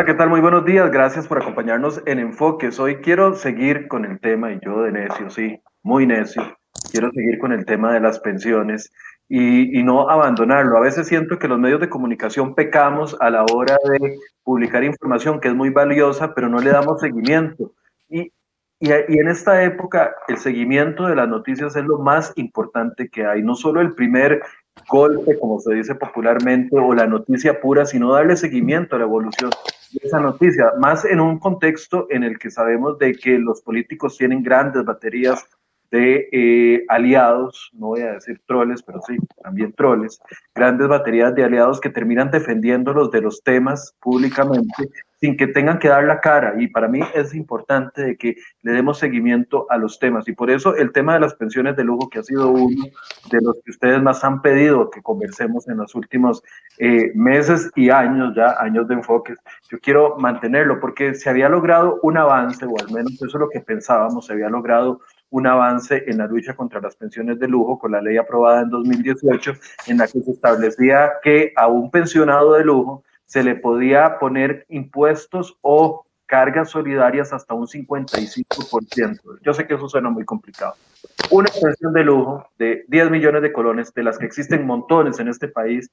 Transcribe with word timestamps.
Hola, 0.00 0.06
¿qué 0.06 0.14
tal? 0.14 0.30
Muy 0.30 0.40
buenos 0.40 0.64
días. 0.64 0.90
Gracias 0.90 1.28
por 1.28 1.42
acompañarnos 1.42 2.02
en 2.06 2.20
Enfoques. 2.20 2.80
Hoy 2.80 3.02
quiero 3.02 3.34
seguir 3.34 3.86
con 3.86 4.06
el 4.06 4.18
tema, 4.18 4.50
y 4.50 4.58
yo 4.64 4.80
de 4.80 4.92
necio, 4.92 5.28
sí, 5.28 5.60
muy 5.82 6.06
necio, 6.06 6.56
quiero 6.90 7.10
seguir 7.12 7.38
con 7.38 7.52
el 7.52 7.66
tema 7.66 7.92
de 7.92 8.00
las 8.00 8.18
pensiones 8.18 8.90
y, 9.28 9.82
no 9.82 10.08
abandonarlo. 10.08 10.78
A 10.78 10.80
veces 10.80 11.06
siento 11.06 11.38
que 11.38 11.48
los 11.48 11.58
medios 11.58 11.80
de 11.80 11.90
comunicación 11.90 12.54
pecamos 12.54 13.14
a 13.20 13.28
la 13.28 13.44
hora 13.52 13.76
de 13.90 14.16
publicar 14.42 14.84
información 14.84 15.38
que 15.38 15.48
es 15.48 15.54
muy 15.54 15.68
valiosa, 15.68 16.34
pero 16.34 16.48
no 16.48 16.60
le 16.60 16.70
damos 16.70 16.98
seguimiento. 16.98 17.74
Y, 18.08 18.32
y, 18.78 18.88
y, 18.88 19.18
en 19.18 19.28
esta 19.28 19.62
época 19.64 20.14
el 20.28 20.38
seguimiento 20.38 21.08
de 21.08 21.16
las 21.16 21.28
noticias 21.28 21.76
es 21.76 21.84
lo 21.84 21.98
más 21.98 22.32
importante 22.36 23.10
que 23.10 23.26
hay, 23.26 23.42
no 23.42 23.54
solo 23.54 23.82
el 23.82 23.92
primer 23.92 24.40
golpe, 24.88 25.38
como 25.38 25.60
se 25.60 25.74
dice 25.74 25.94
popularmente, 25.94 26.78
o 26.78 26.94
la 26.94 27.06
noticia 27.06 27.60
pura, 27.60 27.86
sino 27.86 28.12
darle 28.12 28.36
seguimiento 28.36 28.96
a 28.96 28.98
la 28.98 29.04
evolución 29.04 29.50
de 29.92 30.06
esa 30.06 30.20
noticia, 30.20 30.72
más 30.78 31.04
en 31.04 31.20
un 31.20 31.38
contexto 31.38 32.06
en 32.10 32.22
el 32.22 32.38
que 32.38 32.50
sabemos 32.50 32.98
de 32.98 33.12
que 33.14 33.38
los 33.38 33.60
políticos 33.62 34.16
tienen 34.16 34.42
grandes 34.42 34.84
baterías 34.84 35.44
de 35.90 36.28
eh, 36.30 36.84
aliados, 36.88 37.70
no 37.72 37.88
voy 37.88 38.02
a 38.02 38.12
decir 38.12 38.40
troles, 38.46 38.82
pero 38.82 39.00
sí, 39.06 39.16
también 39.42 39.72
troles, 39.72 40.20
grandes 40.54 40.86
baterías 40.86 41.34
de 41.34 41.42
aliados 41.42 41.80
que 41.80 41.90
terminan 41.90 42.30
defendiéndolos 42.30 43.10
de 43.10 43.22
los 43.22 43.42
temas 43.42 43.96
públicamente 44.00 44.88
sin 45.20 45.36
que 45.36 45.46
tengan 45.46 45.78
que 45.78 45.88
dar 45.88 46.04
la 46.04 46.20
cara. 46.20 46.54
Y 46.58 46.68
para 46.68 46.88
mí 46.88 47.00
es 47.14 47.34
importante 47.34 48.02
de 48.02 48.16
que 48.16 48.36
le 48.62 48.72
demos 48.72 48.98
seguimiento 48.98 49.66
a 49.70 49.76
los 49.76 49.98
temas. 49.98 50.26
Y 50.28 50.32
por 50.32 50.50
eso 50.50 50.74
el 50.76 50.92
tema 50.92 51.14
de 51.14 51.20
las 51.20 51.34
pensiones 51.34 51.76
de 51.76 51.84
lujo, 51.84 52.08
que 52.08 52.20
ha 52.20 52.22
sido 52.22 52.50
uno 52.50 52.86
de 53.30 53.38
los 53.42 53.56
que 53.64 53.70
ustedes 53.70 54.02
más 54.02 54.24
han 54.24 54.40
pedido 54.40 54.90
que 54.90 55.02
conversemos 55.02 55.68
en 55.68 55.76
los 55.76 55.94
últimos 55.94 56.42
eh, 56.78 57.12
meses 57.14 57.70
y 57.76 57.90
años, 57.90 58.34
ya 58.34 58.56
años 58.60 58.88
de 58.88 58.94
enfoques, 58.94 59.38
yo 59.68 59.78
quiero 59.80 60.16
mantenerlo 60.16 60.80
porque 60.80 61.14
se 61.14 61.28
había 61.28 61.48
logrado 61.48 61.98
un 62.02 62.16
avance, 62.16 62.64
o 62.64 62.74
al 62.80 62.90
menos 62.90 63.12
eso 63.14 63.26
es 63.26 63.34
lo 63.34 63.50
que 63.50 63.60
pensábamos, 63.60 64.26
se 64.26 64.32
había 64.32 64.48
logrado 64.48 65.00
un 65.30 65.46
avance 65.46 66.04
en 66.06 66.18
la 66.18 66.26
lucha 66.26 66.54
contra 66.54 66.80
las 66.80 66.96
pensiones 66.96 67.38
de 67.38 67.46
lujo 67.46 67.78
con 67.78 67.92
la 67.92 68.00
ley 68.00 68.16
aprobada 68.16 68.62
en 68.62 68.70
2018 68.70 69.52
en 69.86 69.98
la 69.98 70.06
que 70.06 70.20
se 70.20 70.30
establecía 70.32 71.12
que 71.22 71.52
a 71.56 71.68
un 71.68 71.90
pensionado 71.90 72.54
de 72.54 72.64
lujo 72.64 73.04
se 73.30 73.44
le 73.44 73.54
podía 73.54 74.18
poner 74.18 74.66
impuestos 74.68 75.56
o 75.60 76.04
cargas 76.26 76.70
solidarias 76.70 77.32
hasta 77.32 77.54
un 77.54 77.68
55%. 77.68 79.38
Yo 79.40 79.54
sé 79.54 79.68
que 79.68 79.74
eso 79.74 79.88
suena 79.88 80.10
muy 80.10 80.24
complicado. 80.24 80.74
Una 81.30 81.48
pensión 81.48 81.92
de 81.92 82.02
lujo 82.02 82.44
de 82.58 82.84
10 82.88 83.08
millones 83.12 83.42
de 83.42 83.52
colones, 83.52 83.94
de 83.94 84.02
las 84.02 84.18
que 84.18 84.26
existen 84.26 84.66
montones 84.66 85.20
en 85.20 85.28
este 85.28 85.46
país, 85.46 85.92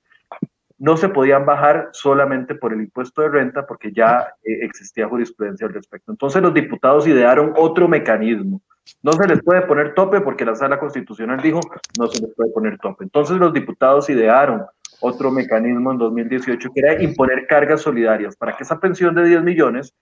no 0.80 0.97
se 0.97 1.09
podían 1.09 1.46
bajar 1.46 1.90
solamente 1.92 2.56
por 2.56 2.74
el 2.74 2.81
impuesto 2.81 3.22
de 3.22 3.30
renta 3.30 3.68
porque 3.68 3.92
ya 3.92 4.34
eh, 4.44 4.58
existía 4.64 5.08
jurisprudencia 5.08 5.68
al 5.68 5.76
respecto. 5.76 6.12
Entonces 6.12 6.42
los 6.42 6.56
diputados 6.56 7.08
idearon 7.08 7.53
otro 7.56 7.88
mecanismo. 7.88 8.64
No 9.03 9.12
se 9.14 9.28
les 9.28 9.44
puede 9.44 9.62
poner 9.62 9.94
tope 9.94 10.22
porque 10.22 10.46
la 10.46 10.56
sala 10.56 10.80
constitucional 10.80 11.40
dijo 11.40 11.59
no 12.00 12.08
se 12.08 12.20
les 12.20 12.34
puede 12.34 12.52
poner 12.52 12.80
tope. 12.80 13.03
Entonces 13.03 13.38
los 13.38 13.53
diputados 13.53 14.09
idearon 14.09 14.66
otro 15.02 15.31
mecanismo 15.31 15.91
en 15.91 15.97
2018 15.97 16.69
que 16.74 16.80
era 16.80 17.02
imponer 17.02 17.47
cargas 17.47 17.81
solidarias 17.81 18.35
para 18.35 18.56
que 18.56 18.63
esa 18.63 18.80
pensión 18.80 19.16
de 19.16 19.25
10 19.25 19.44
millones 19.44 19.94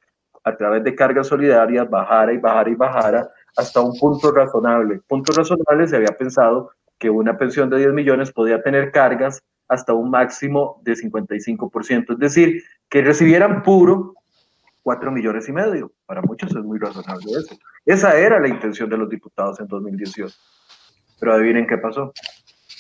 a 0.43 0.55
través 0.55 0.83
de 0.83 0.95
cargas 0.95 1.27
solidarias 1.27 1.89
bajara 1.89 2.31
y 2.33 2.37
bajara 2.37 2.69
y 2.69 2.75
bajara 2.75 3.29
hasta 3.57 3.81
un 3.81 3.97
punto 3.99 4.31
razonable. 4.31 5.01
Punto 5.07 5.33
razonable 5.33 5.87
se 5.87 5.95
había 5.95 6.15
pensado 6.17 6.71
que 6.97 7.09
una 7.09 7.37
pensión 7.37 7.69
de 7.69 7.77
10 7.77 7.93
millones 7.93 8.31
podía 8.31 8.61
tener 8.61 8.91
cargas 8.91 9.41
hasta 9.67 9.93
un 9.93 10.11
máximo 10.11 10.79
de 10.83 10.93
55%, 10.93 12.13
es 12.13 12.19
decir, 12.19 12.63
que 12.87 13.01
recibieran 13.01 13.63
puro 13.63 14.13
4 14.83 15.11
millones 15.11 15.49
y 15.49 15.51
medio. 15.51 15.91
Para 16.05 16.21
muchos 16.21 16.51
es 16.51 16.63
muy 16.63 16.77
razonable 16.77 17.25
eso. 17.31 17.57
Esa 17.85 18.17
era 18.17 18.39
la 18.39 18.47
intención 18.47 18.87
de 18.89 18.97
los 18.97 19.09
diputados 19.09 19.59
en 19.59 19.67
2018. 19.67 20.35
Pero 21.19 21.33
adivinen 21.33 21.65
qué 21.65 21.77
pasó 21.79 22.13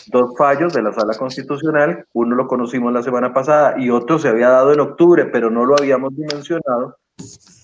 dos 0.07 0.35
fallos 0.37 0.73
de 0.73 0.81
la 0.81 0.93
sala 0.93 1.13
constitucional, 1.13 2.05
uno 2.13 2.35
lo 2.35 2.47
conocimos 2.47 2.93
la 2.93 3.03
semana 3.03 3.33
pasada 3.33 3.75
y 3.77 3.89
otro 3.89 4.19
se 4.19 4.29
había 4.29 4.49
dado 4.49 4.73
en 4.73 4.79
octubre, 4.79 5.25
pero 5.25 5.49
no 5.49 5.65
lo 5.65 5.75
habíamos 5.77 6.15
dimensionado, 6.15 6.97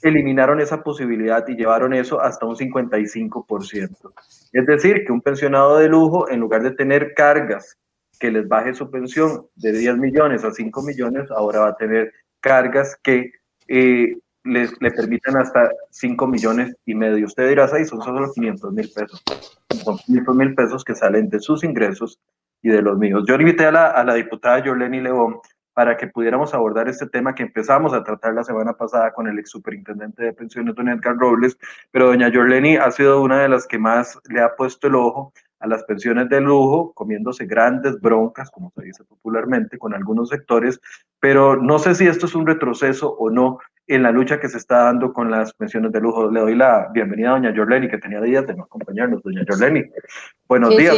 eliminaron 0.01 0.59
esa 0.59 0.81
posibilidad 0.83 1.47
y 1.47 1.55
llevaron 1.55 1.93
eso 1.93 2.21
hasta 2.21 2.45
un 2.45 2.55
55%. 2.55 4.13
Es 4.53 4.65
decir, 4.65 5.05
que 5.05 5.11
un 5.11 5.21
pensionado 5.21 5.77
de 5.77 5.89
lujo, 5.89 6.29
en 6.29 6.39
lugar 6.39 6.63
de 6.63 6.71
tener 6.71 7.13
cargas 7.13 7.77
que 8.19 8.31
les 8.31 8.47
baje 8.47 8.73
su 8.73 8.89
pensión 8.89 9.47
de 9.55 9.71
10 9.71 9.97
millones 9.97 10.43
a 10.43 10.51
5 10.51 10.81
millones, 10.83 11.29
ahora 11.31 11.61
va 11.61 11.69
a 11.69 11.75
tener 11.75 12.13
cargas 12.39 12.95
que 13.01 13.31
eh, 13.67 14.17
les, 14.43 14.73
le 14.81 14.91
permitan 14.91 15.37
hasta 15.37 15.71
5 15.89 16.27
millones 16.27 16.75
y 16.85 16.95
medio. 16.95 17.25
Usted 17.25 17.49
dirá, 17.49 17.69
ahí 17.71 17.85
son 17.85 18.01
solo 18.01 18.31
500 18.31 18.73
mil 18.73 18.89
pesos. 18.93 19.23
Son 19.83 19.97
500 19.97 20.35
mil 20.35 20.55
pesos 20.55 20.83
que 20.83 20.95
salen 20.95 21.29
de 21.29 21.39
sus 21.39 21.63
ingresos 21.63 22.19
y 22.61 22.69
de 22.69 22.81
los 22.81 22.97
míos. 22.97 23.23
Yo 23.27 23.35
invité 23.35 23.65
a 23.65 23.71
la, 23.71 23.87
a 23.87 24.03
la 24.03 24.13
diputada 24.13 24.63
Yoleni 24.63 25.01
León 25.01 25.39
para 25.73 25.95
que 25.95 26.07
pudiéramos 26.07 26.53
abordar 26.53 26.89
este 26.89 27.07
tema 27.07 27.33
que 27.33 27.43
empezamos 27.43 27.93
a 27.93 28.03
tratar 28.03 28.33
la 28.33 28.43
semana 28.43 28.73
pasada 28.73 29.13
con 29.13 29.27
el 29.27 29.39
ex 29.39 29.49
superintendente 29.49 30.23
de 30.23 30.33
pensiones, 30.33 30.75
don 30.75 30.89
Edgar 30.89 31.15
Robles, 31.17 31.57
pero 31.91 32.07
doña 32.07 32.29
Yoleni 32.29 32.75
ha 32.75 32.91
sido 32.91 33.21
una 33.21 33.41
de 33.41 33.49
las 33.49 33.67
que 33.67 33.79
más 33.79 34.19
le 34.29 34.41
ha 34.41 34.55
puesto 34.55 34.87
el 34.87 34.95
ojo 34.95 35.33
a 35.59 35.67
las 35.67 35.83
pensiones 35.83 36.27
de 36.27 36.41
lujo, 36.41 36.91
comiéndose 36.93 37.45
grandes 37.45 38.01
broncas, 38.01 38.49
como 38.49 38.71
se 38.75 38.83
dice 38.83 39.03
popularmente, 39.03 39.77
con 39.77 39.93
algunos 39.93 40.29
sectores, 40.29 40.81
pero 41.19 41.55
no 41.55 41.77
sé 41.79 41.95
si 41.95 42.07
esto 42.07 42.25
es 42.25 42.35
un 42.35 42.47
retroceso 42.47 43.13
o 43.13 43.29
no 43.29 43.59
en 43.87 44.03
la 44.03 44.11
lucha 44.11 44.39
que 44.39 44.49
se 44.49 44.57
está 44.57 44.83
dando 44.85 45.13
con 45.13 45.29
las 45.29 45.53
pensiones 45.53 45.91
de 45.91 45.99
lujo. 45.99 46.31
Le 46.31 46.39
doy 46.39 46.55
la 46.55 46.89
bienvenida 46.93 47.29
a 47.29 47.31
doña 47.33 47.53
Jorleni, 47.55 47.89
que 47.89 47.97
tenía 47.97 48.21
días 48.21 48.47
de 48.47 48.55
no 48.55 48.63
acompañarnos. 48.63 49.21
Doña 49.23 49.43
Jorleni, 49.47 49.83
buenos 50.47 50.75
días. 50.77 50.97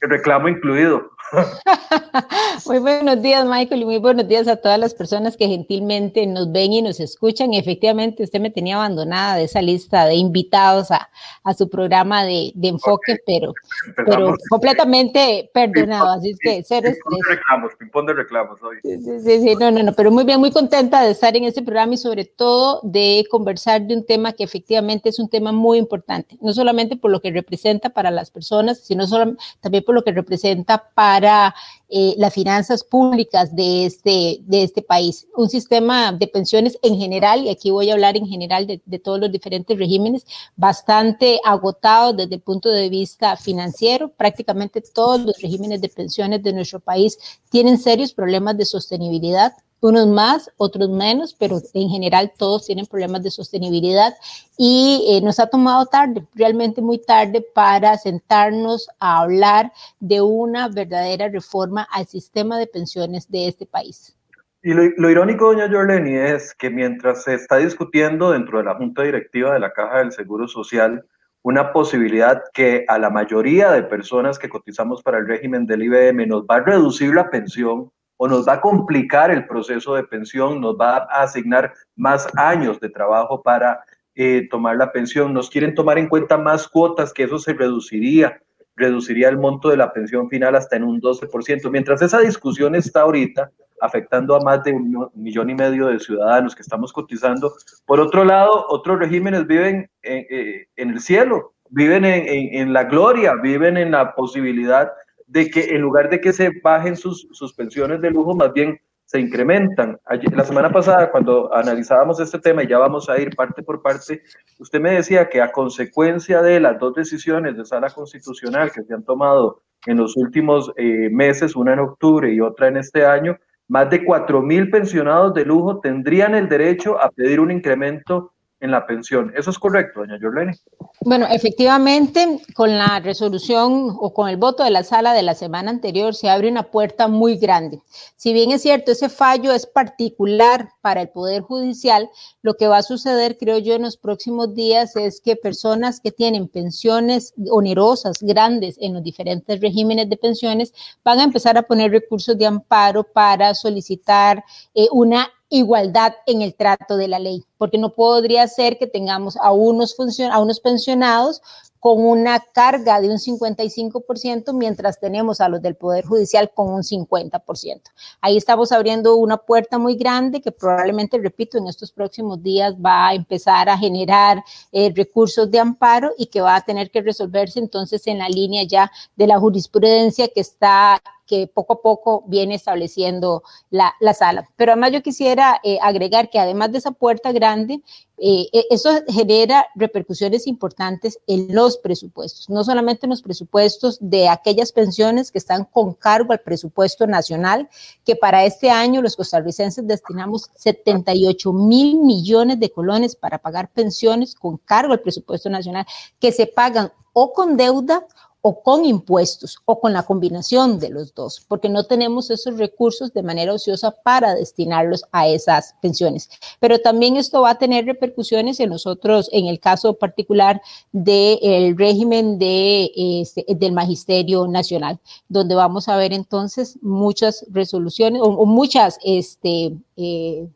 El 0.00 0.10
reclamo 0.10 0.48
incluido. 0.48 1.10
muy 2.66 2.78
buenos 2.78 3.22
días, 3.22 3.44
Michael, 3.46 3.82
y 3.82 3.84
muy 3.84 3.98
buenos 3.98 4.28
días 4.28 4.48
a 4.48 4.56
todas 4.56 4.78
las 4.78 4.94
personas 4.94 5.36
que 5.36 5.46
gentilmente 5.46 6.26
nos 6.26 6.50
ven 6.52 6.72
y 6.72 6.82
nos 6.82 7.00
escuchan. 7.00 7.54
Efectivamente, 7.54 8.22
usted 8.22 8.40
me 8.40 8.50
tenía 8.50 8.76
abandonada 8.76 9.36
de 9.36 9.44
esa 9.44 9.62
lista 9.62 10.06
de 10.06 10.14
invitados 10.14 10.90
a, 10.90 11.10
a 11.42 11.54
su 11.54 11.68
programa 11.68 12.24
de, 12.24 12.52
de 12.54 12.68
enfoque, 12.68 13.16
pero, 13.26 13.52
pero 13.96 14.34
completamente 14.48 15.50
perdonado. 15.52 16.12
Así 16.12 16.30
es 16.30 16.38
que 16.38 16.62
ser 16.62 16.86
estrés. 16.86 17.20
reclamos, 17.28 17.72
ping 17.78 18.06
de 18.06 18.12
reclamos 18.12 18.62
hoy. 18.62 18.76
Sí, 18.82 19.20
sí, 19.20 19.40
sí, 19.40 19.54
no, 19.58 19.70
no, 19.70 19.82
no, 19.82 19.92
pero 19.92 20.10
muy 20.10 20.24
bien, 20.24 20.40
muy 20.40 20.50
contenta 20.50 21.02
de 21.02 21.10
estar 21.10 21.36
en 21.36 21.44
este 21.44 21.62
programa 21.62 21.94
y 21.94 21.98
sobre 21.98 22.24
todo 22.24 22.80
de 22.82 23.26
conversar 23.30 23.82
de 23.82 23.96
un 23.96 24.04
tema 24.04 24.32
que 24.32 24.44
efectivamente 24.44 25.08
es 25.08 25.18
un 25.18 25.28
tema 25.28 25.52
muy 25.52 25.78
importante, 25.78 26.38
no 26.40 26.52
solamente 26.52 26.96
por 26.96 27.10
lo 27.10 27.20
que 27.20 27.30
representa 27.30 27.90
para 27.90 28.10
las 28.10 28.30
personas, 28.30 28.78
sino 28.78 29.06
solo, 29.06 29.36
también 29.60 29.84
por 29.84 29.94
lo 29.94 30.04
que 30.04 30.12
representa 30.12 30.90
para 30.94 31.13
para 31.14 31.54
eh, 31.88 32.14
las 32.18 32.34
finanzas 32.34 32.82
públicas 32.82 33.54
de 33.54 33.86
este, 33.86 34.38
de 34.40 34.64
este 34.64 34.82
país. 34.82 35.28
Un 35.36 35.48
sistema 35.48 36.10
de 36.10 36.26
pensiones 36.26 36.76
en 36.82 36.98
general, 36.98 37.44
y 37.44 37.50
aquí 37.50 37.70
voy 37.70 37.88
a 37.88 37.92
hablar 37.92 38.16
en 38.16 38.26
general 38.26 38.66
de, 38.66 38.82
de 38.84 38.98
todos 38.98 39.20
los 39.20 39.30
diferentes 39.30 39.78
regímenes, 39.78 40.26
bastante 40.56 41.40
agotado 41.44 42.12
desde 42.12 42.34
el 42.34 42.40
punto 42.40 42.68
de 42.68 42.88
vista 42.88 43.36
financiero. 43.36 44.08
Prácticamente 44.08 44.80
todos 44.80 45.20
los 45.20 45.40
regímenes 45.40 45.80
de 45.80 45.88
pensiones 45.88 46.42
de 46.42 46.52
nuestro 46.52 46.80
país 46.80 47.16
tienen 47.48 47.78
serios 47.78 48.12
problemas 48.12 48.58
de 48.58 48.64
sostenibilidad 48.64 49.52
unos 49.88 50.06
más, 50.06 50.50
otros 50.56 50.88
menos, 50.88 51.34
pero 51.38 51.58
en 51.74 51.88
general 51.88 52.32
todos 52.36 52.66
tienen 52.66 52.86
problemas 52.86 53.22
de 53.22 53.30
sostenibilidad 53.30 54.14
y 54.56 55.04
eh, 55.08 55.20
nos 55.20 55.38
ha 55.38 55.46
tomado 55.46 55.86
tarde, 55.86 56.26
realmente 56.34 56.80
muy 56.80 56.98
tarde, 56.98 57.44
para 57.54 57.98
sentarnos 57.98 58.88
a 58.98 59.20
hablar 59.20 59.72
de 60.00 60.20
una 60.22 60.68
verdadera 60.68 61.28
reforma 61.28 61.86
al 61.92 62.06
sistema 62.06 62.58
de 62.58 62.66
pensiones 62.66 63.30
de 63.30 63.48
este 63.48 63.66
país. 63.66 64.16
Y 64.62 64.72
lo, 64.72 65.10
irónico, 65.10 65.52
doña 65.52 65.68
Jorleni, 65.70 66.16
es 66.16 66.54
que 66.54 66.70
mientras 66.70 67.24
se 67.24 67.34
está 67.34 67.58
discutiendo 67.58 68.30
dentro 68.30 68.58
de 68.58 68.64
la 68.64 68.76
Junta 68.76 69.02
Directiva 69.02 69.52
de 69.52 69.60
la 69.60 69.74
Caja 69.74 69.98
del 69.98 70.12
Seguro 70.12 70.48
Social 70.48 71.04
una 71.42 71.74
posibilidad 71.74 72.42
que 72.54 72.86
a 72.88 72.98
la 72.98 73.10
mayoría 73.10 73.70
de 73.70 73.82
personas 73.82 74.38
que 74.38 74.48
cotizamos 74.48 75.02
para 75.02 75.18
el 75.18 75.28
régimen 75.28 75.66
del 75.66 75.82
IBM 75.82 76.26
nos 76.26 76.44
va 76.44 76.56
a 76.56 76.60
reducir 76.60 77.14
la 77.14 77.28
pensión 77.28 77.90
o 78.16 78.28
nos 78.28 78.46
va 78.46 78.54
a 78.54 78.60
complicar 78.60 79.30
el 79.30 79.46
proceso 79.46 79.94
de 79.94 80.04
pensión, 80.04 80.60
nos 80.60 80.76
va 80.76 80.98
a 81.10 81.22
asignar 81.22 81.72
más 81.96 82.26
años 82.36 82.80
de 82.80 82.88
trabajo 82.88 83.42
para 83.42 83.80
eh, 84.14 84.46
tomar 84.48 84.76
la 84.76 84.92
pensión, 84.92 85.34
nos 85.34 85.50
quieren 85.50 85.74
tomar 85.74 85.98
en 85.98 86.08
cuenta 86.08 86.38
más 86.38 86.68
cuotas, 86.68 87.12
que 87.12 87.24
eso 87.24 87.38
se 87.38 87.52
reduciría, 87.52 88.40
reduciría 88.76 89.28
el 89.28 89.38
monto 89.38 89.68
de 89.68 89.76
la 89.76 89.92
pensión 89.92 90.28
final 90.28 90.54
hasta 90.54 90.76
en 90.76 90.84
un 90.84 91.00
12%. 91.00 91.70
Mientras 91.70 92.00
esa 92.02 92.20
discusión 92.20 92.74
está 92.74 93.02
ahorita 93.02 93.50
afectando 93.80 94.36
a 94.36 94.40
más 94.40 94.62
de 94.62 94.72
un 94.72 95.10
millón 95.14 95.50
y 95.50 95.54
medio 95.54 95.88
de 95.88 95.98
ciudadanos 95.98 96.54
que 96.54 96.62
estamos 96.62 96.92
cotizando, 96.92 97.54
por 97.86 98.00
otro 98.00 98.24
lado, 98.24 98.66
otros 98.68 99.00
regímenes 99.00 99.46
viven 99.46 99.90
en, 100.02 100.26
eh, 100.30 100.66
el 100.76 101.00
cielo, 101.00 101.54
viven 101.70 102.04
en 102.04 102.72
la 102.72 102.84
gloria, 102.84 103.34
viven 103.42 103.76
en 103.76 103.90
la 103.90 104.14
posibilidad 104.14 104.92
de 105.26 105.50
que 105.50 105.74
en 105.74 105.80
lugar 105.80 106.10
de 106.10 106.20
que 106.20 106.32
se 106.32 106.50
bajen 106.62 106.96
sus, 106.96 107.28
sus 107.32 107.54
pensiones 107.54 108.00
de 108.00 108.10
lujo, 108.10 108.34
más 108.34 108.52
bien 108.52 108.78
se 109.04 109.20
incrementan. 109.20 109.98
la 110.32 110.44
semana 110.44 110.70
pasada, 110.70 111.10
cuando 111.10 111.52
analizábamos 111.54 112.20
este 112.20 112.38
tema, 112.38 112.62
y 112.62 112.68
ya 112.68 112.78
vamos 112.78 113.08
a 113.08 113.18
ir 113.20 113.34
parte 113.36 113.62
por 113.62 113.82
parte, 113.82 114.22
usted 114.58 114.80
me 114.80 114.92
decía 114.92 115.28
que 115.28 115.42
a 115.42 115.52
consecuencia 115.52 116.42
de 116.42 116.58
las 116.60 116.78
dos 116.78 116.94
decisiones 116.94 117.56
de 117.56 117.64
sala 117.64 117.90
constitucional 117.90 118.72
que 118.72 118.82
se 118.82 118.94
han 118.94 119.04
tomado 119.04 119.62
en 119.86 119.98
los 119.98 120.16
últimos 120.16 120.72
eh, 120.76 121.10
meses, 121.10 121.54
una 121.54 121.74
en 121.74 121.80
octubre 121.80 122.32
y 122.32 122.40
otra 122.40 122.68
en 122.68 122.78
este 122.78 123.04
año, 123.04 123.38
más 123.68 123.88
de 123.90 124.04
4.000 124.04 124.70
pensionados 124.70 125.34
de 125.34 125.44
lujo 125.44 125.80
tendrían 125.80 126.34
el 126.34 126.48
derecho 126.48 127.00
a 127.00 127.10
pedir 127.10 127.40
un 127.40 127.50
incremento 127.50 128.33
en 128.64 128.70
la 128.70 128.86
pensión. 128.86 129.30
¿Eso 129.36 129.50
es 129.50 129.58
correcto, 129.58 130.00
doña 130.00 130.18
Jorlene? 130.20 130.58
Bueno, 131.02 131.26
efectivamente, 131.30 132.40
con 132.54 132.78
la 132.78 132.98
resolución 132.98 133.94
o 134.00 134.14
con 134.14 134.30
el 134.30 134.38
voto 134.38 134.64
de 134.64 134.70
la 134.70 134.82
sala 134.82 135.12
de 135.12 135.22
la 135.22 135.34
semana 135.34 135.70
anterior 135.70 136.14
se 136.14 136.30
abre 136.30 136.48
una 136.48 136.62
puerta 136.62 137.06
muy 137.06 137.36
grande. 137.36 137.82
Si 138.16 138.32
bien 138.32 138.52
es 138.52 138.62
cierto, 138.62 138.92
ese 138.92 139.10
fallo 139.10 139.52
es 139.52 139.66
particular 139.66 140.70
para 140.80 141.02
el 141.02 141.10
Poder 141.10 141.42
Judicial, 141.42 142.08
lo 142.40 142.54
que 142.54 142.66
va 142.66 142.78
a 142.78 142.82
suceder, 142.82 143.36
creo 143.36 143.58
yo, 143.58 143.74
en 143.74 143.82
los 143.82 143.98
próximos 143.98 144.54
días 144.54 144.96
es 144.96 145.20
que 145.20 145.36
personas 145.36 146.00
que 146.00 146.10
tienen 146.10 146.48
pensiones 146.48 147.34
onerosas, 147.50 148.22
grandes 148.22 148.78
en 148.80 148.94
los 148.94 149.02
diferentes 149.02 149.60
regímenes 149.60 150.08
de 150.08 150.16
pensiones, 150.16 150.72
van 151.04 151.20
a 151.20 151.24
empezar 151.24 151.58
a 151.58 151.62
poner 151.62 151.90
recursos 151.90 152.38
de 152.38 152.46
amparo 152.46 153.04
para 153.04 153.54
solicitar 153.54 154.42
eh, 154.74 154.88
una 154.90 155.28
igualdad 155.48 156.14
en 156.26 156.42
el 156.42 156.54
trato 156.54 156.96
de 156.96 157.08
la 157.08 157.18
ley, 157.18 157.44
porque 157.58 157.78
no 157.78 157.94
podría 157.94 158.46
ser 158.48 158.78
que 158.78 158.86
tengamos 158.86 159.36
a 159.36 159.52
unos, 159.52 159.96
a 160.30 160.40
unos 160.40 160.60
pensionados 160.60 161.42
con 161.84 162.02
una 162.02 162.40
carga 162.40 162.98
de 162.98 163.10
un 163.10 163.18
55%, 163.18 164.54
mientras 164.54 164.98
tenemos 164.98 165.42
a 165.42 165.50
los 165.50 165.60
del 165.60 165.76
Poder 165.76 166.06
Judicial 166.06 166.50
con 166.54 166.72
un 166.72 166.82
50%. 166.82 167.82
Ahí 168.22 168.38
estamos 168.38 168.72
abriendo 168.72 169.16
una 169.16 169.36
puerta 169.36 169.76
muy 169.76 169.94
grande 169.94 170.40
que 170.40 170.50
probablemente, 170.50 171.18
repito, 171.18 171.58
en 171.58 171.68
estos 171.68 171.92
próximos 171.92 172.42
días 172.42 172.74
va 172.74 173.08
a 173.08 173.14
empezar 173.14 173.68
a 173.68 173.76
generar 173.76 174.42
eh, 174.72 174.94
recursos 174.96 175.50
de 175.50 175.58
amparo 175.58 176.12
y 176.16 176.24
que 176.28 176.40
va 176.40 176.56
a 176.56 176.62
tener 176.62 176.90
que 176.90 177.02
resolverse 177.02 177.58
entonces 177.58 178.06
en 178.06 178.16
la 178.16 178.30
línea 178.30 178.62
ya 178.62 178.90
de 179.14 179.26
la 179.26 179.38
jurisprudencia 179.38 180.28
que 180.28 180.40
está 180.40 181.02
que 181.26 181.46
poco 181.46 181.74
a 181.74 181.82
poco 181.82 182.24
viene 182.26 182.54
estableciendo 182.54 183.42
la, 183.70 183.94
sala. 184.14 184.48
Pero 184.56 184.72
además 184.72 184.92
yo 184.92 185.02
quisiera 185.02 185.60
eh, 185.64 185.78
agregar 185.82 186.30
que 186.30 186.38
además 186.38 186.72
de 186.72 186.78
esa 186.78 186.92
puerta 186.92 187.32
grande, 187.32 187.80
eh, 188.18 188.46
e, 188.52 188.66
eso 188.70 188.90
genera 189.08 189.66
repercusiones 189.74 190.46
importantes 190.46 191.18
en 191.26 191.54
los 191.54 191.78
presupuestos, 191.78 192.48
no 192.48 192.62
solamente 192.62 193.06
en 193.06 193.10
los 193.10 193.22
presupuestos 193.22 193.98
de 194.00 194.28
aquellas 194.28 194.70
pensiones 194.72 195.32
que 195.32 195.38
están 195.38 195.64
con 195.64 195.94
cargo 195.94 196.32
al 196.32 196.40
presupuesto 196.40 197.06
nacional, 197.06 197.68
que 198.04 198.14
para 198.14 198.44
este 198.44 198.70
año 198.70 199.02
los 199.02 199.16
costarricenses 199.16 199.86
destinamos 199.86 200.50
78 200.54 201.52
mil 201.52 201.98
millones 201.98 202.60
de 202.60 202.70
colones 202.70 203.16
para 203.16 203.38
pagar 203.38 203.70
pensiones 203.72 204.34
con 204.34 204.58
cargo 204.58 204.92
al 204.92 205.00
presupuesto 205.00 205.50
nacional, 205.50 205.86
que 206.20 206.32
se 206.32 206.46
pagan 206.46 206.92
o 207.12 207.32
con 207.32 207.56
deuda 207.56 208.06
o 208.46 208.62
con 208.62 208.84
impuestos 208.84 209.56
o 209.64 209.80
con 209.80 209.94
la 209.94 210.02
combinación 210.02 210.78
de 210.78 210.90
los 210.90 211.14
dos, 211.14 211.42
porque 211.48 211.70
no 211.70 211.84
tenemos 211.84 212.30
esos 212.30 212.58
recursos 212.58 213.10
de 213.14 213.22
manera 213.22 213.54
ociosa 213.54 213.90
para 213.90 214.34
destinarlos 214.34 215.06
a 215.12 215.26
esas 215.26 215.74
pensiones. 215.80 216.28
Pero 216.60 216.78
también 216.78 217.16
esto 217.16 217.40
va 217.40 217.50
a 217.50 217.58
tener 217.58 217.86
repercusiones 217.86 218.60
en 218.60 218.68
nosotros, 218.68 219.30
en 219.32 219.46
el 219.46 219.60
caso 219.60 219.94
particular 219.94 220.60
del 220.92 221.74
régimen 221.78 222.38
de, 222.38 222.92
este, 222.94 223.46
del 223.48 223.72
Magisterio 223.72 224.46
Nacional, 224.46 225.00
donde 225.26 225.54
vamos 225.54 225.88
a 225.88 225.96
ver 225.96 226.12
entonces 226.12 226.78
muchas 226.82 227.46
resoluciones 227.48 228.20
o, 228.22 228.44
muchas 228.44 228.98
este, 229.02 229.74
eh, 229.96 230.46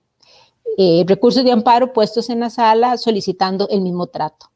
eh, 0.77 1.05
recursos 1.07 1.43
de 1.43 1.53
amparo 1.53 1.95
puestos 1.95 2.29
en 2.29 2.41
la 2.41 2.51
sala 2.51 2.99
solicitando 2.99 3.67
el 3.71 3.81
mismo 3.81 4.09
trato. 4.09 4.51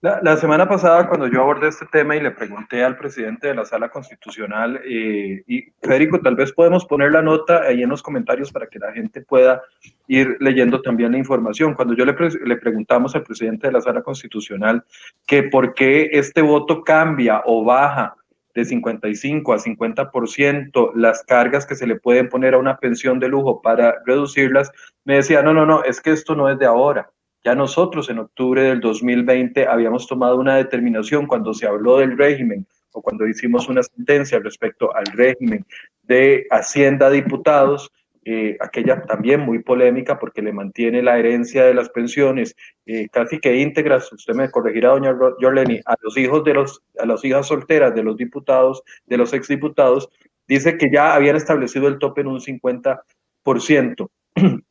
La, 0.00 0.36
semana 0.36 0.68
pasada, 0.68 1.08
cuando 1.08 1.26
yo 1.26 1.40
abordé 1.40 1.66
este 1.66 1.84
tema 1.86 2.14
y 2.14 2.20
le 2.20 2.30
pregunté 2.30 2.84
al 2.84 2.96
presidente 2.96 3.48
de 3.48 3.56
la 3.56 3.64
sala 3.64 3.88
constitucional, 3.88 4.80
eh, 4.84 5.42
y 5.48 5.72
Federico, 5.82 6.20
tal 6.20 6.36
vez 6.36 6.52
podemos 6.52 6.84
poner 6.84 7.10
la 7.10 7.20
nota 7.20 7.62
ahí 7.62 7.82
en 7.82 7.88
los 7.88 8.00
comentarios 8.00 8.52
para 8.52 8.68
que 8.68 8.78
la 8.78 8.92
gente 8.92 9.22
pueda 9.22 9.60
ir 10.06 10.36
leyendo 10.38 10.82
también 10.82 11.10
la 11.10 11.18
información. 11.18 11.74
Cuando 11.74 11.96
yo 11.96 12.04
le, 12.04 12.14
le 12.44 12.56
preguntamos 12.58 13.16
al 13.16 13.24
presidente 13.24 13.66
de 13.66 13.72
la 13.72 13.80
sala 13.80 14.02
constitucional 14.02 14.84
que 15.26 15.42
por 15.42 15.74
qué 15.74 16.10
este 16.12 16.42
voto 16.42 16.84
cambia 16.84 17.42
o 17.44 17.64
baja 17.64 18.14
de 18.54 18.64
55 18.64 19.52
a 19.52 19.58
50% 19.58 20.92
las 20.94 21.24
cargas 21.24 21.66
que 21.66 21.74
se 21.74 21.88
le 21.88 21.96
pueden 21.96 22.28
poner 22.28 22.54
a 22.54 22.58
una 22.58 22.76
pensión 22.76 23.18
de 23.18 23.28
lujo 23.28 23.60
para 23.62 23.96
reducirlas, 24.06 24.70
me 25.04 25.16
decía, 25.16 25.42
no, 25.42 25.52
no, 25.52 25.66
no, 25.66 25.82
es 25.82 26.00
que 26.00 26.12
esto 26.12 26.36
no 26.36 26.48
es 26.48 26.56
de 26.56 26.66
ahora 26.66 27.10
ya 27.44 27.54
nosotros 27.54 28.10
en 28.10 28.18
octubre 28.18 28.62
del 28.62 28.80
2020 28.80 29.66
habíamos 29.66 30.06
tomado 30.06 30.36
una 30.36 30.56
determinación 30.56 31.26
cuando 31.26 31.54
se 31.54 31.66
habló 31.66 31.98
del 31.98 32.16
régimen 32.18 32.66
o 32.92 33.02
cuando 33.02 33.26
hicimos 33.26 33.68
una 33.68 33.82
sentencia 33.82 34.38
respecto 34.40 34.94
al 34.94 35.06
régimen 35.06 35.64
de 36.02 36.46
Hacienda 36.50 37.10
Diputados, 37.10 37.90
eh, 38.24 38.56
aquella 38.60 39.02
también 39.02 39.40
muy 39.40 39.60
polémica 39.60 40.18
porque 40.18 40.42
le 40.42 40.52
mantiene 40.52 41.02
la 41.02 41.18
herencia 41.18 41.64
de 41.64 41.72
las 41.74 41.88
pensiones 41.88 42.54
eh, 42.84 43.08
casi 43.10 43.38
que 43.38 43.56
íntegras, 43.56 44.12
usted 44.12 44.34
me 44.34 44.50
corregirá, 44.50 44.90
doña 44.90 45.16
Jorleni, 45.40 45.80
a 45.86 45.94
los 46.02 46.16
hijos 46.18 46.44
de 46.44 46.54
los, 46.54 46.82
a 46.98 47.06
las 47.06 47.24
hijas 47.24 47.46
solteras 47.46 47.94
de 47.94 48.02
los 48.02 48.16
diputados, 48.16 48.82
de 49.06 49.16
los 49.16 49.32
exdiputados, 49.32 50.10
dice 50.46 50.76
que 50.76 50.90
ya 50.92 51.14
habían 51.14 51.36
establecido 51.36 51.88
el 51.88 51.98
tope 51.98 52.22
en 52.22 52.26
un 52.26 52.40
50%. 52.40 54.10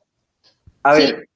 a 0.84 0.94
ver, 0.94 1.27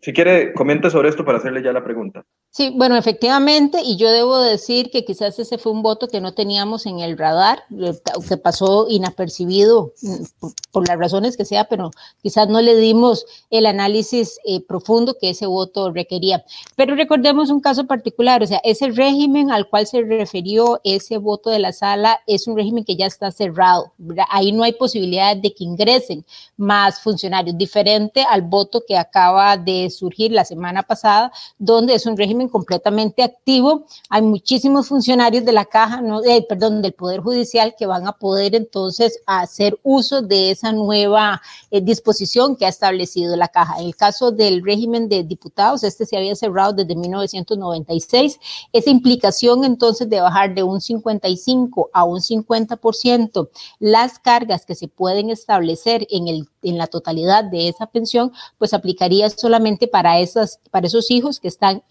si 0.00 0.12
quiere, 0.12 0.52
comente 0.52 0.90
sobre 0.90 1.08
esto 1.08 1.24
para 1.24 1.38
hacerle 1.38 1.62
ya 1.62 1.72
la 1.72 1.84
pregunta. 1.84 2.24
Sí, 2.54 2.68
bueno, 2.68 2.98
efectivamente, 2.98 3.80
y 3.82 3.96
yo 3.96 4.10
debo 4.10 4.38
decir 4.38 4.90
que 4.90 5.06
quizás 5.06 5.38
ese 5.38 5.56
fue 5.56 5.72
un 5.72 5.80
voto 5.80 6.08
que 6.08 6.20
no 6.20 6.34
teníamos 6.34 6.84
en 6.84 7.00
el 7.00 7.16
radar, 7.16 7.64
eh, 7.80 7.94
que 8.28 8.36
pasó 8.36 8.88
inapercibido 8.90 9.94
mm, 10.02 10.48
por, 10.70 10.86
las 10.86 10.98
razones 10.98 11.38
que 11.38 11.46
sea, 11.46 11.64
pero 11.64 11.90
quizás 12.22 12.50
no 12.50 12.60
le 12.60 12.76
dimos 12.76 13.24
el 13.48 13.64
análisis 13.64 14.38
eh, 14.44 14.60
profundo 14.60 15.16
que 15.18 15.30
ese 15.30 15.46
voto 15.46 15.92
requería. 15.92 16.44
Pero 16.76 16.94
recordemos 16.94 17.48
un 17.48 17.60
caso 17.60 17.86
particular, 17.86 18.42
o 18.42 18.46
sea, 18.46 18.60
ese 18.64 18.90
régimen 18.90 19.50
al 19.50 19.70
cual 19.70 19.86
se 19.86 20.02
refirió 20.02 20.78
ese 20.84 21.16
voto 21.16 21.48
de 21.48 21.58
la 21.58 21.72
sala 21.72 22.20
es 22.26 22.46
un 22.46 22.54
régimen 22.54 22.84
que 22.84 22.96
ya 22.96 23.06
está 23.06 23.30
cerrado, 23.30 23.94
ahí 24.28 24.52
no 24.52 24.62
hay 24.62 24.74
posibilidad 24.74 25.34
de 25.34 25.54
que 25.54 25.64
ingresen 25.64 26.26
más 26.58 27.00
funcionarios, 27.00 27.56
diferente 27.56 28.26
al 28.28 28.42
voto 28.42 28.82
que 28.86 28.98
acaba 28.98 29.56
de 29.56 29.88
surgir 29.88 30.32
la 30.32 30.44
semana 30.44 30.82
pasada, 30.82 31.32
donde 31.58 31.94
es 31.94 32.04
un 32.04 32.14
régimen 32.14 32.41
completamente 32.48 33.22
activo. 33.22 33.86
Hay 34.08 34.22
muchísimos 34.22 34.88
funcionarios 34.88 35.44
de 35.44 35.52
la 35.52 35.64
caja, 35.64 36.00
no, 36.00 36.22
eh, 36.24 36.44
perdón, 36.48 36.82
del 36.82 36.92
Poder 36.92 37.20
Judicial 37.20 37.74
que 37.76 37.86
van 37.86 38.06
a 38.06 38.12
poder 38.12 38.54
entonces 38.54 39.20
hacer 39.26 39.78
uso 39.82 40.22
de 40.22 40.50
esa 40.50 40.72
nueva 40.72 41.42
eh, 41.70 41.80
disposición 41.80 42.56
que 42.56 42.66
ha 42.66 42.68
establecido 42.68 43.36
la 43.36 43.48
caja. 43.48 43.80
En 43.80 43.86
el 43.86 43.96
caso 43.96 44.30
del 44.30 44.64
régimen 44.64 45.08
de 45.08 45.22
diputados, 45.24 45.84
este 45.84 46.06
se 46.06 46.16
había 46.16 46.34
cerrado 46.34 46.72
desde 46.72 46.94
1996. 46.94 48.38
Esa 48.72 48.90
implicación 48.90 49.64
entonces 49.64 50.08
de 50.08 50.20
bajar 50.20 50.54
de 50.54 50.62
un 50.62 50.80
55 50.80 51.90
a 51.92 52.04
un 52.04 52.20
50% 52.20 53.48
las 53.78 54.18
cargas 54.18 54.66
que 54.66 54.74
se 54.74 54.88
pueden 54.88 55.30
establecer 55.30 56.06
en 56.10 56.28
el 56.28 56.48
en 56.62 56.78
la 56.78 56.86
totalidad 56.86 57.44
de 57.44 57.68
esa 57.68 57.86
pensión, 57.86 58.32
pues 58.58 58.72
aplicaría 58.72 59.28
solamente 59.30 59.88
para, 59.88 60.20
esas, 60.20 60.60
para 60.70 60.86
esos 60.86 61.10
hijos 61.10 61.40
que 61.40 61.48
están 61.48 61.82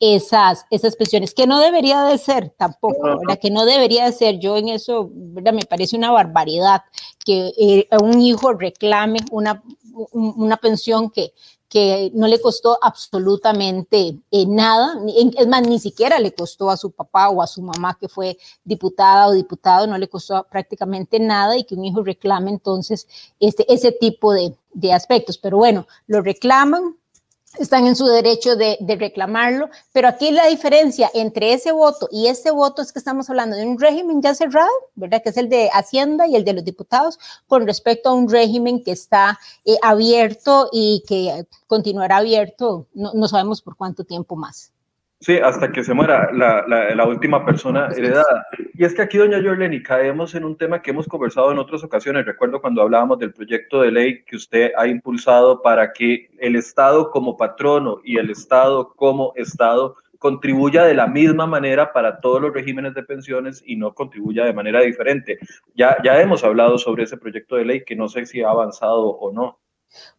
esas, 0.00 0.66
esas 0.70 0.96
pensiones, 0.96 1.34
que 1.34 1.46
no 1.46 1.58
debería 1.58 2.04
de 2.04 2.18
ser 2.18 2.50
tampoco, 2.56 3.02
¿verdad? 3.02 3.38
Que 3.40 3.50
no 3.50 3.64
debería 3.64 4.04
de 4.04 4.12
ser. 4.12 4.38
Yo 4.38 4.56
en 4.56 4.68
eso, 4.68 5.10
¿verdad? 5.12 5.52
Me 5.52 5.64
parece 5.64 5.96
una 5.96 6.10
barbaridad 6.10 6.82
que 7.24 7.52
eh, 7.58 7.88
un 8.02 8.20
hijo 8.20 8.52
reclame 8.52 9.18
una, 9.30 9.62
una 10.12 10.56
pensión 10.56 11.10
que, 11.10 11.32
que 11.68 12.12
no 12.14 12.28
le 12.28 12.40
costó 12.40 12.78
absolutamente 12.80 14.18
eh, 14.30 14.46
nada, 14.46 15.00
es 15.36 15.46
más, 15.48 15.66
ni 15.66 15.78
siquiera 15.78 16.18
le 16.18 16.32
costó 16.32 16.70
a 16.70 16.76
su 16.76 16.92
papá 16.92 17.28
o 17.28 17.42
a 17.42 17.46
su 17.46 17.60
mamá 17.60 17.96
que 18.00 18.08
fue 18.08 18.38
diputada 18.64 19.28
o 19.28 19.32
diputado, 19.32 19.86
no 19.86 19.98
le 19.98 20.08
costó 20.08 20.46
prácticamente 20.48 21.18
nada 21.18 21.56
y 21.56 21.64
que 21.64 21.74
un 21.74 21.84
hijo 21.84 22.02
reclame 22.02 22.50
entonces 22.50 23.08
este, 23.40 23.70
ese 23.72 23.92
tipo 23.92 24.32
de, 24.32 24.54
de 24.72 24.92
aspectos. 24.92 25.38
Pero 25.38 25.58
bueno, 25.58 25.86
lo 26.06 26.22
reclaman, 26.22 26.96
están 27.58 27.86
en 27.86 27.96
su 27.96 28.06
derecho 28.06 28.56
de, 28.56 28.76
reclamarlo, 28.98 29.68
pero 29.92 30.08
aquí 30.08 30.30
la 30.30 30.46
diferencia 30.46 31.10
entre 31.14 31.52
ese 31.52 31.72
voto 31.72 32.08
y 32.10 32.28
este 32.28 32.50
voto 32.50 32.82
es 32.82 32.92
que 32.92 32.98
estamos 32.98 33.28
hablando 33.28 33.56
de 33.56 33.66
un 33.66 33.78
régimen 33.78 34.22
ya 34.22 34.34
cerrado, 34.34 34.70
¿verdad? 34.94 35.22
Que 35.22 35.30
es 35.30 35.36
el 35.36 35.48
de 35.48 35.70
Hacienda 35.72 36.26
y 36.26 36.36
el 36.36 36.44
de 36.44 36.54
los 36.54 36.64
diputados, 36.64 37.18
con 37.46 37.66
respecto 37.66 38.08
a 38.08 38.14
un 38.14 38.28
régimen 38.28 38.82
que 38.82 38.92
está 38.92 39.38
eh, 39.64 39.76
abierto 39.82 40.68
y 40.72 41.04
que 41.06 41.46
continuará 41.66 42.18
abierto, 42.18 42.86
no, 42.94 43.28
sabemos 43.28 43.62
por 43.62 43.76
cuánto 43.76 44.04
tiempo 44.04 44.36
más. 44.36 44.72
Sí, 45.18 45.38
hasta 45.38 45.72
que 45.72 45.82
se 45.82 45.94
muera 45.94 46.30
la, 46.32 46.66
la, 46.66 47.06
última 47.06 47.44
persona 47.44 47.88
heredada. 47.96 48.46
Y 48.74 48.84
es 48.84 48.94
que 48.94 49.00
aquí, 49.00 49.16
doña 49.16 49.42
Jorleni, 49.42 49.82
caemos 49.82 50.34
en 50.34 50.44
un 50.44 50.58
tema 50.58 50.82
que 50.82 50.90
hemos 50.90 51.08
conversado 51.08 51.50
en 51.50 51.58
otras 51.58 51.82
ocasiones. 51.82 52.26
Recuerdo 52.26 52.60
cuando 52.60 52.82
hablábamos 52.82 53.18
del 53.18 53.32
proyecto 53.32 53.80
de 53.80 53.90
ley 53.90 54.24
que 54.24 54.36
usted 54.36 54.72
ha 54.76 54.86
impulsado 54.86 55.62
para 55.62 55.94
que 55.94 56.28
el 56.38 56.54
Estado 56.54 57.10
como 57.10 57.34
patrono 57.36 57.98
y 58.04 58.18
el 58.18 58.30
Estado 58.30 58.92
como 58.94 59.32
Estado 59.36 59.96
contribuya 60.18 60.84
de 60.84 60.94
la 60.94 61.06
misma 61.06 61.46
manera 61.46 61.92
para 61.92 62.20
todos 62.20 62.42
los 62.42 62.52
regímenes 62.52 62.94
de 62.94 63.02
pensiones 63.02 63.62
y 63.64 63.76
no 63.76 63.94
contribuya 63.94 64.44
de 64.44 64.52
manera 64.52 64.80
diferente. 64.82 65.38
Ya, 65.74 65.96
ya 66.04 66.20
hemos 66.20 66.44
hablado 66.44 66.76
sobre 66.76 67.04
ese 67.04 67.16
proyecto 67.16 67.56
de 67.56 67.64
ley 67.64 67.84
que 67.84 67.96
no 67.96 68.08
sé 68.08 68.26
si 68.26 68.42
ha 68.42 68.50
avanzado 68.50 69.06
o 69.08 69.32
no. 69.32 69.58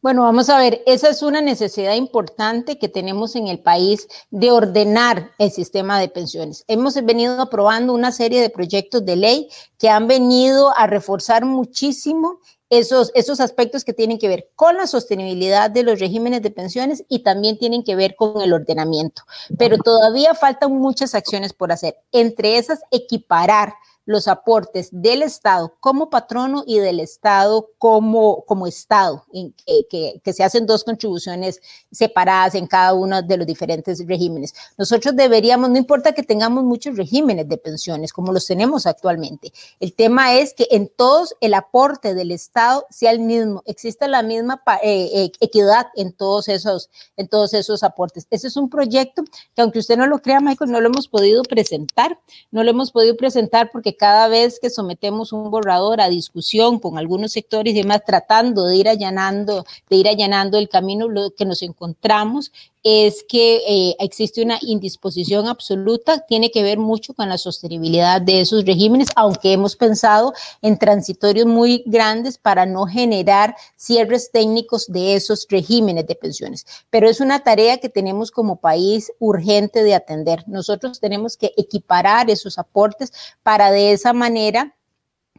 Bueno, 0.02 0.24
vamos 0.24 0.50
a 0.50 0.58
ver, 0.58 0.82
esa 0.86 1.10
es 1.10 1.22
una 1.22 1.42
necesidad 1.42 1.96
importante 1.96 2.78
que 2.78 2.88
tenemos 2.88 3.36
en 3.36 3.48
el 3.48 3.60
país 3.60 4.08
de 4.30 4.52
ordenar 4.52 5.32
el 5.38 5.52
sistema 5.52 6.00
de 6.00 6.08
pensiones. 6.08 6.64
Hemos 6.68 6.96
venido 7.04 7.42
aprobando 7.42 7.94
una 7.94 8.12
serie 8.12 8.42
de 8.42 8.50
proyectos 8.50 9.06
de 9.06 9.16
ley 9.16 9.50
que 9.78 9.90
han 9.90 10.08
venido 10.08 10.72
a 10.78 10.88
reforzar 10.88 11.46
muchísimo 11.46 12.40
esos, 12.70 13.12
esos 13.16 13.40
aspectos 13.40 13.84
que 13.84 13.94
tienen 13.94 14.20
que 14.20 14.28
ver 14.28 14.50
con 14.56 14.78
la 14.78 14.88
sostenibilidad 14.88 15.70
de 15.70 15.84
los 15.84 16.00
regímenes 16.00 16.42
de 16.42 16.52
pensiones 16.52 17.04
y 17.08 17.20
también 17.20 17.58
tienen 17.58 17.84
que 17.84 17.96
ver 17.96 18.16
con 18.16 18.42
el 18.42 18.54
ordenamiento. 18.54 19.24
Pero 19.58 19.78
todavía 19.78 20.36
faltan 20.36 20.74
muchas 20.74 21.16
acciones 21.16 21.54
por 21.54 21.72
hacer. 21.72 21.98
Entre 22.12 22.58
esas, 22.58 22.82
equiparar 22.92 23.74
los 24.08 24.30
aportes 24.30 24.88
del 24.92 25.22
Estado 25.22 25.76
como 25.82 26.10
patrono 26.10 26.64
y 26.66 26.80
del 26.80 27.02
Estado 27.02 27.70
como, 27.78 28.46
como 28.46 28.66
Estado, 28.66 29.26
en 29.34 29.54
que, 29.90 30.22
que, 30.24 30.34
se 30.34 30.46
hacen 30.46 30.66
dos 30.66 30.86
contribuciones 30.86 31.62
separadas 31.92 32.56
en 32.56 32.68
cada 32.68 32.94
uno 32.94 33.22
de 33.22 33.38
los 33.38 33.46
diferentes 33.46 34.04
regímenes. 34.08 34.56
Nosotros 34.78 35.14
deberíamos, 35.16 35.70
no 35.70 35.78
importa 35.78 36.14
que 36.14 36.24
tengamos 36.24 36.64
muchos 36.64 36.96
regímenes 36.96 37.50
de 37.50 37.58
pensiones 37.58 38.14
como 38.14 38.32
los 38.32 38.48
tenemos 38.48 38.88
actualmente, 38.88 39.52
el 39.82 39.94
tema 39.94 40.36
es 40.36 40.54
que 40.54 40.68
en 40.72 40.88
todos 40.88 41.36
el 41.42 41.54
aporte 41.54 42.14
del 42.14 42.32
Estado 42.32 42.88
sea 42.90 43.12
el 43.12 43.20
mismo, 43.20 43.62
exista 43.66 44.08
la 44.08 44.24
misma 44.24 44.62
eh, 44.84 45.10
eh, 45.14 45.32
equidad 45.42 45.88
en 45.96 46.14
todos, 46.14 46.48
esos, 46.48 46.90
en 47.18 47.28
todos 47.28 47.54
esos 47.54 47.84
aportes. 47.84 48.26
Ese 48.32 48.48
es 48.48 48.56
un 48.56 48.70
proyecto 48.70 49.24
que 49.54 49.62
aunque 49.62 49.80
usted 49.80 49.98
no 49.98 50.08
lo 50.08 50.20
crea, 50.20 50.40
Michael, 50.40 50.72
no 50.72 50.80
lo 50.80 50.88
hemos 50.88 51.10
podido 51.10 51.44
presentar, 51.44 52.18
no 52.52 52.64
lo 52.64 52.72
hemos 52.72 52.92
podido 52.94 53.18
presentar 53.18 53.70
porque 53.70 53.97
cada 53.98 54.28
vez 54.28 54.60
que 54.60 54.70
sometemos 54.70 55.34
un 55.34 55.50
borrador 55.52 56.02
a 56.02 56.10
discusión 56.10 56.80
con 56.80 56.98
algunos 56.98 57.32
sectores 57.32 57.74
y 57.74 57.78
demás, 57.78 58.02
tratando 58.06 58.68
de 58.68 58.78
ir 58.78 58.88
allanando, 58.88 59.66
de 59.90 59.96
ir 59.96 60.08
allanando 60.08 60.58
el 60.58 60.70
camino, 60.70 61.08
lo 61.08 61.32
que 61.32 61.46
nos 61.46 61.62
encontramos 61.62 62.52
es 62.84 63.26
que 63.28 63.58
eh, 63.68 63.96
existe 64.00 64.42
una 64.42 64.58
indisposición 64.62 65.48
absoluta, 65.48 66.26
tiene 66.28 66.52
que 66.52 66.64
ver 66.64 66.78
mucho 66.78 67.14
con 67.14 67.30
la 67.30 67.38
sostenibilidad 67.38 68.22
de 68.22 68.42
esos 68.42 68.66
regímenes, 68.66 69.10
aunque 69.16 69.54
hemos 69.54 69.76
pensado 69.76 70.34
en 70.62 70.78
transitorios 70.78 71.46
muy 71.46 71.84
grandes 71.86 72.38
para 72.38 72.66
no 72.66 72.86
generar 72.86 73.56
cierres 73.76 74.32
técnicos 74.32 74.88
de 74.88 75.16
esos 75.16 75.48
regímenes 75.50 76.08
de 76.08 76.16
pensiones. 76.16 76.66
Pero 76.90 77.10
es 77.10 77.20
una 77.20 77.44
tarea 77.44 77.78
que 77.78 77.90
tenemos 77.90 78.32
como 78.32 78.62
país 78.62 79.12
urgente 79.20 79.84
de 79.84 79.96
atender. 79.96 80.44
Nosotros 80.48 81.00
tenemos 81.00 81.38
que 81.38 81.54
equiparar 81.58 82.30
esos 82.30 82.58
aportes 82.58 83.12
para 83.44 83.72
de 83.72 83.92
esa 83.92 84.14
manera 84.14 84.76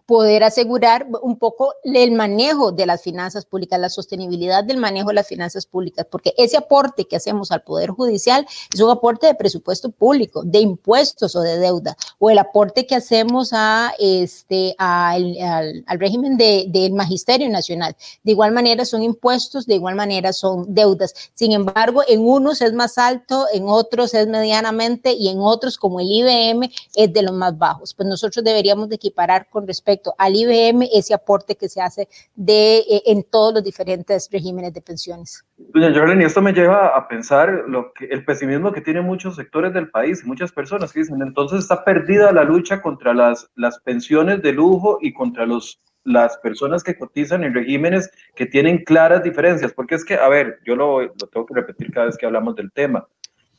poder 0.08 0.42
asegurar 0.42 1.06
un 1.20 1.36
poco 1.36 1.74
el 1.84 2.12
manejo 2.12 2.72
de 2.72 2.86
las 2.86 3.02
finanzas 3.02 3.44
públicas, 3.44 3.78
la 3.78 3.90
sostenibilidad 3.90 4.64
del 4.64 4.78
manejo 4.78 5.08
de 5.08 5.16
las 5.16 5.28
finanzas 5.28 5.66
públicas, 5.66 6.06
porque 6.10 6.32
ese 6.38 6.56
aporte 6.56 7.04
que 7.04 7.16
hacemos 7.16 7.52
al 7.52 7.62
Poder 7.62 7.90
Judicial 7.90 8.46
es 8.72 8.80
un 8.80 8.90
aporte 8.90 9.26
de 9.26 9.34
presupuesto 9.34 9.90
público, 9.90 10.44
de 10.44 10.60
impuestos 10.60 11.36
o 11.36 11.42
de 11.42 11.58
deuda, 11.58 11.94
o 12.18 12.30
el 12.30 12.38
aporte 12.38 12.86
que 12.86 12.94
hacemos 12.94 13.50
a 13.52 13.92
este, 13.98 14.74
al, 14.78 15.36
al, 15.42 16.00
régimen 16.00 16.38
del 16.38 16.72
de, 16.72 16.88
Magisterio 16.88 17.50
Nacional. 17.50 17.94
De 18.24 18.32
igual 18.32 18.52
manera 18.52 18.86
son 18.86 19.02
impuestos, 19.02 19.66
de 19.66 19.74
igual 19.74 19.94
manera 19.94 20.32
son 20.32 20.74
deudas. 20.74 21.12
Sin 21.34 21.52
embargo, 21.52 22.00
en 22.08 22.26
unos 22.26 22.62
es 22.62 22.72
más 22.72 22.96
alto, 22.96 23.44
en 23.52 23.64
otros 23.68 24.14
es 24.14 24.26
medianamente 24.26 25.12
y 25.12 25.28
en 25.28 25.40
otros, 25.40 25.76
como 25.76 26.00
el 26.00 26.10
IBM, 26.10 26.70
es 26.94 27.12
de 27.12 27.22
los 27.22 27.34
más 27.34 27.58
bajos. 27.58 27.92
Pues 27.92 28.08
nosotros 28.08 28.42
deberíamos 28.42 28.88
de 28.88 28.94
equiparar 28.94 29.50
con 29.50 29.66
respecto 29.66 29.97
al 30.18 30.34
IBM 30.34 30.88
ese 30.92 31.14
aporte 31.14 31.56
que 31.56 31.68
se 31.68 31.80
hace 31.80 32.08
de, 32.34 32.78
eh, 32.78 33.02
en 33.06 33.24
todos 33.24 33.54
los 33.54 33.64
diferentes 33.64 34.28
regímenes 34.32 34.72
de 34.72 34.80
pensiones. 34.80 35.44
Doña 35.56 35.92
Jorlen, 35.92 36.22
y 36.22 36.24
esto 36.24 36.40
me 36.40 36.52
lleva 36.52 36.88
a 36.88 37.08
pensar 37.08 37.64
lo 37.66 37.92
que, 37.92 38.06
el 38.06 38.24
pesimismo 38.24 38.72
que 38.72 38.80
tienen 38.80 39.04
muchos 39.04 39.36
sectores 39.36 39.72
del 39.72 39.90
país, 39.90 40.24
muchas 40.24 40.52
personas 40.52 40.92
que 40.92 41.00
dicen, 41.00 41.20
entonces 41.22 41.60
está 41.60 41.84
perdida 41.84 42.32
la 42.32 42.44
lucha 42.44 42.80
contra 42.80 43.12
las, 43.14 43.50
las 43.54 43.80
pensiones 43.80 44.42
de 44.42 44.52
lujo 44.52 44.98
y 45.00 45.12
contra 45.12 45.46
los 45.46 45.80
las 46.04 46.38
personas 46.38 46.82
que 46.82 46.96
cotizan 46.96 47.44
en 47.44 47.52
regímenes 47.52 48.10
que 48.34 48.46
tienen 48.46 48.84
claras 48.84 49.22
diferencias, 49.22 49.74
porque 49.74 49.94
es 49.94 50.04
que, 50.04 50.14
a 50.14 50.28
ver, 50.28 50.58
yo 50.64 50.74
lo, 50.74 51.02
lo 51.02 51.26
tengo 51.30 51.44
que 51.44 51.54
repetir 51.54 51.90
cada 51.92 52.06
vez 52.06 52.16
que 52.16 52.24
hablamos 52.24 52.56
del 52.56 52.72
tema, 52.72 53.06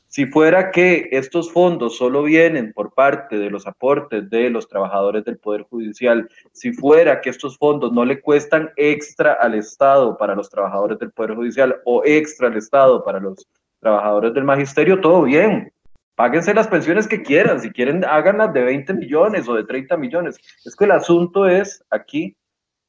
si 0.10 0.26
fuera 0.26 0.72
que 0.72 1.08
estos 1.12 1.52
fondos 1.52 1.98
solo 1.98 2.24
vienen 2.24 2.74
por 2.74 2.94
parte 2.94 3.38
de 3.38 3.52
los 3.52 3.68
aportes 3.68 4.28
de 4.32 4.50
los 4.50 4.68
trabajadores 4.68 5.24
del 5.24 5.38
Poder 5.38 5.62
Judicial, 5.70 6.28
si 6.52 6.74
fuera 6.74 7.22
que 7.22 7.30
estos 7.30 7.58
fondos 7.60 7.94
no 7.94 8.04
le 8.04 8.20
cuestan 8.20 8.72
extra 8.76 9.34
al 9.34 9.54
Estado 9.54 10.18
para 10.18 10.34
los 10.34 10.50
trabajadores 10.50 10.98
del 10.98 11.12
Poder 11.12 11.36
Judicial 11.36 11.80
o 11.86 12.02
extra 12.04 12.48
al 12.48 12.58
Estado 12.58 13.04
para 13.04 13.20
los 13.20 13.48
trabajadores 13.80 14.34
del 14.34 14.46
Magisterio, 14.46 15.00
todo 15.00 15.22
bien. 15.22 15.72
Páguense 16.16 16.56
las 16.56 16.68
pensiones 16.68 17.08
que 17.08 17.22
quieran, 17.22 17.62
si 17.62 17.70
quieren 17.70 18.04
háganlas 18.04 18.52
de 18.52 18.64
20 18.64 18.96
millones 18.96 19.48
o 19.48 19.54
de 19.54 19.64
30 19.64 19.96
millones. 19.96 20.38
Es 20.66 20.76
que 20.76 20.86
el 20.86 20.92
asunto 20.92 21.48
es 21.48 21.86
aquí 21.92 22.36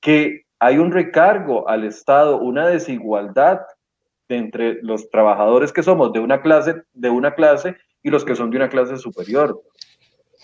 que 0.01 0.47
hay 0.59 0.79
un 0.79 0.91
recargo 0.91 1.69
al 1.69 1.85
Estado, 1.85 2.39
una 2.39 2.67
desigualdad 2.67 3.61
entre 4.37 4.83
los 4.83 5.11
trabajadores 5.11 5.73
que 5.73 5.83
somos 5.83 6.13
de 6.13 6.21
una 6.21 6.41
clase, 6.43 6.83
de 6.93 7.11
una 7.11 7.35
clase 7.35 7.77
y 8.03 8.11
los 8.11 8.25
que 8.25 8.37
son 8.37 8.51
de 8.51 8.57
una 8.57 8.69
clase 8.69 8.97
superior. 8.97 9.63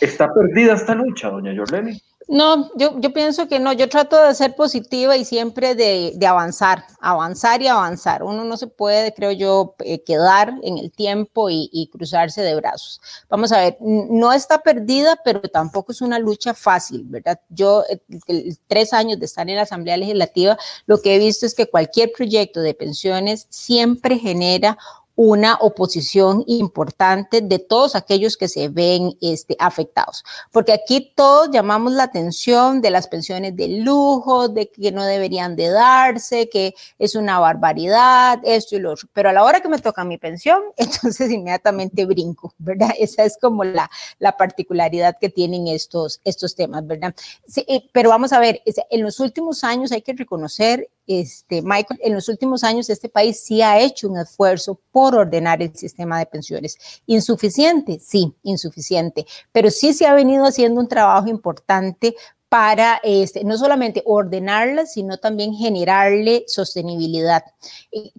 ¿Está 0.01 0.33
perdida 0.33 0.75
esta 0.75 0.95
lucha, 0.95 1.31
doña 1.31 1.55
Jorleni? 1.57 2.01
No, 2.29 2.73
yo, 2.77 2.99
yo 2.99 3.13
pienso 3.13 3.47
que 3.47 3.61
no, 3.61 3.73
yo 3.73 3.89
trato 3.89 4.21
de 4.21 4.35
ser 4.35 4.57
positiva 4.57 5.17
y 5.17 5.25
siempre 5.25 5.77
de, 5.77 6.13
de 6.17 6.27
avanzar, 6.27 6.85
avanzar 7.01 7.63
y 7.63 7.69
avanzar. 7.69 8.25
Uno 8.25 8.43
no 8.43 8.57
se 8.57 8.67
puede, 8.67 9.15
creo 9.15 9.31
yo, 9.31 9.77
eh, 9.79 10.03
quedar 10.03 10.53
en 10.65 10.77
el 10.77 10.91
tiempo 10.91 11.51
y, 11.51 11.71
y, 11.73 11.87
cruzarse 11.87 12.43
de 12.43 12.57
brazos. 12.57 13.01
Vamos 13.29 13.53
a 13.53 13.61
ver, 13.61 13.77
no 13.81 14.33
está 14.33 14.59
perdida, 14.59 15.21
pero 15.25 15.41
tampoco 15.43 15.93
es 15.93 16.01
una 16.01 16.19
lucha 16.19 16.53
fácil, 16.53 17.05
¿verdad? 17.05 17.41
Yo, 17.49 17.85
el, 18.27 18.59
tres 18.67 18.93
años 18.93 19.21
de 19.21 19.27
estar 19.27 19.49
en 19.49 19.55
la 19.55 19.63
Asamblea 19.63 19.97
Legislativa, 19.97 20.59
lo 20.87 21.01
que 21.01 21.15
he 21.15 21.19
visto 21.21 21.47
es 21.47 21.55
que 21.55 21.71
cualquier 21.71 22.11
proyecto 22.11 22.61
de 22.61 22.75
pensiones 22.75 23.47
siempre 23.51 24.19
genera 24.19 24.77
una 25.17 25.57
oposición 25.61 26.45
importante 26.47 27.41
de 27.41 27.59
todos 27.59 27.97
aquellos 27.97 28.37
que 28.37 28.49
se 28.49 28.69
ven 28.69 29.17
este, 29.23 29.57
afectados. 29.59 30.25
Porque 30.53 30.75
aquí 30.75 31.13
todos 31.17 31.51
llamamos 31.51 31.95
la 31.95 32.05
atención 32.05 32.83
de 32.83 32.91
las 32.91 33.09
pensiones 33.09 33.57
de 33.57 33.69
lujo, 33.79 34.49
de 34.49 34.71
que 34.71 34.93
no 34.93 35.05
deberían 35.05 35.57
de 35.57 35.71
darse, 35.71 36.51
que 36.51 36.75
es 36.99 37.15
una 37.15 37.39
barbaridad, 37.39 38.41
esto 38.45 38.77
y 38.77 38.81
lo 38.81 38.93
otro. 38.93 39.09
Pero 39.15 39.31
a 39.31 39.33
la 39.33 39.43
hora 39.43 39.61
que 39.61 39.69
me 39.69 39.79
toca 39.79 40.05
mi 40.05 40.19
pensión, 40.19 40.63
entonces 40.77 41.31
inmediatamente 41.31 42.05
brinco, 42.05 42.55
¿verdad? 42.59 42.91
Esa 42.99 43.25
es 43.25 43.39
como 43.41 43.65
la, 43.65 43.91
la 44.19 44.37
particularidad 44.37 45.17
que 45.19 45.31
tienen 45.31 45.67
estos, 45.67 46.21
estos 46.25 46.55
temas, 46.55 46.87
¿verdad? 46.87 47.15
Sí, 47.47 47.65
pero 47.93 48.11
vamos 48.11 48.35
a 48.35 48.39
ver, 48.39 48.63
en 48.67 49.03
los 49.03 49.19
últimos 49.19 49.65
años 49.65 49.93
hay 49.93 50.03
que 50.03 50.13
reconocer 50.13 50.91
este, 51.07 51.63
Michael, 51.63 52.01
en 52.03 52.15
los 52.15 52.29
últimos 52.29 52.65
años 52.65 52.91
este 52.91 53.09
país 53.09 53.41
sí 53.41 53.63
ha 53.63 53.81
hecho 53.81 54.09
un 54.09 54.19
esfuerzo 54.19 54.81
por 54.91 55.15
ordenar 55.15 55.63
el 55.63 55.75
sistema 55.75 56.19
de 56.19 56.27
pensiones. 56.27 56.79
¿Insuficiente? 57.07 57.99
Sí, 58.01 58.35
insuficiente, 58.43 59.27
pero 59.53 59.71
sí 59.71 59.93
se 59.93 60.07
ha 60.07 60.15
venido 60.15 60.45
haciendo 60.45 60.81
un 60.81 60.89
trabajo 60.89 61.29
importante 61.29 62.15
para 62.49 63.01
este, 63.03 63.43
no 63.45 63.59
solamente 63.59 64.03
ordenarla, 64.07 64.87
sino 64.87 65.19
también 65.19 65.55
generarle 65.55 66.45
sostenibilidad, 66.47 67.43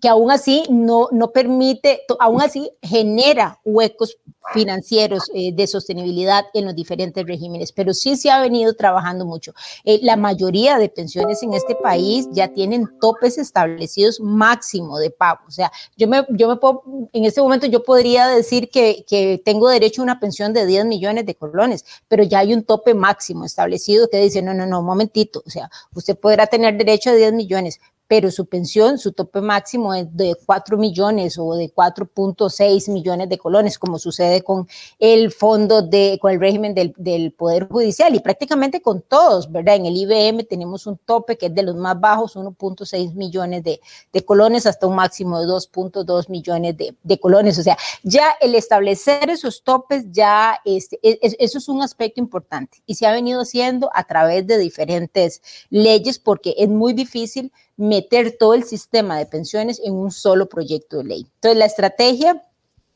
que 0.01 0.09
aún 0.09 0.31
así 0.31 0.63
no, 0.69 1.07
no 1.11 1.31
permite, 1.31 2.01
aún 2.19 2.41
así 2.41 2.69
genera 2.81 3.59
huecos 3.63 4.17
financieros 4.53 5.23
eh, 5.33 5.51
de 5.53 5.67
sostenibilidad 5.67 6.45
en 6.53 6.65
los 6.65 6.75
diferentes 6.75 7.25
regímenes, 7.25 7.71
pero 7.71 7.93
sí 7.93 8.15
se 8.15 8.29
ha 8.29 8.39
venido 8.39 8.73
trabajando 8.73 9.25
mucho. 9.25 9.53
Eh, 9.83 9.99
la 10.03 10.15
mayoría 10.15 10.77
de 10.77 10.89
pensiones 10.89 11.43
en 11.43 11.53
este 11.53 11.75
país 11.75 12.27
ya 12.31 12.47
tienen 12.53 12.87
topes 12.99 13.37
establecidos 13.37 14.19
máximo 14.19 14.99
de 14.99 15.09
pago. 15.09 15.41
O 15.47 15.51
sea, 15.51 15.71
yo 15.97 16.07
me, 16.07 16.25
yo 16.29 16.47
me 16.47 16.55
puedo, 16.55 16.83
en 17.11 17.25
este 17.25 17.41
momento 17.41 17.67
yo 17.67 17.83
podría 17.83 18.27
decir 18.27 18.69
que, 18.69 19.05
que 19.07 19.41
tengo 19.43 19.69
derecho 19.69 20.01
a 20.01 20.03
una 20.03 20.19
pensión 20.19 20.53
de 20.53 20.65
10 20.65 20.85
millones 20.85 21.25
de 21.25 21.35
colones, 21.35 21.85
pero 22.07 22.23
ya 22.23 22.39
hay 22.39 22.53
un 22.53 22.63
tope 22.63 22.93
máximo 22.93 23.45
establecido 23.45 24.09
que 24.09 24.16
dice, 24.21 24.41
no, 24.41 24.53
no, 24.53 24.65
no, 24.65 24.79
un 24.79 24.85
momentito, 24.85 25.43
o 25.45 25.49
sea, 25.49 25.69
usted 25.93 26.17
podrá 26.17 26.47
tener 26.47 26.77
derecho 26.77 27.11
a 27.11 27.13
10 27.13 27.33
millones, 27.33 27.79
pero 28.07 28.31
su 28.31 28.45
pensión, 28.45 28.97
su 28.97 29.11
tope 29.11 29.41
máximo 29.41 29.93
es 29.93 30.07
de 30.15 30.35
4 30.45 30.77
millones 30.77 31.37
o 31.37 31.55
de 31.55 31.73
4.6 31.73 32.91
millones 32.91 33.29
de 33.29 33.37
colones, 33.37 33.77
como 33.77 33.99
sucede 33.99 34.41
con 34.41 34.67
el 34.99 35.31
fondo 35.31 35.81
de, 35.81 36.17
con 36.21 36.31
el 36.31 36.39
régimen 36.39 36.73
del, 36.73 36.93
del, 36.97 37.31
Poder 37.31 37.67
Judicial 37.67 38.15
y 38.15 38.19
prácticamente 38.19 38.81
con 38.81 39.01
todos, 39.01 39.51
¿verdad? 39.51 39.75
En 39.75 39.85
el 39.85 39.97
IBM 39.97 40.45
tenemos 40.45 40.87
un 40.87 40.97
tope 40.97 41.37
que 41.37 41.47
es 41.47 41.55
de 41.55 41.63
los 41.63 41.75
más 41.75 41.99
bajos, 41.99 42.35
1.6 42.35 43.13
millones 43.13 43.63
de, 43.63 43.81
de, 44.13 44.25
colones 44.25 44.65
hasta 44.65 44.87
un 44.87 44.95
máximo 44.95 45.39
de 45.39 45.47
2.2 45.47 46.29
millones 46.29 46.77
de, 46.77 46.95
de, 47.03 47.19
colones. 47.19 47.59
O 47.59 47.63
sea, 47.63 47.77
ya 48.03 48.35
el 48.39 48.55
establecer 48.55 49.29
esos 49.29 49.63
topes, 49.63 50.05
ya 50.11 50.59
este, 50.63 50.99
es, 51.03 51.35
eso 51.37 51.57
es 51.57 51.67
un 51.67 51.81
aspecto 51.81 52.21
importante 52.21 52.81
y 52.85 52.95
se 52.95 53.05
ha 53.05 53.11
venido 53.11 53.41
haciendo 53.41 53.89
a 53.93 54.05
través 54.05 54.47
de 54.47 54.57
diferentes 54.57 55.41
leyes 55.69 56.19
porque 56.19 56.55
es 56.57 56.69
muy 56.69 56.93
difícil 56.93 57.51
meter 57.77 58.35
todo 58.37 58.55
el 58.55 58.63
sistema 58.63 59.17
de 59.17 59.27
pensiones 59.27 59.79
en 59.83 59.93
un 59.93 60.11
solo 60.11 60.49
proyecto 60.49 60.97
de 60.97 61.03
ley. 61.03 61.27
Entonces, 61.35 61.57
la 61.57 61.65
estrategia 61.65 62.43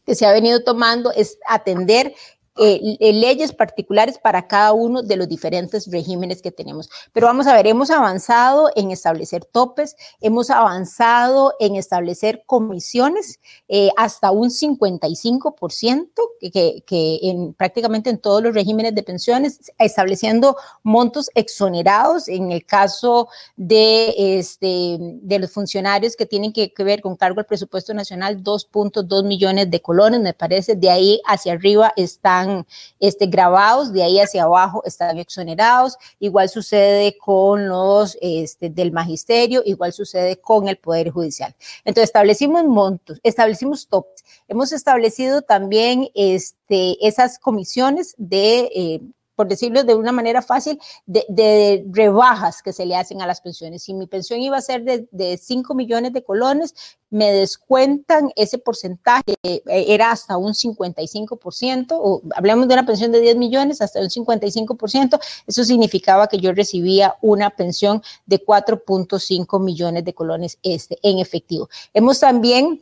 que 0.06 0.16
se 0.16 0.26
ha 0.26 0.34
venido 0.34 0.64
tomando 0.64 1.12
es 1.12 1.38
atender 1.48 2.14
eh, 2.58 2.98
eh, 3.00 3.13
leyes 3.13 3.53
particulares 3.53 4.20
para 4.20 4.46
cada 4.46 4.74
uno 4.74 5.01
de 5.01 5.15
los 5.15 5.29
diferentes 5.29 5.89
regímenes 5.89 6.41
que 6.41 6.51
tenemos. 6.51 6.89
Pero 7.13 7.27
vamos 7.27 7.48
a 7.48 7.53
ver, 7.53 7.65
hemos 7.65 7.89
avanzado 7.89 8.70
en 8.75 8.91
establecer 8.91 9.46
topes, 9.46 9.96
hemos 10.20 10.50
avanzado 10.50 11.53
en 11.62 11.77
establecer 11.77 12.43
comisiones 12.46 13.39
eh, 13.70 13.89
hasta 13.96 14.31
un 14.31 14.50
55%, 14.50 16.10
que, 16.41 16.84
que, 16.86 17.20
en, 17.24 17.53
prácticamente 17.53 18.10
en 18.10 18.17
todos 18.17 18.43
los 18.43 18.53
regímenes 18.53 18.96
de 18.96 19.03
pensiones, 19.03 19.72
estableciendo 19.77 20.58
montos 20.84 21.29
exonerados 21.36 22.27
en 22.27 22.51
el 22.51 22.65
caso 22.65 23.29
de, 23.55 24.39
este, 24.39 25.00
los 25.39 25.51
funcionarios 25.51 26.17
que 26.17 26.25
tienen 26.25 26.51
que, 26.51 26.74
que 26.74 26.84
ver 26.84 27.00
con 27.00 27.15
cargo 27.15 27.39
al 27.39 27.46
presupuesto 27.46 27.93
nacional, 27.93 28.43
2.2 28.43 29.24
millones 29.24 29.72
de 29.72 29.81
colones, 29.81 30.20
me 30.20 30.34
parece, 30.34 30.75
de 30.75 30.89
ahí 30.89 31.22
hacia 31.25 31.53
arriba 31.53 31.93
están 32.41 32.65
este, 33.00 33.25
grabados, 33.27 33.93
de 33.93 34.03
ahí 34.03 34.19
hacia 34.19 34.43
abajo 34.43 34.83
están 34.86 35.17
exonerados. 35.17 35.98
Igual 36.19 36.50
sucede 36.50 37.17
con 37.17 37.67
los 37.67 38.17
este, 38.21 38.69
del 38.69 38.91
magisterio, 38.91 39.62
igual 39.65 39.93
sucede 39.93 40.38
con 40.38 40.67
el 40.67 40.77
Poder 40.77 41.10
Judicial. 41.10 41.55
Entonces 41.86 42.10
establecimos 42.10 42.65
montos, 42.65 43.19
establecimos 43.24 43.88
tops. 43.88 44.24
Hemos 44.48 44.71
establecido 44.71 45.41
también 45.41 46.10
este, 46.13 47.06
esas 47.06 47.39
comisiones 47.39 48.15
de... 48.17 48.69
Eh, 48.75 49.01
por 49.34 49.47
decirlo 49.47 49.84
de 49.84 49.95
una 49.95 50.12
manera 50.12 50.43
fácil, 50.43 50.80
de, 51.08 51.84
rebajas 51.89 52.62
que 52.62 52.73
se 52.73 52.86
le 52.86 52.95
hacen 52.95 53.23
a 53.23 53.25
las 53.25 53.41
pensiones. 53.41 53.82
Si 53.82 53.93
mi 53.95 54.06
pensión 54.06 54.39
iba 54.39 54.56
a 54.56 54.62
ser 54.62 54.84
de, 54.84 55.08
de 55.10 55.36
5 55.36 55.73
millones 55.73 56.13
de 56.13 56.23
colones, 56.23 56.75
me 57.12 57.32
descuentan 57.32 58.32
ese 58.36 58.58
porcentaje, 58.58 59.36
eh, 59.43 59.62
era 59.65 60.12
hasta 60.12 60.38
un 60.38 60.54
55%, 60.54 61.88
o 61.91 62.21
hablamos 62.36 62.67
de 62.67 62.74
una 62.74 62.86
pensión 62.86 63.12
de 63.12 63.19
10 63.19 63.36
millones, 63.36 63.82
hasta 63.82 64.00
un 64.00 64.10
55%, 64.10 65.19
eso 65.45 65.63
significaba 65.63 66.28
que 66.28 66.38
yo 66.38 66.54
recibía 66.54 67.15
una 67.21 67.50
pensión 67.52 68.02
de 68.26 68.43
4.5 68.43 69.62
millones 69.62 70.06
de 70.06 70.13
colones 70.13 70.58
este, 70.63 70.97
en 71.04 71.19
efectivo. 71.19 71.69
Hemos 71.93 72.21
también 72.21 72.82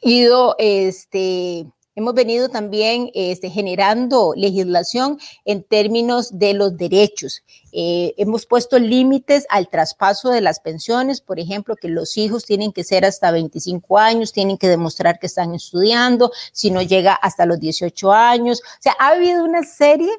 ido 0.00 0.56
este, 0.58 1.66
Hemos 1.98 2.14
venido 2.14 2.48
también 2.48 3.10
este, 3.12 3.50
generando 3.50 4.32
legislación 4.36 5.18
en 5.44 5.64
términos 5.64 6.38
de 6.38 6.54
los 6.54 6.76
derechos. 6.76 7.42
Eh, 7.72 8.14
hemos 8.16 8.46
puesto 8.46 8.78
límites 8.78 9.46
al 9.50 9.68
traspaso 9.68 10.30
de 10.30 10.40
las 10.40 10.60
pensiones, 10.60 11.20
por 11.20 11.40
ejemplo, 11.40 11.74
que 11.74 11.88
los 11.88 12.16
hijos 12.16 12.44
tienen 12.44 12.72
que 12.72 12.84
ser 12.84 13.04
hasta 13.04 13.32
25 13.32 13.98
años, 13.98 14.32
tienen 14.32 14.58
que 14.58 14.68
demostrar 14.68 15.18
que 15.18 15.26
están 15.26 15.56
estudiando, 15.56 16.30
si 16.52 16.70
no 16.70 16.82
llega 16.82 17.14
hasta 17.14 17.46
los 17.46 17.58
18 17.58 18.12
años. 18.12 18.60
O 18.60 18.80
sea, 18.82 18.94
ha 19.00 19.08
habido 19.08 19.42
una 19.42 19.64
serie 19.64 20.12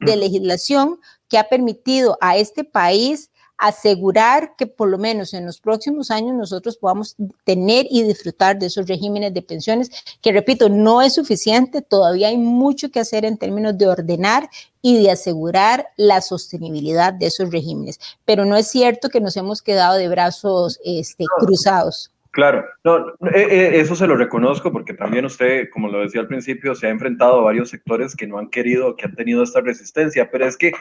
de 0.00 0.16
legislación 0.16 1.00
que 1.28 1.36
ha 1.36 1.50
permitido 1.50 2.16
a 2.22 2.38
este 2.38 2.64
país 2.64 3.28
asegurar 3.58 4.54
que 4.56 4.66
por 4.66 4.88
lo 4.88 4.98
menos 4.98 5.32
en 5.34 5.46
los 5.46 5.60
próximos 5.60 6.10
años 6.10 6.34
nosotros 6.34 6.76
podamos 6.76 7.16
tener 7.44 7.86
y 7.90 8.02
disfrutar 8.02 8.58
de 8.58 8.66
esos 8.66 8.86
regímenes 8.86 9.32
de 9.32 9.42
pensiones, 9.42 9.90
que 10.20 10.32
repito, 10.32 10.68
no 10.68 11.02
es 11.02 11.14
suficiente, 11.14 11.82
todavía 11.82 12.28
hay 12.28 12.36
mucho 12.36 12.90
que 12.90 13.00
hacer 13.00 13.24
en 13.24 13.38
términos 13.38 13.76
de 13.78 13.86
ordenar 13.86 14.48
y 14.82 15.02
de 15.02 15.10
asegurar 15.10 15.86
la 15.96 16.20
sostenibilidad 16.20 17.12
de 17.12 17.26
esos 17.26 17.50
regímenes, 17.50 17.98
pero 18.24 18.44
no 18.44 18.56
es 18.56 18.68
cierto 18.68 19.08
que 19.08 19.20
nos 19.20 19.36
hemos 19.36 19.62
quedado 19.62 19.96
de 19.96 20.08
brazos 20.08 20.78
este, 20.84 21.24
cruzados. 21.38 22.12
Claro, 22.36 22.66
no, 22.84 23.08
eh, 23.32 23.48
eh, 23.50 23.80
eso 23.80 23.96
se 23.96 24.06
lo 24.06 24.14
reconozco 24.14 24.70
porque 24.70 24.92
también 24.92 25.24
usted, 25.24 25.70
como 25.72 25.88
lo 25.88 26.00
decía 26.00 26.20
al 26.20 26.26
principio, 26.26 26.74
se 26.74 26.86
ha 26.86 26.90
enfrentado 26.90 27.40
a 27.40 27.44
varios 27.44 27.70
sectores 27.70 28.14
que 28.14 28.26
no 28.26 28.36
han 28.36 28.50
querido, 28.50 28.94
que 28.94 29.06
han 29.06 29.14
tenido 29.14 29.42
esta 29.42 29.62
resistencia, 29.62 30.30
pero 30.30 30.46
es 30.46 30.58
que 30.58 30.72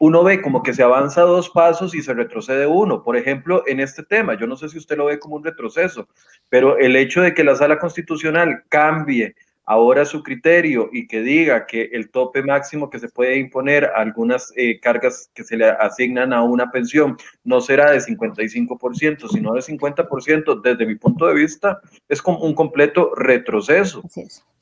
uno 0.00 0.24
ve 0.24 0.40
como 0.42 0.62
que 0.62 0.74
se 0.74 0.82
avanza 0.82 1.22
dos 1.22 1.50
pasos 1.50 1.94
y 1.94 2.02
se 2.02 2.14
retrocede 2.14 2.66
uno. 2.66 3.02
Por 3.02 3.16
ejemplo, 3.16 3.62
en 3.66 3.80
este 3.80 4.02
tema, 4.02 4.34
yo 4.38 4.46
no 4.46 4.56
sé 4.56 4.68
si 4.68 4.78
usted 4.78 4.96
lo 4.96 5.06
ve 5.06 5.18
como 5.18 5.36
un 5.36 5.44
retroceso, 5.44 6.08
pero 6.48 6.78
el 6.78 6.96
hecho 6.96 7.22
de 7.22 7.34
que 7.34 7.44
la 7.44 7.56
sala 7.56 7.78
constitucional 7.78 8.64
cambie 8.68 9.34
ahora 9.66 10.04
su 10.04 10.22
criterio 10.22 10.88
y 10.92 11.08
que 11.08 11.20
diga 11.20 11.66
que 11.66 11.90
el 11.92 12.10
tope 12.10 12.42
máximo 12.42 12.88
que 12.88 13.00
se 13.00 13.08
puede 13.08 13.36
imponer 13.36 13.84
a 13.84 13.96
algunas 13.96 14.52
eh, 14.56 14.78
cargas 14.80 15.28
que 15.34 15.42
se 15.42 15.56
le 15.56 15.68
asignan 15.68 16.32
a 16.32 16.44
una 16.44 16.70
pensión 16.70 17.16
no 17.42 17.60
será 17.60 17.90
de 17.90 17.98
55%, 17.98 19.28
sino 19.28 19.54
de 19.54 19.60
50%, 19.60 20.60
desde 20.62 20.86
mi 20.86 20.94
punto 20.94 21.26
de 21.26 21.34
vista, 21.34 21.80
es 22.08 22.22
como 22.22 22.38
un 22.38 22.54
completo 22.54 23.12
retroceso. 23.16 24.02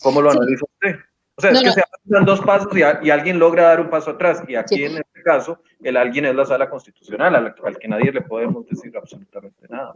¿Cómo 0.02 0.22
lo 0.22 0.30
analiza 0.30 0.64
usted? 0.64 0.96
O 1.36 1.42
sea, 1.42 1.50
es 1.50 1.62
que 1.62 1.72
se 1.72 1.80
hacen 1.80 2.24
dos 2.24 2.40
pasos 2.40 2.68
y, 2.76 3.10
alguien 3.10 3.38
logra 3.38 3.64
dar 3.64 3.80
un 3.80 3.90
paso 3.90 4.12
atrás. 4.12 4.42
Y 4.46 4.54
aquí 4.54 4.84
en 4.84 4.92
este 4.92 5.03
caso, 5.24 5.58
el 5.82 5.96
alguien 5.96 6.26
es 6.26 6.34
la 6.36 6.44
sala 6.44 6.70
constitucional, 6.70 7.34
al, 7.34 7.54
al, 7.64 7.78
que 7.78 7.88
nadie 7.88 8.12
le 8.12 8.20
podemos 8.20 8.64
decir 8.66 8.96
absolutamente 8.96 9.66
nada. 9.68 9.92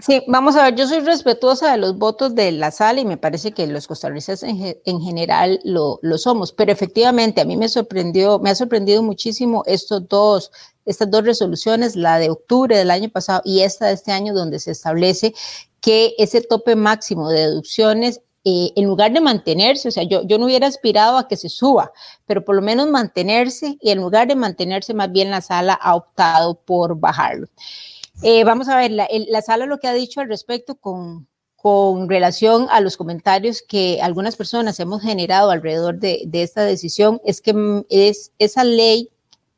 Sí, 0.00 0.22
vamos 0.26 0.56
a 0.56 0.64
ver, 0.64 0.74
yo 0.74 0.86
soy 0.86 1.00
respetuosa 1.00 1.72
de 1.72 1.78
los 1.78 1.98
votos 1.98 2.34
de 2.34 2.50
la 2.52 2.70
sala 2.70 3.00
y 3.00 3.04
me 3.04 3.16
parece 3.16 3.52
que 3.52 3.66
los 3.66 3.86
costarricenses 3.86 4.48
en, 4.48 4.76
en, 4.84 5.00
general 5.00 5.60
lo, 5.64 5.98
lo, 6.02 6.18
somos, 6.18 6.52
pero 6.52 6.72
efectivamente 6.72 7.40
a 7.40 7.44
mí 7.44 7.56
me 7.56 7.68
sorprendió, 7.68 8.38
me 8.38 8.50
ha 8.50 8.54
sorprendido 8.54 9.02
muchísimo 9.02 9.62
estos 9.66 10.08
dos, 10.08 10.52
estas 10.84 11.10
dos 11.10 11.24
resoluciones, 11.24 11.96
la 11.96 12.18
de 12.18 12.30
octubre 12.30 12.76
del 12.76 12.90
año 12.90 13.08
pasado 13.10 13.42
y 13.44 13.60
esta 13.60 13.86
de 13.86 13.94
este 13.94 14.12
año, 14.12 14.34
donde 14.34 14.58
se 14.58 14.70
establece 14.70 15.34
que 15.80 16.14
ese 16.18 16.40
tope 16.42 16.76
máximo 16.76 17.28
de 17.28 17.40
deducciones 17.40 18.20
eh, 18.44 18.72
en 18.74 18.86
lugar 18.86 19.12
de 19.12 19.20
mantenerse, 19.20 19.88
o 19.88 19.92
sea, 19.92 20.02
yo, 20.02 20.22
yo 20.24 20.36
no 20.36 20.46
hubiera 20.46 20.66
aspirado 20.66 21.16
a 21.16 21.28
que 21.28 21.36
se 21.36 21.48
suba, 21.48 21.92
pero 22.26 22.44
por 22.44 22.56
lo 22.56 22.62
menos 22.62 22.88
mantenerse 22.88 23.78
y 23.80 23.90
en 23.90 23.98
lugar 23.98 24.26
de 24.26 24.34
mantenerse, 24.34 24.94
más 24.94 25.12
bien 25.12 25.30
la 25.30 25.40
sala 25.40 25.74
ha 25.74 25.94
optado 25.94 26.56
por 26.56 26.98
bajarlo. 26.98 27.46
Eh, 28.24 28.42
vamos 28.42 28.68
a 28.68 28.76
ver, 28.76 28.90
la, 28.90 29.08
la, 29.28 29.42
sala 29.42 29.66
lo 29.66 29.78
que 29.78 29.86
ha 29.86 29.92
dicho 29.92 30.20
al 30.20 30.28
respecto 30.28 30.74
con, 30.74 31.28
con 31.54 32.08
relación 32.08 32.66
a 32.70 32.80
los 32.80 32.96
comentarios 32.96 33.62
que 33.62 34.00
algunas 34.02 34.34
personas 34.34 34.80
hemos 34.80 35.02
generado 35.02 35.52
alrededor 35.52 36.00
de, 36.00 36.22
de 36.26 36.42
esta 36.42 36.64
decisión 36.64 37.20
es 37.24 37.40
que 37.40 37.84
es, 37.90 38.32
esa 38.40 38.64
ley 38.64 39.11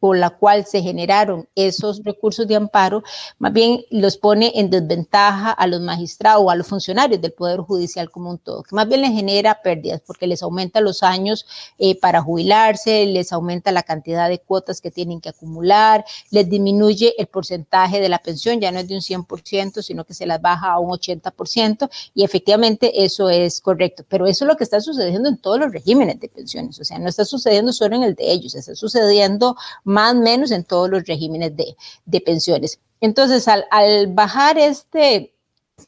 por 0.04 0.18
la 0.18 0.28
cual 0.28 0.66
se 0.66 0.82
generaron 0.82 1.48
esos 1.54 2.04
recursos 2.04 2.46
de 2.46 2.56
amparo, 2.56 3.02
más 3.38 3.54
bien 3.54 3.86
los 3.88 4.18
pone 4.18 4.52
en 4.54 4.68
desventaja 4.68 5.50
a 5.50 5.66
los 5.66 5.80
magistrados 5.80 6.42
o 6.44 6.50
a 6.50 6.56
los 6.56 6.66
funcionarios 6.66 7.22
del 7.22 7.32
Poder 7.32 7.60
Judicial 7.60 8.10
como 8.10 8.28
un 8.28 8.36
todo, 8.36 8.64
que 8.64 8.76
más 8.76 8.86
bien 8.86 9.00
les 9.00 9.12
genera 9.12 9.62
pérdidas 9.62 10.02
porque 10.06 10.26
les 10.26 10.42
aumenta 10.42 10.82
los 10.82 11.02
años 11.02 11.46
eh, 11.78 11.98
para 11.98 12.20
jubilarse, 12.20 13.06
les 13.06 13.32
aumenta 13.32 13.72
la 13.72 13.82
cantidad 13.82 14.28
de 14.28 14.40
cuotas 14.40 14.82
que 14.82 14.90
tienen 14.90 15.22
que 15.22 15.30
acumular, 15.30 16.04
les 16.30 16.50
disminuye 16.50 17.14
el 17.16 17.26
porcentaje 17.26 17.98
de 17.98 18.10
la 18.10 18.18
pensión, 18.18 18.60
ya 18.60 18.70
no 18.72 18.80
es 18.80 18.88
de 18.88 18.96
un 18.96 19.00
100%, 19.00 19.80
sino 19.80 20.04
que 20.04 20.12
se 20.12 20.26
las 20.26 20.42
baja 20.42 20.72
a 20.72 20.80
un 20.80 20.90
80%, 20.90 21.88
y 22.14 22.24
efectivamente 22.24 23.06
eso 23.06 23.30
es 23.30 23.58
correcto, 23.62 24.04
pero 24.06 24.26
eso 24.26 24.44
es 24.44 24.48
lo 24.48 24.58
que 24.58 24.64
está 24.64 24.82
sucediendo 24.82 25.30
en 25.30 25.38
todos 25.38 25.58
los 25.58 25.72
regímenes 25.72 26.20
de 26.20 26.28
pensiones, 26.28 26.78
o 26.78 26.84
sea, 26.84 26.98
no 26.98 27.08
está 27.08 27.24
sucediendo 27.24 27.72
solo 27.72 27.96
en 27.96 28.02
el 28.02 28.14
de 28.14 28.30
ellos, 28.30 28.54
está 28.54 28.74
sucediendo 28.74 29.56
más 29.82 29.93
o 29.94 30.20
menos 30.20 30.50
en 30.50 30.64
todos 30.64 30.90
los 30.90 31.04
regímenes 31.04 31.56
de, 31.56 31.76
de 32.04 32.20
pensiones. 32.20 32.78
Entonces, 33.00 33.48
al, 33.48 33.64
al 33.70 34.06
bajar 34.08 34.58
este, 34.58 35.34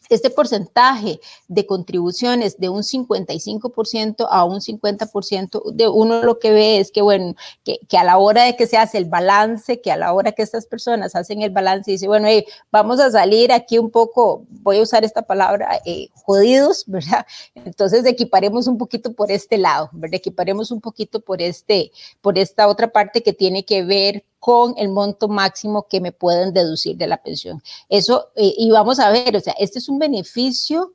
este 0.09 0.31
porcentaje 0.31 1.21
de 1.49 1.66
contribuciones 1.66 2.59
de 2.59 2.69
un 2.69 2.83
55% 2.83 4.27
a 4.29 4.45
un 4.45 4.61
50%, 4.61 5.73
de 5.73 5.88
uno 5.88 6.23
lo 6.23 6.38
que 6.38 6.53
ve 6.53 6.79
es 6.79 6.90
que, 6.90 7.03
bueno, 7.03 7.35
que, 7.64 7.79
que, 7.88 7.99
a 7.99 8.05
la 8.05 8.19
hora 8.19 8.45
de 8.45 8.57
que 8.57 8.66
se 8.66 8.77
hace 8.77 8.99
el 8.99 9.07
balance, 9.07 9.81
que 9.81 9.92
a 9.92 9.97
la 9.97 10.12
hora 10.12 10.33
que 10.33 10.42
estas 10.42 10.66
personas 10.66 11.14
hacen 11.14 11.42
el 11.42 11.51
balance 11.51 11.90
y 11.90 11.95
dicen, 11.95 12.09
bueno, 12.09 12.29
hey, 12.29 12.45
vamos 12.71 13.01
a 13.01 13.11
salir 13.11 13.53
aquí 13.53 13.79
un 13.79 13.90
poco, 13.90 14.45
voy 14.49 14.79
a 14.79 14.83
usar 14.83 15.05
esta 15.05 15.23
palabra, 15.23 15.81
eh, 15.85 16.09
jodidos, 16.25 16.85
¿verdad? 16.87 17.27
Entonces 17.55 18.05
equiparemos 18.07 18.66
un 18.66 18.79
poquito 18.79 19.12
por 19.12 19.31
este 19.31 19.59
lado, 19.59 19.90
¿verdad? 19.92 20.16
Equiparemos 20.16 20.71
un 20.71 20.81
poquito 20.81 21.21
por 21.21 21.42
este, 21.42 21.92
por 22.21 22.38
esta 22.38 22.69
otra 22.69 22.88
parte 22.92 23.23
que 23.23 23.33
tiene 23.33 23.64
que 23.64 23.85
ver 23.85 24.25
con 24.38 24.75
el 24.77 24.90
monto 24.90 25.27
máximo 25.27 25.88
que 25.88 26.01
me 26.01 26.12
pueden 26.12 26.53
deducir 26.53 26.97
de 26.97 27.09
la 27.09 27.16
pensión. 27.16 27.61
Eso, 27.88 28.29
eh, 28.37 28.55
y 28.57 28.71
vamos 28.71 29.01
a 29.01 29.11
ver, 29.11 29.37
o 29.37 29.40
sea, 29.40 29.55
este 29.59 29.81
es 29.81 29.88
un 29.88 29.95
beneficio 29.98 30.92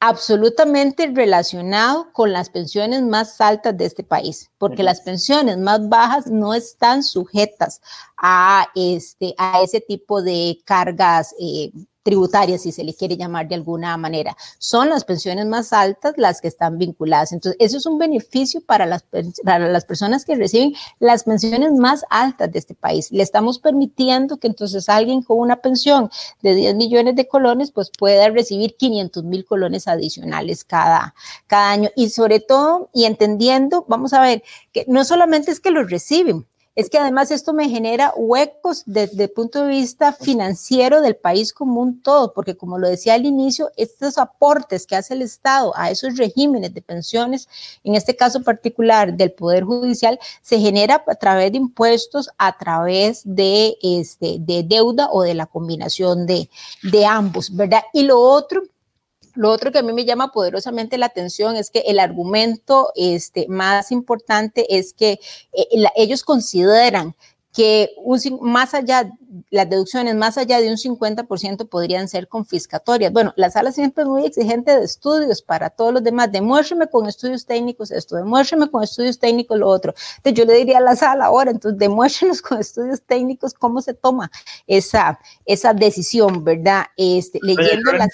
absolutamente 0.00 1.06
relacionado 1.06 2.12
con 2.12 2.32
las 2.32 2.50
pensiones 2.50 3.02
más 3.02 3.40
altas 3.40 3.74
de 3.76 3.86
este 3.86 4.04
país, 4.04 4.50
porque 4.58 4.82
las 4.82 5.00
pensiones 5.00 5.56
más 5.56 5.88
bajas 5.88 6.26
no 6.26 6.52
están 6.52 7.02
sujetas 7.02 7.80
a, 8.18 8.66
este, 8.74 9.34
a 9.38 9.62
ese 9.62 9.80
tipo 9.80 10.20
de 10.20 10.60
cargas 10.66 11.34
eh, 11.40 11.72
tributarias, 12.04 12.62
si 12.62 12.70
se 12.70 12.84
le 12.84 12.94
quiere 12.94 13.16
llamar 13.16 13.48
de 13.48 13.56
alguna 13.56 13.96
manera. 13.96 14.36
Son 14.58 14.88
las 14.88 15.04
pensiones 15.04 15.46
más 15.46 15.72
altas 15.72 16.14
las 16.16 16.40
que 16.40 16.46
están 16.46 16.78
vinculadas. 16.78 17.32
Entonces, 17.32 17.56
eso 17.58 17.78
es 17.78 17.86
un 17.86 17.98
beneficio 17.98 18.60
para 18.60 18.86
las, 18.86 19.04
para 19.44 19.68
las 19.68 19.84
personas 19.84 20.24
que 20.24 20.36
reciben 20.36 20.74
las 21.00 21.24
pensiones 21.24 21.72
más 21.72 22.04
altas 22.10 22.52
de 22.52 22.58
este 22.58 22.74
país. 22.74 23.10
Le 23.10 23.22
estamos 23.22 23.58
permitiendo 23.58 24.36
que 24.36 24.46
entonces 24.46 24.88
alguien 24.88 25.22
con 25.22 25.38
una 25.38 25.56
pensión 25.56 26.10
de 26.42 26.54
10 26.54 26.76
millones 26.76 27.16
de 27.16 27.26
colones, 27.26 27.72
pues 27.72 27.90
pueda 27.90 28.28
recibir 28.28 28.76
500 28.76 29.24
mil 29.24 29.44
colones 29.44 29.88
adicionales 29.88 30.62
cada, 30.62 31.14
cada 31.46 31.70
año. 31.70 31.90
Y 31.96 32.10
sobre 32.10 32.40
todo, 32.40 32.90
y 32.92 33.06
entendiendo, 33.06 33.86
vamos 33.88 34.12
a 34.12 34.20
ver, 34.20 34.44
que 34.72 34.84
no 34.86 35.04
solamente 35.04 35.50
es 35.50 35.58
que 35.58 35.70
los 35.70 35.90
reciben, 35.90 36.46
es 36.76 36.90
que 36.90 36.98
además 36.98 37.30
esto 37.30 37.52
me 37.52 37.68
genera 37.68 38.12
huecos 38.16 38.82
desde 38.86 39.24
el 39.24 39.30
punto 39.30 39.62
de 39.62 39.68
vista 39.68 40.12
financiero 40.12 41.00
del 41.00 41.16
país 41.16 41.52
como 41.52 41.80
un 41.80 42.02
todo, 42.02 42.32
porque 42.32 42.56
como 42.56 42.78
lo 42.78 42.88
decía 42.88 43.14
al 43.14 43.26
inicio, 43.26 43.70
estos 43.76 44.18
aportes 44.18 44.86
que 44.86 44.96
hace 44.96 45.14
el 45.14 45.22
Estado 45.22 45.72
a 45.76 45.90
esos 45.90 46.16
regímenes 46.16 46.74
de 46.74 46.82
pensiones, 46.82 47.48
en 47.84 47.94
este 47.94 48.16
caso 48.16 48.42
particular 48.42 49.14
del 49.14 49.32
Poder 49.32 49.64
Judicial, 49.64 50.18
se 50.42 50.58
genera 50.58 51.04
a 51.06 51.14
través 51.14 51.52
de 51.52 51.58
impuestos, 51.58 52.30
a 52.38 52.58
través 52.58 53.22
de, 53.24 53.76
este, 53.82 54.38
de 54.40 54.64
deuda 54.64 55.08
o 55.12 55.22
de 55.22 55.34
la 55.34 55.46
combinación 55.46 56.26
de, 56.26 56.50
de 56.82 57.06
ambos, 57.06 57.54
¿verdad? 57.54 57.82
Y 57.92 58.02
lo 58.02 58.18
otro 58.18 58.62
lo 59.34 59.50
otro 59.50 59.72
que 59.72 59.78
a 59.78 59.82
mí 59.82 59.92
me 59.92 60.04
llama 60.04 60.32
poderosamente 60.32 60.98
la 60.98 61.06
atención 61.06 61.56
es 61.56 61.70
que 61.70 61.80
el 61.80 61.98
argumento 61.98 62.90
este, 62.94 63.46
más 63.48 63.92
importante 63.92 64.76
es 64.76 64.92
que 64.92 65.20
eh, 65.52 65.66
ellos 65.96 66.22
consideran 66.22 67.14
que 67.54 67.94
un, 67.98 68.18
más 68.40 68.74
allá, 68.74 69.08
las 69.48 69.70
deducciones 69.70 70.16
más 70.16 70.36
allá 70.36 70.60
de 70.60 70.70
un 70.70 70.76
50% 70.76 71.68
podrían 71.68 72.08
ser 72.08 72.26
confiscatorias. 72.26 73.12
Bueno, 73.12 73.32
la 73.36 73.48
sala 73.48 73.70
siempre 73.70 74.02
es 74.02 74.08
muy 74.08 74.26
exigente 74.26 74.76
de 74.76 74.84
estudios 74.84 75.40
para 75.40 75.70
todos 75.70 75.94
los 75.94 76.02
demás. 76.02 76.32
Demuéstreme 76.32 76.88
con 76.88 77.08
estudios 77.08 77.46
técnicos 77.46 77.92
esto, 77.92 78.16
demuéstreme 78.16 78.68
con 78.68 78.82
estudios 78.82 79.20
técnicos 79.20 79.56
lo 79.56 79.68
otro. 79.68 79.94
Entonces 80.16 80.34
yo 80.34 80.44
le 80.44 80.58
diría 80.58 80.78
a 80.78 80.80
la 80.80 80.96
sala 80.96 81.26
ahora, 81.26 81.52
entonces 81.52 81.78
demuéstrenos 81.78 82.42
con 82.42 82.58
estudios 82.58 83.00
técnicos 83.02 83.54
cómo 83.54 83.80
se 83.80 83.94
toma 83.94 84.32
esa, 84.66 85.20
esa 85.46 85.72
decisión, 85.72 86.42
¿verdad? 86.42 86.86
Este, 86.96 87.38
leyendo 87.40 87.92
las... 87.92 88.10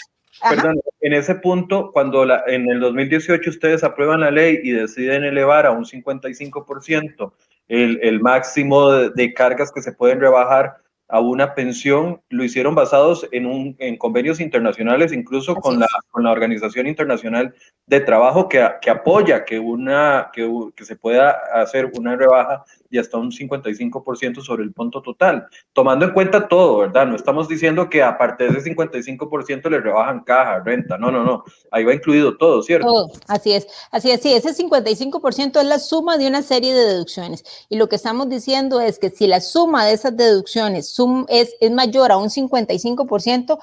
Perdón, 0.49 0.81
en 1.01 1.13
ese 1.13 1.35
punto, 1.35 1.91
cuando 1.93 2.25
la, 2.25 2.43
en 2.47 2.71
el 2.71 2.81
2018 2.81 3.51
ustedes 3.51 3.85
aprueban 3.85 4.21
la 4.21 4.31
ley 4.31 4.61
y 4.63 4.71
deciden 4.71 5.25
elevar 5.25 5.67
a 5.67 5.71
un 5.71 5.85
55% 5.85 7.33
el, 7.69 8.01
el 8.03 8.21
máximo 8.21 8.91
de, 8.91 9.11
de, 9.11 9.35
cargas 9.35 9.71
que 9.71 9.83
se 9.83 9.93
pueden 9.93 10.21
rebajar 10.21 10.79
a 11.11 11.21
una 11.21 11.55
pensión, 11.55 12.21
lo 12.29 12.45
hicieron 12.45 12.75
basados 12.75 13.27
en, 13.33 13.47
un, 13.47 13.77
en 13.79 13.97
convenios 13.97 14.41
internacionales, 14.41 15.13
incluso 15.13 15.55
con 15.57 15.81
la, 15.81 15.89
con 16.11 16.25
la 16.25 16.31
Organización 16.31 16.87
Internacional 16.87 17.55
de 17.87 18.01
Trabajo, 18.01 18.49
que, 18.49 18.67
que 18.81 18.91
apoya 18.91 19.45
que, 19.45 19.59
una, 19.59 20.31
que, 20.33 20.49
que 20.77 20.85
se 20.85 20.97
pueda 20.97 21.31
hacer 21.53 21.91
una 21.97 22.17
rebaja 22.17 22.65
y 22.91 22.99
hasta 22.99 23.17
un 23.17 23.31
55% 23.31 24.43
sobre 24.43 24.65
el 24.65 24.73
punto 24.73 25.01
total, 25.01 25.47
tomando 25.73 26.05
en 26.05 26.13
cuenta 26.13 26.49
todo, 26.49 26.79
¿verdad? 26.79 27.07
No 27.07 27.15
estamos 27.15 27.49
diciendo 27.49 27.89
que 27.89 28.03
aparte 28.03 28.49
de 28.49 28.59
ese 28.59 28.75
55% 28.75 29.71
le 29.71 29.81
rebajan 29.81 30.21
caja, 30.21 30.61
renta, 30.61 30.99
no, 30.99 31.11
no, 31.11 31.23
no, 31.23 31.45
ahí 31.71 31.85
va 31.85 31.95
incluido 31.95 32.37
todo, 32.37 32.63
¿cierto? 32.63 32.87
Todo, 32.87 33.13
así 33.29 33.53
es, 33.53 33.67
así 33.93 34.11
es, 34.11 34.21
sí, 34.21 34.33
ese 34.33 34.51
55% 34.51 35.61
es 35.61 35.67
la 35.67 35.79
suma 35.79 36.19
de 36.19 36.27
una 36.27 36.43
serie 36.43 36.75
de 36.75 36.85
deducciones 36.85 37.45
y 37.69 37.77
lo 37.77 37.89
que 37.89 37.97
estamos 37.97 38.29
diciendo 38.29 38.81
es 38.81 38.99
que 38.99 39.11
si 39.11 39.29
la 39.29 39.41
suma 39.41 39.87
de 39.87 39.93
esas 39.93 40.17
deducciones 40.17 40.89
es, 41.29 41.55
mayor 41.71 42.13
a 42.13 42.17
un 42.17 42.29
55%, 42.29 43.59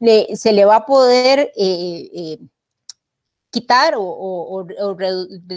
le, 0.00 0.36
se 0.36 0.52
le 0.52 0.64
va 0.64 0.76
a 0.76 0.86
poder... 0.86 1.52
Eh, 1.56 2.10
eh, 2.14 2.38
quitar 3.52 3.94
o, 3.98 4.66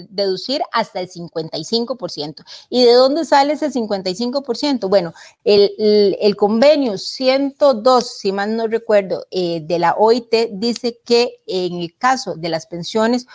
deducir 0.09 0.61
hasta 0.71 0.99
el 0.99 1.09
55%. 1.09 2.43
¿Y 2.69 2.83
de 2.83 2.91
dónde 2.91 3.23
sale 3.23 3.53
ese 3.53 3.71
55%? 3.71 4.89
Bueno, 4.89 5.13
el, 5.45 6.35
convenio 6.35 6.97
102, 6.97 8.17
si 8.17 8.33
mal 8.33 8.55
no 8.55 8.67
recuerdo, 8.67 9.25
eh, 9.31 9.61
de 9.63 9.79
la 9.79 9.95
OIT 9.97 10.49
dice 10.51 10.99
que 11.05 11.41
en 11.47 11.79
el 11.79 11.97
caso 11.97 12.35
de 12.35 12.49
las 12.49 12.67
pensiones 12.67 13.27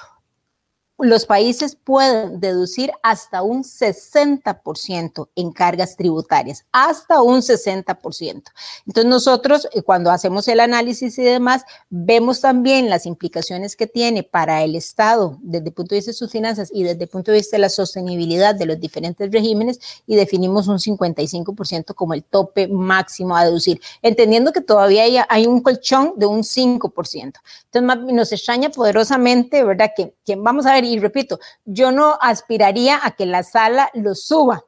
los 1.03 1.27
países 1.27 1.77
pueden 1.77 2.41
deducir 2.41 2.93
hasta 3.03 3.43
un 3.43 3.63
60% 3.63 5.29
en 5.37 5.53
cargas 5.53 5.97
tributarias, 5.97 6.65
hasta 6.73 7.23
un 7.23 7.41
60%. 7.41 8.43
Entonces 8.87 9.11
nosotros 9.11 9.69
eh, 9.73 9.83
cuando 9.83 10.11
hacemos 10.11 10.49
el 10.49 10.61
análisis 10.61 11.19
y 11.19 11.23
demás, 11.23 11.65
vemos 11.89 12.41
también 12.41 12.91
las 12.91 13.07
implicaciones 13.07 13.77
que 13.77 13.87
tiene 13.87 14.23
para 14.23 14.63
el 14.63 14.77
Estado 14.77 15.39
desde 15.41 15.69
el 15.69 15.75
punto 15.75 15.95
de 15.95 15.99
vista 15.99 16.11
de 16.11 16.17
sus 16.17 16.31
finanzas 16.31 16.71
y 16.73 16.83
desde 16.83 17.05
el 17.05 17.09
punto 17.09 17.31
de 17.31 17.39
vista 17.39 17.57
de 17.57 17.63
la 17.63 17.69
sostenibilidad 17.69 18.55
de 18.55 18.67
los 18.67 18.81
diferentes 18.81 19.31
regímenes 19.31 19.81
y 20.07 20.17
definimos 20.17 20.69
un 20.69 20.79
55% 20.79 21.95
como 21.95 22.15
el 22.15 22.25
tope 22.25 22.69
máximo 22.69 23.37
a 23.37 23.45
deducir, 23.45 23.81
entendiendo 24.03 24.53
que 24.53 24.61
todavía 24.61 25.27
hay, 25.29 25.47
un 25.47 25.61
colchón 25.61 26.15
de 26.17 26.27
un 26.27 26.43
5%. 26.43 27.33
Entonces 27.73 28.15
nos 28.15 28.33
extraña 28.33 28.71
poderosamente, 28.71 29.65
¿verdad? 29.65 29.91
Que, 29.97 30.15
que 30.25 30.37
vamos 30.37 30.67
a 30.67 30.75
ver, 30.75 30.85
y 30.91 30.99
repito, 30.99 31.39
yo 31.65 31.93
no 31.93 32.19
aspiraría 32.21 33.01
a 33.03 33.13
que 33.13 33.27
la 33.27 33.43
sala 33.43 33.91
lo 33.95 34.15
suba, 34.15 34.65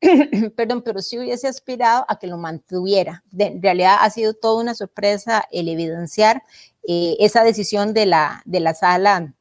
perdón, 0.56 0.82
pero 0.82 1.00
sí 1.00 1.18
hubiese 1.18 1.48
aspirado 1.48 2.04
a 2.08 2.18
que 2.18 2.26
lo 2.26 2.36
mantuviera. 2.36 3.24
en 3.38 3.62
realidad 3.62 3.96
ha 4.00 4.10
sido 4.10 4.34
toda 4.34 4.60
una 4.60 4.74
sorpresa 4.74 5.44
el 5.50 5.68
evidenciar 5.68 6.42
eh, 6.86 7.16
esa 7.20 7.44
decisión 7.44 7.94
de 7.94 8.06
la, 8.06 8.42
de 8.44 8.60
la 8.60 8.74
sala 8.74 9.34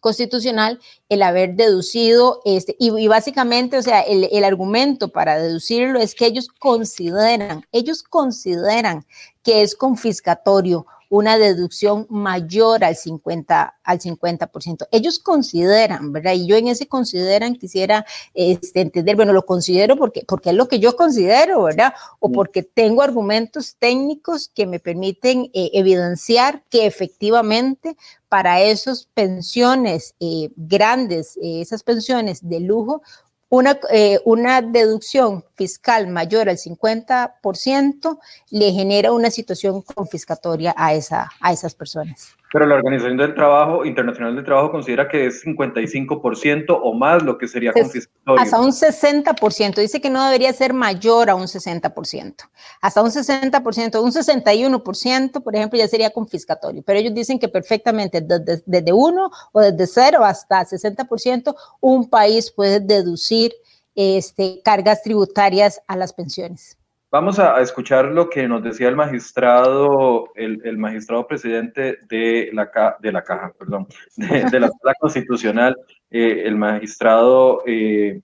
constitucional, 0.00 0.80
el 1.08 1.22
haber 1.22 1.54
deducido, 1.54 2.40
este, 2.44 2.74
y, 2.78 3.06
básicamente, 3.06 3.76
o 3.76 3.82
sea, 3.82 4.00
el, 4.00 4.28
el, 4.32 4.44
argumento 4.44 5.08
para 5.12 5.38
deducirlo 5.38 6.00
es 6.00 6.14
que 6.14 6.26
ellos 6.26 6.48
consideran, 6.48 7.66
ellos 7.70 8.02
consideran 8.02 9.04
que 9.42 9.62
es 9.62 9.76
confiscatorio 9.76 10.86
una 11.10 11.38
deducción 11.38 12.06
mayor 12.08 12.84
al 12.84 12.94
50%. 12.94 13.72
Al 13.82 13.98
50%. 13.98 14.86
Ellos 14.92 15.18
consideran, 15.18 16.12
¿verdad? 16.12 16.34
Y 16.34 16.46
yo 16.46 16.56
en 16.56 16.68
ese 16.68 16.86
consideran 16.86 17.56
quisiera 17.56 18.06
este, 18.32 18.80
entender, 18.80 19.16
bueno, 19.16 19.32
lo 19.32 19.44
considero 19.44 19.96
porque, 19.96 20.24
porque 20.26 20.50
es 20.50 20.56
lo 20.56 20.68
que 20.68 20.78
yo 20.78 20.94
considero, 20.94 21.64
¿verdad? 21.64 21.92
O 22.20 22.30
porque 22.30 22.62
tengo 22.62 23.02
argumentos 23.02 23.74
técnicos 23.78 24.48
que 24.54 24.66
me 24.66 24.78
permiten 24.78 25.50
eh, 25.52 25.70
evidenciar 25.74 26.62
que 26.70 26.86
efectivamente 26.86 27.96
para 28.28 28.62
esas 28.62 29.08
pensiones 29.12 30.14
eh, 30.20 30.50
grandes, 30.54 31.36
eh, 31.38 31.60
esas 31.60 31.82
pensiones 31.82 32.48
de 32.48 32.60
lujo, 32.60 33.02
una, 33.50 33.78
eh, 33.90 34.20
una 34.24 34.62
deducción 34.62 35.44
fiscal 35.56 36.06
mayor 36.06 36.48
al 36.48 36.56
50% 36.56 38.18
le 38.50 38.72
genera 38.72 39.12
una 39.12 39.30
situación 39.30 39.82
confiscatoria 39.82 40.72
a, 40.76 40.94
esa, 40.94 41.30
a 41.40 41.52
esas 41.52 41.74
personas. 41.74 42.39
Pero 42.52 42.66
la 42.66 42.74
Organización 42.74 43.16
del 43.16 43.34
Trabajo 43.34 43.84
Internacional 43.84 44.34
del 44.34 44.44
Trabajo 44.44 44.72
considera 44.72 45.08
que 45.08 45.26
es 45.26 45.44
55% 45.44 46.80
o 46.82 46.94
más 46.94 47.22
lo 47.22 47.38
que 47.38 47.46
sería 47.46 47.72
confiscatorio. 47.72 48.42
Hasta 48.42 48.60
un 48.60 48.72
60%. 48.72 49.76
Dice 49.76 50.00
que 50.00 50.10
no 50.10 50.24
debería 50.24 50.52
ser 50.52 50.72
mayor 50.72 51.30
a 51.30 51.36
un 51.36 51.46
60%. 51.46 52.34
Hasta 52.80 53.02
un 53.02 53.10
60%, 53.10 54.02
un 54.02 54.10
61%, 54.10 55.42
por 55.42 55.54
ejemplo, 55.54 55.78
ya 55.78 55.86
sería 55.86 56.10
confiscatorio. 56.10 56.82
Pero 56.82 56.98
ellos 56.98 57.14
dicen 57.14 57.38
que 57.38 57.48
perfectamente 57.48 58.20
desde, 58.20 58.62
desde 58.66 58.92
1 58.92 59.30
o 59.52 59.60
desde 59.60 59.86
0 59.86 60.24
hasta 60.24 60.64
60%, 60.64 61.54
un 61.80 62.10
país 62.10 62.50
puede 62.50 62.80
deducir 62.80 63.52
este, 63.94 64.60
cargas 64.64 65.02
tributarias 65.02 65.80
a 65.86 65.96
las 65.96 66.12
pensiones. 66.12 66.79
Vamos 67.12 67.40
a, 67.40 67.60
escuchar 67.60 68.04
lo 68.04 68.30
que 68.30 68.46
nos 68.46 68.62
decía 68.62 68.88
el 68.88 68.94
magistrado, 68.94 70.30
el, 70.36 70.78
magistrado 70.78 71.26
presidente 71.26 71.98
de 72.08 72.50
la, 72.52 72.70
de 73.00 73.10
la 73.10 73.24
caja, 73.24 73.52
perdón, 73.58 73.88
de, 74.16 74.60
la 74.60 74.68
sala 74.68 74.94
constitucional, 75.00 75.76
eh, 76.08 76.44
el 76.44 76.56
magistrado, 76.56 77.64
eh, 77.66 78.20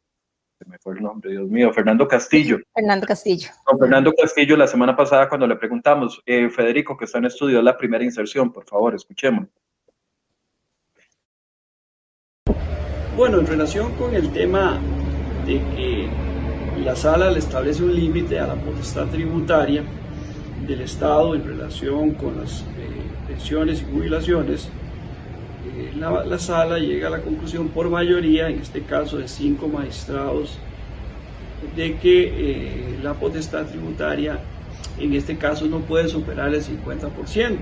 se 0.56 0.68
me 0.70 0.78
fue 0.78 0.94
el 0.94 1.02
nombre, 1.02 1.32
Dios 1.32 1.48
mío, 1.48 1.72
Fernando 1.72 2.06
Castillo. 2.06 2.58
Fernando 2.72 3.08
Castillo. 3.08 3.48
Fernando 3.76 4.12
Castillo, 4.12 4.56
la 4.56 4.68
semana 4.68 4.94
pasada 4.94 5.28
cuando 5.28 5.48
le 5.48 5.56
preguntamos, 5.56 6.22
eh, 6.24 6.48
Federico, 6.48 6.96
que 6.96 7.06
está 7.06 7.18
en 7.18 7.24
estudio, 7.24 7.60
la 7.62 7.76
primera 7.76 8.04
inserción, 8.04 8.52
por 8.52 8.66
favor, 8.66 8.94
escuchemos. 8.94 9.48
Bueno, 13.16 13.40
en 13.40 13.46
relación 13.48 13.92
con 13.96 14.14
el 14.14 14.32
tema 14.32 14.80
de 15.44 15.54
que 15.74 16.35
la 16.84 16.96
sala 16.96 17.30
le 17.30 17.38
establece 17.38 17.82
un 17.82 17.94
límite 17.94 18.38
a 18.38 18.46
la 18.46 18.54
potestad 18.54 19.06
tributaria 19.06 19.82
del 20.66 20.80
Estado 20.80 21.34
en 21.34 21.44
relación 21.44 22.12
con 22.12 22.36
las 22.36 22.60
eh, 22.60 22.64
pensiones 23.28 23.82
y 23.82 23.92
jubilaciones, 23.92 24.68
eh, 25.76 25.92
la, 25.96 26.38
sala 26.38 26.78
llega 26.78 27.08
a 27.08 27.10
la 27.10 27.20
conclusión 27.20 27.68
por 27.68 27.88
mayoría, 27.88 28.48
en 28.48 28.60
este 28.60 28.82
caso 28.82 29.18
de 29.18 29.28
cinco 29.28 29.68
magistrados, 29.68 30.58
de 31.74 31.96
que 31.96 32.24
eh, 32.24 32.98
la 33.02 33.14
potestad 33.14 33.66
tributaria 33.66 34.38
en 34.98 35.14
este 35.14 35.36
caso 35.36 35.66
no 35.66 35.80
puede 35.80 36.08
superar 36.08 36.54
el 36.54 36.62
50%. 36.62 37.58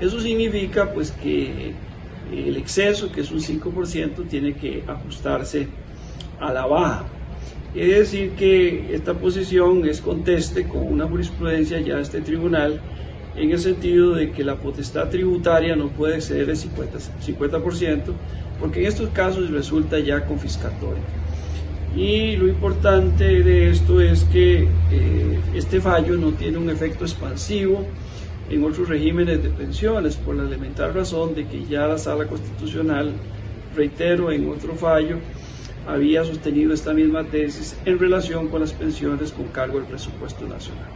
Eso 0.00 0.20
significa 0.20 0.92
pues 0.92 1.10
que 1.10 1.74
el 2.32 2.56
exceso, 2.56 3.10
que 3.10 3.22
es 3.22 3.30
un 3.30 3.40
5%, 3.40 4.28
tiene 4.28 4.54
que 4.54 4.84
ajustarse 4.86 5.68
a 6.40 6.52
la 6.52 6.66
baja. 6.66 7.04
Es 7.74 7.88
decir 7.88 8.30
que 8.30 8.94
esta 8.94 9.14
posición 9.14 9.86
es 9.86 10.00
conteste 10.00 10.66
con 10.66 10.86
una 10.86 11.06
jurisprudencia 11.06 11.80
ya 11.80 11.96
de 11.96 12.02
este 12.02 12.20
tribunal 12.22 12.80
en 13.36 13.50
el 13.50 13.58
sentido 13.58 14.14
de 14.14 14.30
que 14.30 14.42
la 14.42 14.56
potestad 14.56 15.10
tributaria 15.10 15.76
no 15.76 15.88
puede 15.88 16.16
exceder 16.16 16.50
el 16.50 16.56
50%, 16.56 18.02
porque 18.58 18.80
en 18.80 18.86
estos 18.86 19.10
casos 19.10 19.50
resulta 19.50 19.98
ya 19.98 20.24
confiscatoria. 20.24 21.02
Y 21.94 22.36
lo 22.36 22.48
importante 22.48 23.42
de 23.42 23.70
esto 23.70 24.00
es 24.00 24.24
que 24.24 24.68
eh, 24.90 25.40
este 25.54 25.80
fallo 25.80 26.16
no 26.16 26.32
tiene 26.32 26.58
un 26.58 26.70
efecto 26.70 27.04
expansivo 27.04 27.84
en 28.50 28.64
otros 28.64 28.88
regímenes 28.88 29.42
de 29.42 29.50
pensiones, 29.50 30.16
por 30.16 30.34
la 30.34 30.44
elemental 30.44 30.94
razón 30.94 31.34
de 31.34 31.46
que 31.46 31.64
ya 31.64 31.86
la 31.86 31.98
Sala 31.98 32.26
Constitucional, 32.26 33.12
reitero, 33.76 34.32
en 34.32 34.48
otro 34.48 34.74
fallo, 34.74 35.18
había 35.88 36.22
sostenido 36.22 36.74
esta 36.74 36.92
misma 36.92 37.24
tesis 37.24 37.80
en 37.86 37.98
relación 37.98 38.48
con 38.48 38.60
las 38.60 38.72
pensiones 38.72 39.32
con 39.32 39.48
cargo 39.48 39.78
al 39.78 39.86
presupuesto 39.86 40.46
nacional. 40.46 40.86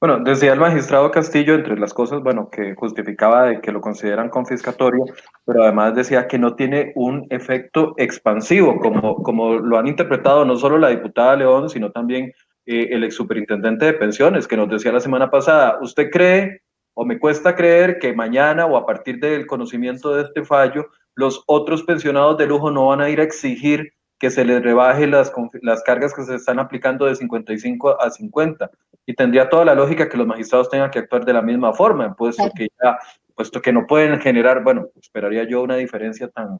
Bueno, 0.00 0.18
decía 0.18 0.52
el 0.52 0.58
magistrado 0.58 1.12
Castillo, 1.12 1.54
entre 1.54 1.78
las 1.78 1.94
cosas, 1.94 2.24
bueno, 2.24 2.50
que 2.50 2.74
justificaba 2.74 3.44
de 3.44 3.60
que 3.60 3.70
lo 3.70 3.80
consideran 3.80 4.30
confiscatorio, 4.30 5.04
pero 5.44 5.62
además 5.62 5.94
decía 5.94 6.26
que 6.26 6.40
no 6.40 6.56
tiene 6.56 6.90
un 6.96 7.28
efecto 7.30 7.94
expansivo, 7.98 8.80
como, 8.80 9.22
como 9.22 9.54
lo 9.60 9.78
han 9.78 9.86
interpretado 9.86 10.44
no 10.44 10.56
solo 10.56 10.76
la 10.76 10.88
diputada 10.88 11.36
León, 11.36 11.68
sino 11.68 11.92
también 11.92 12.32
eh, 12.66 12.88
el 12.90 13.04
ex 13.04 13.14
superintendente 13.14 13.84
de 13.84 13.92
pensiones, 13.92 14.48
que 14.48 14.56
nos 14.56 14.68
decía 14.68 14.90
la 14.90 14.98
semana 14.98 15.30
pasada, 15.30 15.78
¿usted 15.80 16.10
cree 16.10 16.61
o 16.94 17.04
me 17.04 17.18
cuesta 17.18 17.54
creer 17.54 17.98
que 17.98 18.12
mañana 18.12 18.66
o 18.66 18.76
a 18.76 18.86
partir 18.86 19.18
del 19.18 19.46
conocimiento 19.46 20.14
de 20.14 20.22
este 20.22 20.44
fallo, 20.44 20.88
los 21.14 21.42
otros 21.46 21.82
pensionados 21.82 22.38
de 22.38 22.46
lujo 22.46 22.70
no 22.70 22.86
van 22.86 23.00
a 23.00 23.10
ir 23.10 23.20
a 23.20 23.24
exigir 23.24 23.92
que 24.18 24.30
se 24.30 24.44
les 24.44 24.62
rebaje 24.62 25.06
las, 25.06 25.32
las 25.62 25.82
cargas 25.82 26.14
que 26.14 26.22
se 26.22 26.36
están 26.36 26.60
aplicando 26.60 27.06
de 27.06 27.16
55 27.16 28.00
a 28.00 28.08
50. 28.08 28.70
Y 29.04 29.14
tendría 29.14 29.48
toda 29.48 29.64
la 29.64 29.74
lógica 29.74 30.08
que 30.08 30.16
los 30.16 30.28
magistrados 30.28 30.70
tengan 30.70 30.92
que 30.92 31.00
actuar 31.00 31.24
de 31.24 31.32
la 31.32 31.42
misma 31.42 31.72
forma, 31.72 32.14
puesto 32.14 32.44
que 32.56 32.68
ya, 32.80 32.98
puesto 33.34 33.60
que 33.60 33.72
no 33.72 33.84
pueden 33.84 34.20
generar, 34.20 34.62
bueno, 34.62 34.86
esperaría 35.00 35.42
yo 35.42 35.62
una 35.62 35.74
diferencia 35.74 36.28
tan, 36.28 36.58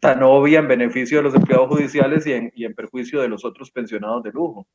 tan, 0.00 0.22
obvia 0.22 0.60
en 0.60 0.68
beneficio 0.68 1.18
de 1.18 1.24
los 1.24 1.34
empleados 1.34 1.68
judiciales 1.68 2.26
y 2.26 2.32
en, 2.32 2.52
y 2.54 2.64
en 2.64 2.74
perjuicio 2.74 3.20
de 3.20 3.28
los 3.28 3.44
otros 3.44 3.70
pensionados 3.70 4.22
de 4.22 4.32
lujo. 4.32 4.66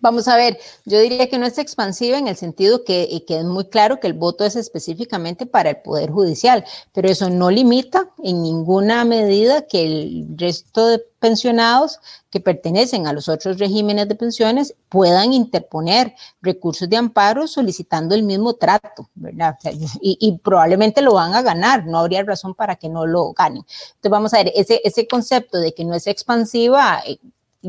Vamos 0.00 0.28
a 0.28 0.36
ver, 0.36 0.58
yo 0.84 1.00
diría 1.00 1.28
que 1.28 1.38
no 1.38 1.46
es 1.46 1.58
expansiva 1.58 2.18
en 2.18 2.28
el 2.28 2.36
sentido 2.36 2.84
que, 2.84 3.24
que, 3.26 3.38
es 3.38 3.44
muy 3.44 3.66
claro 3.66 4.00
que 4.00 4.06
el 4.06 4.14
voto 4.14 4.44
es 4.44 4.56
específicamente 4.56 5.46
para 5.46 5.70
el 5.70 5.76
Poder 5.78 6.10
Judicial, 6.10 6.64
pero 6.92 7.08
eso 7.08 7.30
no 7.30 7.50
limita 7.50 8.10
en 8.22 8.42
ninguna 8.42 9.04
medida 9.04 9.66
que 9.66 9.84
el 9.84 10.26
resto 10.36 10.88
de 10.88 11.02
pensionados 11.18 11.98
que 12.30 12.40
pertenecen 12.40 13.06
a 13.06 13.12
los 13.12 13.28
otros 13.28 13.58
regímenes 13.58 14.08
de 14.08 14.14
pensiones 14.14 14.74
puedan 14.88 15.32
interponer 15.32 16.14
recursos 16.42 16.88
de 16.88 16.96
amparo 16.96 17.46
solicitando 17.46 18.14
el 18.14 18.22
mismo 18.22 18.54
trato, 18.54 19.08
¿verdad? 19.14 19.56
y, 20.00 20.18
y, 20.20 20.38
probablemente 20.38 21.02
lo 21.02 21.14
van 21.14 21.34
a 21.34 21.42
ganar, 21.42 21.86
no 21.86 21.98
habría 21.98 22.22
razón 22.22 22.54
para 22.54 22.76
que 22.76 22.88
no 22.88 23.06
lo 23.06 23.32
ganen. 23.32 23.64
Entonces 23.94 24.10
vamos 24.10 24.34
a 24.34 24.38
ver, 24.38 24.52
ese, 24.54 25.08
concepto 25.08 25.58
de 25.58 25.72
que 25.72 25.84
no 25.84 25.94
es 25.94 26.06
expansiva, 26.06 27.02
eh, 27.06 27.18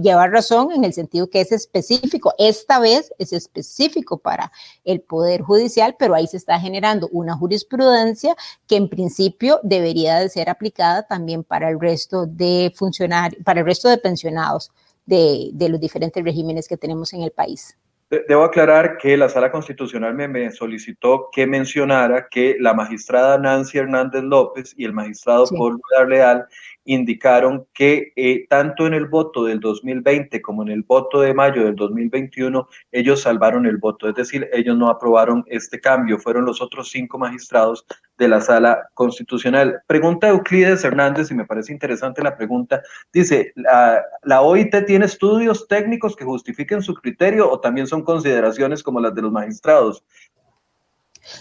lleva 0.02 0.28
razón 0.28 0.72
en 0.72 0.84
el 0.84 0.94
sentido 0.94 1.30
que 1.30 1.42
es 1.42 1.52
específico. 1.52 2.34
Esta 2.38 2.80
vez 2.80 3.14
es 3.18 3.34
específico 3.34 4.18
para 4.18 4.52
el 4.84 5.02
Poder 5.02 5.42
Judicial, 5.42 5.96
pero 5.98 6.16
ahí 6.16 6.28
se 6.28 6.38
está 6.38 6.60
generando 6.60 7.08
una 7.12 7.36
jurisprudencia 7.36 8.36
que 8.68 8.76
en 8.76 8.90
principio 8.90 9.60
debería 9.64 10.20
de 10.20 10.30
ser 10.30 10.50
aplicada 10.50 11.08
también 11.08 11.44
para 11.44 11.70
el 11.70 11.80
resto 11.80 12.26
de 12.26 12.72
funcionarios, 12.76 13.44
para 13.44 13.62
el 13.62 13.66
resto 13.66 13.90
de 13.90 13.98
pensionados 13.98 14.72
de, 15.06 15.50
de 15.54 15.70
los 15.70 15.80
diferentes 15.80 16.24
regímenes 16.24 16.68
que 16.68 16.78
tenemos 16.78 17.14
en 17.14 17.24
el 17.24 17.32
país. 17.32 17.78
Debo 18.10 18.46
aclarar 18.46 18.98
que 18.98 19.18
la 19.18 19.28
Sala 19.28 19.52
Constitucional 19.52 20.14
me, 20.14 20.50
solicitó 20.52 21.28
que 21.30 21.46
mencionara 21.46 22.30
que 22.30 22.56
la 22.58 22.74
magistrada 22.74 23.38
Nancy 23.38 23.80
Hernández 23.80 24.24
López 24.24 24.74
y 24.78 24.86
el 24.86 24.94
magistrado 24.94 25.44
Paul 25.48 25.78
Leal 26.08 26.48
indicaron 26.88 27.67
que 27.73 28.13
eh, 28.15 28.47
tanto 28.50 28.88
en 28.88 28.93
el 28.93 29.08
voto 29.08 29.43
del 29.43 29.60
2020 29.60 30.41
como 30.41 30.63
en 30.63 30.69
el 30.69 30.84
voto 30.84 31.19
de 31.19 31.34
mayo 31.34 31.65
del 31.65 31.76
2021, 31.76 32.67
ellos 32.91 33.21
salvaron 33.21 33.65
el 33.65 33.78
voto, 33.78 34.08
es 34.08 34.15
decir, 34.15 34.50
ellos 34.54 34.78
no 34.78 34.89
aprobaron 34.89 35.43
este 35.47 35.82
cambio, 35.82 36.17
fueron 36.17 36.45
los 36.45 36.62
otros 36.62 36.89
cinco 36.89 37.17
magistrados 37.17 37.86
de 38.17 38.30
la 38.30 38.39
sala 38.39 38.89
constitucional. 38.93 39.82
Pregunta 39.86 40.30
Euclides 40.30 40.84
Hernández, 40.84 41.30
y 41.30 41.36
me 41.36 41.45
parece 41.45 41.73
interesante 41.73 42.23
la 42.23 42.38
pregunta, 42.38 42.82
dice, 43.12 43.52
¿la, 43.56 44.02
¿la 44.23 44.41
OIT 44.41 44.86
tiene 44.86 45.06
estudios 45.06 45.67
técnicos 45.67 46.15
que 46.15 46.23
justifiquen 46.23 46.82
su 46.82 46.95
criterio 46.95 47.52
o 47.52 47.60
también 47.60 47.88
son 47.88 48.04
consideraciones 48.04 48.82
como 48.82 49.02
las 49.02 49.13
de 49.13 49.21
los 49.21 49.32
magistrados? 49.32 50.04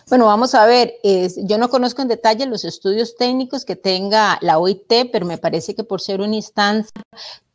Bueno, 0.09 0.27
vamos 0.27 0.55
a 0.55 0.67
ver, 0.67 0.95
yo 1.03 1.59
no 1.59 1.69
conozco 1.69 2.03
en 2.03 2.09
detalle 2.09 2.47
los 2.47 2.65
estudios 2.65 3.17
técnicos 3.17 3.65
que 3.65 3.77
tenga 3.77 4.39
la 4.41 4.59
OIT, 4.59 5.11
pero 5.13 5.27
me 5.27 5.39
parece 5.39 5.75
que 5.75 5.85
por 5.85 6.01
ser 6.01 6.21
una 6.21 6.37
instancia 6.37 7.03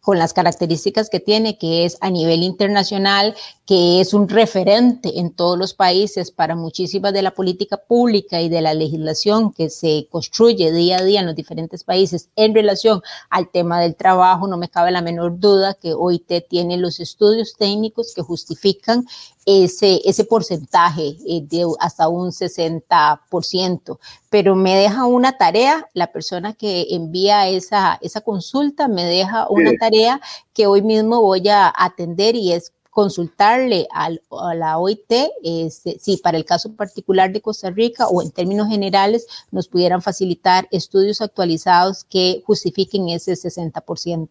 con 0.02 0.18
las 0.18 0.34
características 0.34 1.10
que 1.10 1.20
tiene, 1.20 1.58
que 1.60 1.86
es 1.86 1.98
a 2.02 2.10
nivel 2.10 2.42
internacional, 2.42 3.36
que 3.68 4.02
es 4.02 4.14
un 4.14 4.28
referente 4.28 5.20
en 5.20 5.32
todos 5.32 5.58
los 5.58 5.76
países 5.76 6.32
para 6.32 6.56
muchísimas 6.56 7.14
de 7.14 7.22
la 7.22 7.32
política 7.32 7.78
pública 7.78 8.42
y 8.42 8.50
de 8.50 8.62
la 8.62 8.74
legislación 8.74 9.54
que 9.54 9.70
se 9.70 10.08
construye 10.10 10.72
día 10.72 10.98
a 10.98 11.04
día 11.04 11.20
en 11.20 11.28
los 11.28 11.36
diferentes 11.36 11.84
países 11.84 12.30
en 12.36 12.56
relación 12.56 13.02
al 13.30 13.50
tema 13.50 13.80
del 13.80 13.96
trabajo, 13.96 14.48
no 14.48 14.58
me 14.58 14.70
cabe 14.70 14.92
la 14.92 15.02
menor 15.02 15.40
duda 15.40 15.76
que 15.76 15.94
OIT 15.94 16.48
tiene 16.50 16.78
los 16.78 17.00
estudios 17.00 17.54
técnicos 17.58 18.14
que 18.16 18.24
justifican 18.24 19.06
ese, 19.46 20.02
ese 20.06 20.24
porcentaje 20.24 21.18
eh, 21.28 21.42
de 21.44 21.66
hasta 21.80 22.08
un 22.08 22.32
60%. 22.32 24.00
Pero 24.30 24.56
me 24.56 24.76
deja 24.76 25.06
una 25.06 25.38
tarea, 25.38 25.88
la 25.94 26.12
persona 26.12 26.54
que 26.54 26.88
envía 26.92 27.48
esa, 27.48 27.98
esa 28.02 28.22
consulta 28.22 28.88
me 28.88 29.06
deja 29.06 29.48
una 29.50 29.72
tarea 29.80 30.22
que 30.54 30.68
hoy 30.68 30.82
mismo 30.82 31.22
voy 31.22 31.48
a 31.50 31.74
atender 31.76 32.36
y 32.36 32.54
es 32.54 32.72
consultarle 32.92 33.88
al, 33.92 34.22
a 34.32 34.54
la 34.54 34.78
OIT 34.78 35.12
este, 35.44 35.98
si 35.98 36.18
para 36.18 36.38
el 36.38 36.44
caso 36.44 36.74
particular 36.76 37.32
de 37.32 37.42
Costa 37.42 37.70
Rica 37.70 38.08
o 38.08 38.22
en 38.22 38.32
términos 38.32 38.68
generales 38.68 39.26
nos 39.50 39.70
pudieran 39.70 40.02
facilitar 40.02 40.68
estudios 40.72 41.22
actualizados 41.22 42.04
que 42.04 42.44
justifiquen 42.46 43.08
ese 43.10 43.32
60%. 43.32 44.30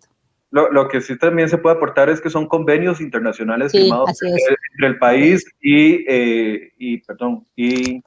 Lo, 0.50 0.70
lo, 0.72 0.88
que 0.88 1.00
sí 1.00 1.16
también 1.16 1.48
se 1.48 1.58
puede 1.58 1.76
aportar 1.76 2.08
es 2.08 2.20
que 2.20 2.28
son 2.28 2.46
convenios 2.46 3.00
internacionales 3.00 3.70
firmados 3.70 4.20
entre, 4.22 4.86
el 4.88 4.98
país 4.98 5.44
y, 5.60 6.04
eh, 6.08 6.72
y, 6.76 6.98
perdón, 7.02 7.46
y, 7.54 8.02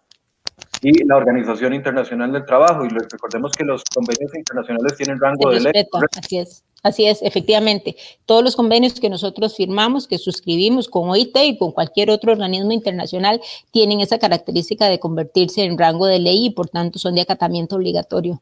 y, 0.82 1.06
la 1.06 1.16
Organización 1.16 1.74
Internacional 1.74 2.34
del 2.34 2.46
Trabajo. 2.46 2.86
Y 2.86 2.90
recordemos 2.90 3.54
que 3.54 3.64
los 3.64 3.82
convenios 3.96 4.36
internacionales 4.36 4.98
tienen 4.98 5.20
rango 5.20 5.52
de 5.52 5.62
ley. 5.62 5.72
Así 6.18 6.38
es. 6.40 6.64
Así 6.84 7.06
es, 7.06 7.22
efectivamente. 7.22 7.96
Todos 8.26 8.44
los 8.44 8.58
convenios 8.58 9.00
que 9.00 9.10
nosotros 9.10 9.56
firmamos, 9.56 10.06
que 10.06 10.18
suscribimos 10.18 10.90
con 10.90 11.10
OIT 11.10 11.36
y 11.46 11.58
con 11.58 11.72
cualquier 11.72 12.10
otro 12.10 12.34
organismo 12.34 12.74
internacional, 12.74 13.40
tienen 13.72 14.02
esa 14.02 14.20
característica 14.20 14.88
de 14.88 15.00
convertirse 15.00 15.64
en 15.64 15.78
rango 15.78 16.08
de 16.08 16.20
ley 16.20 16.48
y 16.48 16.50
por 16.50 16.68
tanto 16.68 17.00
son 17.00 17.16
de 17.16 17.22
acatamiento 17.22 17.78
obligatorio. 17.78 18.42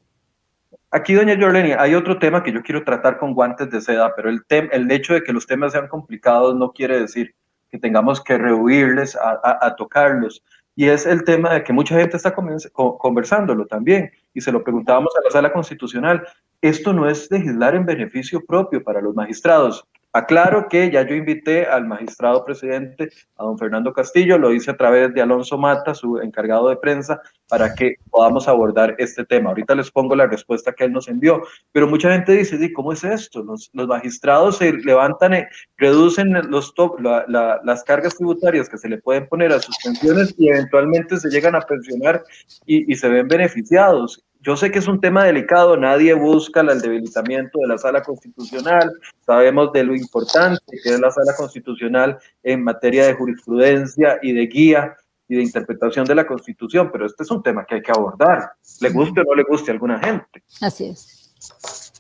Aquí, 0.94 1.14
doña 1.14 1.38
Jorleni, 1.40 1.72
hay 1.72 1.96
otro 1.96 2.20
tema 2.20 2.44
que 2.44 2.52
yo 2.52 2.62
quiero 2.62 2.84
tratar 2.84 3.18
con 3.18 3.34
guantes 3.34 3.70
de 3.70 3.80
seda, 3.80 4.14
pero 4.14 4.30
el, 4.30 4.44
el 4.50 4.92
hecho 4.92 5.14
de 5.14 5.24
que 5.24 5.32
los 5.32 5.48
temas 5.48 5.72
sean 5.72 5.88
complicados 5.88 6.54
no 6.54 6.74
quiere 6.74 7.00
decir 7.00 7.34
que 7.70 7.80
tengamos 7.80 8.22
que 8.22 8.38
rehuirles 8.38 9.16
a, 9.16 9.76
tocarlos. 9.78 10.44
Y 10.76 10.90
es 10.90 11.06
el 11.06 11.24
tema 11.24 11.54
de 11.54 11.64
que 11.64 11.72
mucha 11.72 11.96
gente 11.96 12.18
está 12.18 12.34
conversándolo 12.34 13.66
también, 13.68 14.12
y 14.34 14.42
se 14.42 14.52
lo 14.52 14.64
preguntábamos 14.64 15.14
a 15.16 15.24
la 15.24 15.32
sala 15.32 15.54
constitucional. 15.54 16.28
Esto 16.62 16.92
no 16.92 17.10
es 17.10 17.32
legislar 17.32 17.74
en 17.74 17.86
beneficio 17.86 18.44
propio 18.46 18.84
para 18.84 19.00
los 19.00 19.16
magistrados. 19.16 19.88
Aclaro 20.14 20.68
que 20.68 20.92
ya 20.92 21.04
yo 21.08 21.16
invité 21.16 21.66
al 21.66 21.88
magistrado 21.88 22.44
presidente, 22.44 23.10
a 23.38 23.44
don 23.46 23.58
Fernando 23.58 23.94
Castillo, 23.94 24.38
lo 24.38 24.52
hice 24.52 24.72
a 24.72 24.78
través 24.78 25.14
de 25.14 25.22
Alonso 25.22 25.58
Mata, 25.58 25.96
su 25.96 26.20
encargado 26.20 26.68
de 26.68 26.76
prensa, 26.76 27.22
para 27.48 27.74
que 27.74 27.96
podamos 28.10 28.48
abordar 28.50 28.96
este 28.98 29.24
tema. 29.24 29.50
Ahorita 29.50 29.74
les 29.74 29.90
pongo 29.90 30.16
la 30.16 30.28
respuesta 30.28 30.74
que 30.74 30.84
él 30.84 30.92
nos 30.92 31.08
envió, 31.08 31.42
pero 31.72 31.88
mucha 31.88 32.12
gente 32.12 32.34
dice, 32.34 32.74
¿cómo 32.74 32.92
es 32.92 33.06
esto? 33.06 33.42
Los, 33.44 33.72
magistrados 33.74 34.58
se 34.58 34.74
levantan, 34.74 35.48
reducen 35.78 36.34
los 36.50 36.74
top, 36.76 37.00
las 37.00 37.84
cargas 37.86 38.16
tributarias 38.16 38.68
que 38.68 38.78
se 38.78 38.90
le 38.90 38.98
pueden 38.98 39.28
poner 39.28 39.54
a 39.54 39.60
sus 39.60 39.78
pensiones 39.78 40.36
y 40.38 40.50
eventualmente 40.50 41.18
se 41.18 41.30
llegan 41.30 41.56
a 41.56 41.62
pensionar 41.62 42.24
y, 42.66 42.92
y 42.92 42.96
se 42.96 43.08
ven 43.08 43.28
beneficiados 43.28 44.24
yo 44.42 44.58
sé 44.58 44.72
que 44.72 44.80
es 44.80 44.88
un 44.88 45.00
tema 45.00 45.24
delicado, 45.24 45.78
nadie 45.78 46.14
busca 46.14 46.62
el 46.62 46.82
debilitamiento 46.82 47.60
de 47.60 47.68
la 47.68 47.78
sala 47.78 48.02
constitucional, 48.02 48.92
sabemos 49.26 49.72
de 49.72 49.84
lo 49.84 49.96
importante 49.96 50.80
que 50.84 50.90
es 50.90 51.00
la 51.00 51.12
sala 51.12 51.36
constitucional 51.38 52.18
en 52.42 52.64
materia 52.64 53.06
de 53.06 53.14
jurisprudencia 53.14 54.18
y 54.22 54.34
de 54.34 54.48
guía 54.48 54.98
y 55.28 55.36
de 55.36 55.44
interpretación 55.44 56.06
de 56.06 56.16
la 56.16 56.26
constitución, 56.26 56.90
pero 56.92 57.06
este 57.06 57.24
es 57.24 57.32
un 57.32 57.44
tema 57.44 57.66
que 57.66 57.76
hay 57.76 57.82
que 57.82 57.92
abordar, 57.92 58.52
le 58.82 58.90
guste 58.90 59.22
o 59.22 59.24
no 59.24 59.36
le 59.36 59.44
guste 59.44 59.72
a 59.72 59.74
alguna 59.74 60.00
gente. 60.00 60.44
Así 60.60 60.86
es. 60.88 61.22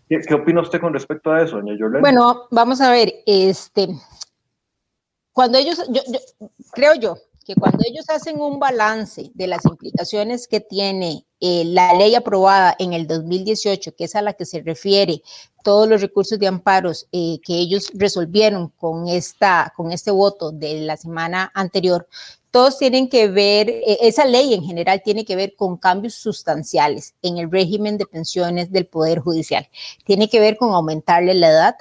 ¿Qué, 0.09 0.33
opina 0.33 0.61
usted 0.61 0.81
con 0.81 0.93
respecto 0.93 1.31
a 1.31 1.41
eso, 1.43 1.55
doña 1.55 1.73
Yolanda? 1.77 2.01
Bueno, 2.01 2.47
vamos 2.51 2.81
a 2.81 2.91
ver, 2.91 3.13
este, 3.25 3.87
cuando 5.31 5.57
ellos, 5.57 5.81
yo, 5.89 6.01
creo 6.73 6.95
yo, 6.95 7.17
que 7.45 7.55
cuando 7.55 7.83
ellos 7.85 8.09
hacen 8.09 8.39
un 8.39 8.59
balance 8.59 9.31
de 9.33 9.47
las 9.47 9.65
implicaciones 9.65 10.47
que 10.47 10.59
tiene 10.59 11.25
eh, 11.39 11.63
la 11.65 11.93
ley 11.93 12.13
aprobada 12.13 12.75
en 12.77 12.93
el 12.93 13.07
2018, 13.07 13.95
que 13.95 14.03
es 14.03 14.15
a 14.15 14.21
la 14.21 14.33
que 14.33 14.45
se 14.45 14.61
refiere 14.61 15.23
todos 15.63 15.87
los 15.87 16.01
recursos 16.01 16.37
de 16.39 16.47
amparos 16.47 17.07
eh, 17.11 17.39
que 17.43 17.55
ellos 17.55 17.91
resolvieron 17.95 18.69
con, 18.69 19.07
esta, 19.07 19.73
con 19.75 19.91
este 19.91 20.11
voto 20.11 20.51
de 20.51 20.81
la 20.81 20.97
semana 20.97 21.51
anterior, 21.53 22.07
todos 22.51 22.77
tienen 22.77 23.07
que 23.09 23.27
ver, 23.27 23.69
eh, 23.69 23.97
esa 24.01 24.25
ley 24.25 24.53
en 24.53 24.63
general 24.63 25.01
tiene 25.03 25.25
que 25.25 25.35
ver 25.35 25.55
con 25.55 25.77
cambios 25.77 26.15
sustanciales 26.15 27.15
en 27.21 27.37
el 27.37 27.49
régimen 27.49 27.97
de 27.97 28.05
pensiones 28.05 28.71
del 28.71 28.85
Poder 28.85 29.19
Judicial. 29.19 29.67
Tiene 30.05 30.29
que 30.29 30.39
ver 30.39 30.57
con 30.57 30.73
aumentarle 30.73 31.33
la 31.33 31.49
edad, 31.49 31.75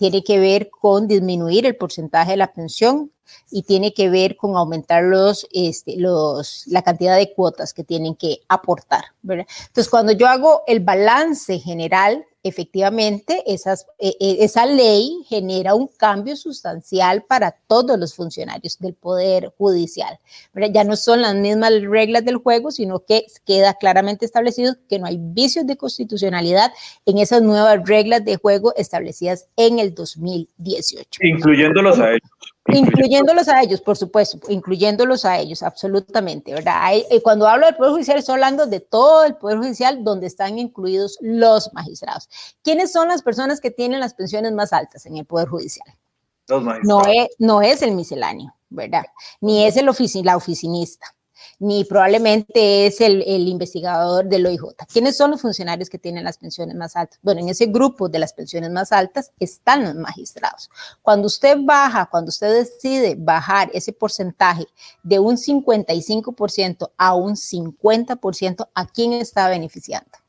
tiene 0.00 0.24
que 0.24 0.40
ver 0.40 0.70
con 0.70 1.06
disminuir 1.06 1.66
el 1.66 1.76
porcentaje 1.76 2.30
de 2.30 2.38
la 2.38 2.54
pensión 2.54 3.12
y 3.50 3.64
tiene 3.64 3.92
que 3.92 4.08
ver 4.08 4.34
con 4.34 4.56
aumentar 4.56 5.02
los, 5.02 5.46
este, 5.52 5.98
los, 5.98 6.64
la 6.68 6.80
cantidad 6.80 7.18
de 7.18 7.34
cuotas 7.34 7.74
que 7.74 7.84
tienen 7.84 8.14
que 8.14 8.40
aportar. 8.48 9.04
Entonces, 9.22 9.90
cuando 9.90 10.12
yo 10.12 10.26
hago 10.26 10.62
el 10.66 10.80
balance 10.80 11.58
general 11.58 12.24
efectivamente 12.42 13.42
esas, 13.46 13.86
e, 13.98 14.16
e, 14.20 14.44
esa 14.44 14.66
ley 14.66 15.24
genera 15.28 15.74
un 15.74 15.88
cambio 15.88 16.36
sustancial 16.36 17.22
para 17.22 17.52
todos 17.52 17.98
los 17.98 18.14
funcionarios 18.14 18.78
del 18.78 18.94
Poder 18.94 19.52
Judicial. 19.58 20.18
Ya 20.72 20.84
no 20.84 20.96
son 20.96 21.22
las 21.22 21.34
mismas 21.34 21.72
reglas 21.82 22.24
del 22.24 22.36
juego, 22.36 22.70
sino 22.70 23.00
que 23.00 23.26
queda 23.44 23.74
claramente 23.74 24.24
establecido 24.24 24.74
que 24.88 24.98
no 24.98 25.06
hay 25.06 25.18
vicios 25.20 25.66
de 25.66 25.76
constitucionalidad 25.76 26.72
en 27.06 27.18
esas 27.18 27.42
nuevas 27.42 27.80
reglas 27.86 28.24
de 28.24 28.36
juego 28.36 28.74
establecidas 28.76 29.46
en 29.56 29.78
el 29.78 29.94
2018. 29.94 31.20
Incluyéndolos 31.22 31.98
a. 31.98 32.10
Incluyéndolos 32.72 33.48
a 33.48 33.62
ellos, 33.62 33.80
por 33.80 33.96
supuesto, 33.96 34.38
incluyéndolos 34.48 35.24
a 35.24 35.38
ellos, 35.38 35.62
absolutamente, 35.62 36.52
¿verdad? 36.52 36.94
Eh, 36.94 37.20
cuando 37.22 37.46
hablo 37.46 37.66
del 37.66 37.76
Poder 37.76 37.92
Judicial, 37.92 38.18
estoy 38.18 38.34
hablando 38.34 38.66
de 38.66 38.80
todo 38.80 39.24
el 39.24 39.36
Poder 39.36 39.58
Judicial 39.58 40.02
donde 40.04 40.26
están 40.26 40.58
incluidos 40.58 41.18
los 41.20 41.72
magistrados. 41.72 42.28
¿Quiénes 42.62 42.92
son 42.92 43.08
las 43.08 43.22
personas 43.22 43.60
que 43.60 43.70
tienen 43.70 44.00
las 44.00 44.14
pensiones 44.14 44.52
más 44.52 44.72
altas 44.72 45.06
en 45.06 45.16
el 45.16 45.26
Poder 45.26 45.48
Judicial? 45.48 45.88
Los 46.48 46.62
magistrados. 46.62 47.06
No 47.06 47.12
es, 47.12 47.28
no 47.38 47.62
es 47.62 47.82
el 47.82 47.92
misceláneo, 47.92 48.54
¿verdad? 48.68 49.04
Ni 49.40 49.64
es 49.64 49.76
el 49.76 49.86
la 50.24 50.36
oficinista 50.36 51.14
ni 51.58 51.84
probablemente 51.84 52.86
es 52.86 53.00
el, 53.00 53.22
investigador 53.26 54.26
del 54.26 54.46
OIJ. 54.46 54.62
¿Quiénes 54.92 55.16
son 55.16 55.32
los 55.32 55.40
funcionarios 55.40 55.88
que 55.88 55.98
tienen 55.98 56.24
las 56.24 56.38
pensiones 56.38 56.76
más 56.76 56.96
altas? 56.96 57.18
Bueno, 57.22 57.40
en 57.40 57.48
ese 57.48 57.66
grupo 57.66 58.08
de 58.08 58.18
las 58.18 58.32
pensiones 58.32 58.70
más 58.70 58.92
altas 58.92 59.32
están 59.38 59.84
los 59.84 59.94
magistrados. 59.94 60.70
Cuando 61.02 61.26
usted 61.26 61.56
baja, 61.60 62.06
cuando 62.10 62.28
usted 62.28 62.52
decide 62.52 63.16
bajar 63.18 63.70
ese 63.72 63.92
porcentaje 63.92 64.66
de 65.02 65.18
un 65.18 65.36
55% 65.36 66.90
a 66.96 67.14
un 67.14 67.34
50%, 67.34 68.68
¿a 68.74 68.86
quién 68.86 69.12
está 69.14 69.48
beneficiando? 69.48 70.19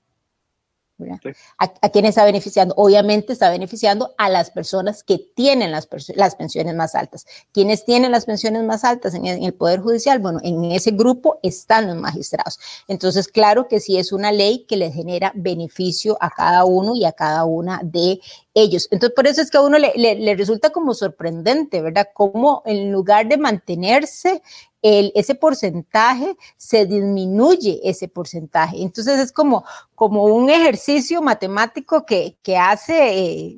¿A, 1.58 1.90
quién 1.90 2.06
está 2.06 2.26
beneficiando? 2.26 2.74
Obviamente 2.78 3.34
está 3.34 3.50
beneficiando 3.50 4.14
a 4.18 4.30
las 4.30 4.52
personas 4.52 5.04
que 5.04 5.18
tienen 5.18 5.72
las, 5.72 5.88
las 6.16 6.36
pensiones 6.36 6.76
más 6.76 6.96
altas. 6.96 7.26
¿Quiénes 7.52 7.86
tienen 7.86 8.12
las 8.12 8.26
pensiones 8.26 8.64
más 8.64 8.84
altas 8.84 9.14
en 9.14 9.26
el, 9.26 9.54
Poder 9.54 9.82
Judicial? 9.82 10.20
Bueno, 10.20 10.40
en 10.44 10.66
ese 10.66 10.92
grupo 10.92 11.40
están 11.44 11.88
los 11.88 11.96
magistrados. 11.96 12.60
Entonces, 12.88 13.28
claro 13.28 13.68
que 13.68 13.80
sí 13.80 13.98
es 13.98 14.12
una 14.12 14.32
ley 14.32 14.66
que 14.68 14.78
les 14.78 14.94
genera 14.94 15.32
beneficio 15.36 16.18
a 16.22 16.30
cada 16.30 16.66
uno 16.66 16.96
y 16.96 17.06
a 17.06 17.12
cada 17.12 17.46
una 17.46 17.82
de 17.84 18.20
ellos. 18.54 18.88
Entonces, 18.92 19.16
por 19.16 19.28
eso 19.28 19.42
es 19.42 19.52
que 19.52 19.58
a 19.58 19.62
uno 19.62 19.78
le, 19.78 19.94
le 19.96 20.36
resulta 20.36 20.72
como 20.72 20.94
sorprendente, 20.94 21.82
¿verdad? 21.82 22.10
Cómo 22.14 22.64
en 22.66 22.92
lugar 22.92 23.28
de 23.28 23.38
mantenerse 23.38 24.42
el, 24.82 25.12
ese 25.16 25.36
porcentaje 25.36 26.36
se 26.58 26.86
disminuye 26.86 27.80
ese 27.84 28.08
porcentaje. 28.08 28.82
Entonces 28.82 29.20
es 29.20 29.32
como, 29.32 29.64
como 29.96 30.26
un 30.26 30.50
ejercicio 30.50 31.22
matemático 31.22 32.06
que, 32.06 32.36
que 32.42 32.58
hace, 32.58 33.20
eh, 33.20 33.58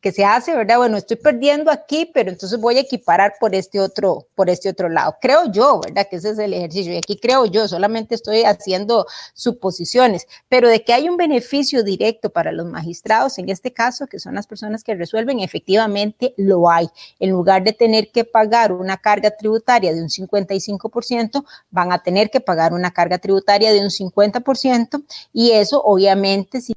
que 0.00 0.12
se 0.12 0.24
hace, 0.24 0.54
¿verdad? 0.54 0.78
Bueno, 0.78 0.96
estoy 0.96 1.16
perdiendo 1.16 1.70
aquí, 1.70 2.10
pero 2.12 2.30
entonces 2.30 2.58
voy 2.58 2.76
a 2.76 2.80
equiparar 2.80 3.34
por 3.38 3.54
este 3.54 3.80
otro, 3.80 4.26
por 4.34 4.50
este 4.50 4.68
otro 4.68 4.88
lado. 4.88 5.16
Creo 5.20 5.50
yo, 5.52 5.80
¿verdad? 5.80 6.06
Que 6.10 6.16
ese 6.16 6.30
es 6.30 6.38
el 6.38 6.54
ejercicio. 6.54 6.92
Y 6.92 6.96
aquí 6.96 7.18
creo 7.18 7.46
yo, 7.46 7.68
solamente 7.68 8.14
estoy 8.14 8.42
haciendo 8.42 9.06
suposiciones, 9.34 10.26
pero 10.48 10.68
de 10.68 10.82
que 10.82 10.92
hay 10.92 11.08
un 11.08 11.16
beneficio 11.16 11.84
directo 11.84 12.30
para 12.30 12.52
los 12.52 12.66
magistrados, 12.66 13.38
en 13.38 13.48
este 13.48 13.72
caso, 13.72 14.06
que 14.06 14.18
son 14.18 14.34
las 14.34 14.46
personas 14.46 14.82
que 14.82 14.94
resuelven, 14.94 15.40
efectivamente 15.40 16.34
lo 16.36 16.68
hay. 16.68 16.88
En 17.20 17.30
lugar 17.30 17.62
de 17.62 17.72
tener 17.72 18.10
que 18.10 18.24
pagar 18.24 18.72
una 18.72 18.96
carga 18.96 19.30
tributaria 19.30 19.94
de 19.94 20.02
un 20.02 20.08
55%, 20.08 21.44
van 21.70 21.92
a 21.92 22.02
tener 22.02 22.30
que 22.30 22.40
pagar 22.40 22.72
una 22.72 22.90
carga 22.90 23.18
tributaria 23.18 23.72
de 23.72 23.80
un 23.80 23.90
50% 23.90 25.04
y 25.32 25.52
eso 25.52 25.82
obviamente 25.82 26.60
si 26.60 26.74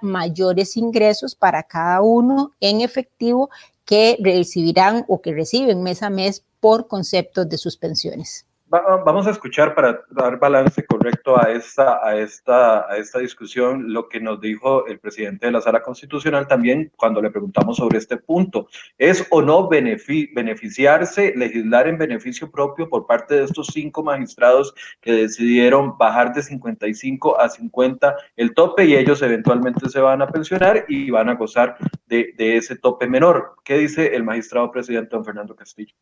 mayores 0.00 0.76
ingresos 0.76 1.34
para 1.34 1.62
cada 1.62 2.02
uno 2.02 2.52
en 2.60 2.80
efectivo 2.80 3.50
que 3.84 4.16
recibirán 4.20 5.04
o 5.08 5.20
que 5.20 5.32
reciben 5.32 5.82
mes 5.82 6.02
a 6.02 6.10
mes 6.10 6.44
por 6.60 6.86
conceptos 6.86 7.48
de 7.48 7.58
sus 7.58 7.76
pensiones 7.76 8.46
vamos 8.72 9.26
a 9.26 9.30
escuchar 9.30 9.74
para 9.74 10.02
dar 10.08 10.38
balance 10.38 10.82
correcto 10.86 11.38
a 11.38 11.50
esta, 11.50 12.00
a, 12.02 12.16
esta, 12.16 12.90
a 12.90 12.96
esta 12.96 13.18
discusión 13.18 13.92
lo 13.92 14.08
que 14.08 14.18
nos 14.18 14.40
dijo 14.40 14.86
el 14.86 14.98
presidente 14.98 15.44
de 15.44 15.52
la 15.52 15.60
Sala 15.60 15.82
Constitucional 15.82 16.48
también 16.48 16.90
cuando 16.96 17.20
le 17.20 17.30
preguntamos 17.30 17.76
sobre 17.76 17.98
este 17.98 18.16
punto. 18.16 18.68
¿Es 18.96 19.26
o 19.30 19.42
no 19.42 19.68
beneficiarse, 19.68 21.34
legislar 21.36 21.86
en 21.86 21.98
beneficio 21.98 22.50
propio 22.50 22.88
por 22.88 23.06
parte 23.06 23.34
de 23.34 23.44
estos 23.44 23.66
cinco 23.66 24.02
magistrados 24.02 24.74
que 25.02 25.12
decidieron 25.12 25.98
bajar 25.98 26.32
de 26.32 26.42
55 26.42 27.38
a 27.38 27.50
50 27.50 28.16
el 28.36 28.54
tope 28.54 28.86
y 28.86 28.96
ellos 28.96 29.20
eventualmente 29.20 29.90
se 29.90 30.00
van 30.00 30.22
a 30.22 30.28
pensionar 30.28 30.86
y 30.88 31.10
van 31.10 31.28
a 31.28 31.34
gozar 31.34 31.76
de, 32.06 32.32
de 32.38 32.56
ese 32.56 32.76
tope 32.76 33.06
menor? 33.06 33.56
¿Qué 33.64 33.76
dice 33.76 34.16
el 34.16 34.24
magistrado 34.24 34.70
presidente 34.70 35.14
don 35.14 35.26
Fernando 35.26 35.54
Castillo? 35.54 35.94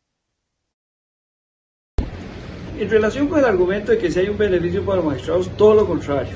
En 2.81 2.89
relación 2.89 3.27
con 3.27 3.37
el 3.37 3.45
argumento 3.45 3.91
de 3.91 3.99
que 3.99 4.09
si 4.09 4.21
hay 4.21 4.29
un 4.29 4.39
beneficio 4.39 4.83
para 4.83 4.95
los 4.95 5.05
magistrados, 5.05 5.49
todo 5.55 5.75
lo 5.75 5.85
contrario. 5.85 6.33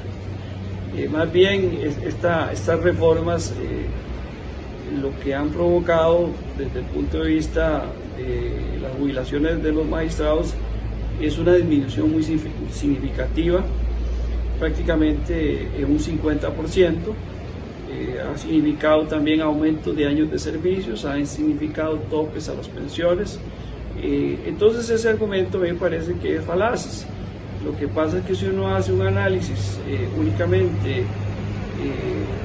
Eh, 0.96 1.10
más 1.10 1.32
bien, 1.34 1.80
estas 2.06 2.84
reformas 2.84 3.52
eh, 3.60 3.88
lo 5.02 5.10
que 5.24 5.34
han 5.34 5.50
provocado 5.50 6.30
desde 6.56 6.82
el 6.82 6.86
punto 6.86 7.24
de 7.24 7.30
vista 7.30 7.86
de 8.16 8.78
las 8.80 8.92
jubilaciones 8.96 9.64
de 9.64 9.72
los 9.72 9.88
magistrados 9.88 10.54
es 11.20 11.36
una 11.40 11.56
disminución 11.56 12.12
muy 12.12 12.22
significativa, 12.24 13.66
prácticamente 14.60 15.68
en 15.80 15.86
un 15.86 15.98
50%. 15.98 16.96
Eh, 17.92 18.20
ha 18.22 18.38
significado 18.38 19.08
también 19.08 19.42
aumento 19.42 19.94
de 19.94 20.06
años 20.06 20.30
de 20.30 20.38
servicios, 20.38 21.06
ha 21.06 21.26
significado 21.26 21.96
topes 22.12 22.50
a 22.50 22.54
las 22.54 22.68
pensiones, 22.68 23.40
eh, 24.08 24.40
entonces 24.46 24.88
ese 24.88 25.10
argumento 25.10 25.58
me 25.58 25.74
parece 25.74 26.14
que 26.14 26.36
es 26.36 26.46
falaz. 26.46 27.08
Lo 27.66 27.76
que 27.76 27.88
pasa 27.88 28.20
es 28.20 28.26
que 28.26 28.36
si 28.36 28.46
uno 28.46 28.76
hace 28.76 28.94
un 28.94 29.02
análisis 29.02 29.80
eh, 29.88 30.08
únicamente 30.16 31.00
eh, 31.00 31.06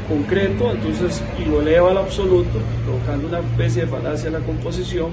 concreto, 0.08 0.70
entonces 0.70 1.22
y 1.38 1.44
lo 1.50 1.60
eleva 1.60 1.90
al 1.90 1.98
absoluto, 1.98 2.58
provocando 2.84 3.28
una 3.28 3.40
especie 3.40 3.82
de 3.82 3.88
falacia 3.88 4.28
en 4.28 4.32
la 4.34 4.40
composición, 4.40 5.10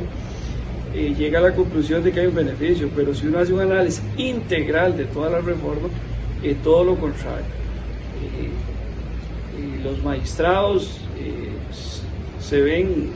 llega 0.94 1.40
a 1.40 1.42
la 1.44 1.54
conclusión 1.54 2.04
de 2.04 2.12
que 2.12 2.22
hay 2.22 2.28
un 2.28 2.34
beneficio, 2.34 2.90
pero 2.96 3.14
si 3.14 3.28
uno 3.28 3.38
hace 3.38 3.54
un 3.54 3.60
análisis 3.60 4.02
integral 4.16 4.98
de 4.98 5.04
toda 5.06 5.30
la 5.30 5.42
reforma, 5.42 5.90
todo 6.64 6.86
lo 6.86 6.96
contrario. 6.96 7.46
los 9.84 10.02
magistrados 10.04 11.02
se 12.40 12.62
ven 12.62 13.12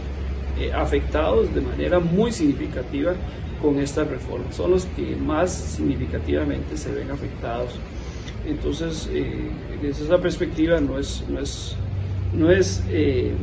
eh, 0.59 0.71
afectados 0.73 1.53
de 1.53 1.61
manera 1.61 1.99
muy 1.99 2.31
significativa 2.31 3.13
con 3.61 3.79
esta 3.79 4.03
reforma. 4.03 4.51
Son 4.51 4.71
los 4.71 4.85
que 4.85 5.15
más 5.15 5.51
significativamente 5.51 6.77
se 6.77 6.91
ven 6.91 7.11
afectados. 7.11 7.79
Entonces, 8.45 9.09
eh, 9.11 9.49
desde 9.81 10.05
esa 10.05 10.17
perspectiva 10.19 10.79
no 10.79 10.97
es, 10.97 11.23
no 11.29 11.39
es, 11.39 11.75
no 12.33 12.51
es 12.51 12.83
eh, 12.89 13.33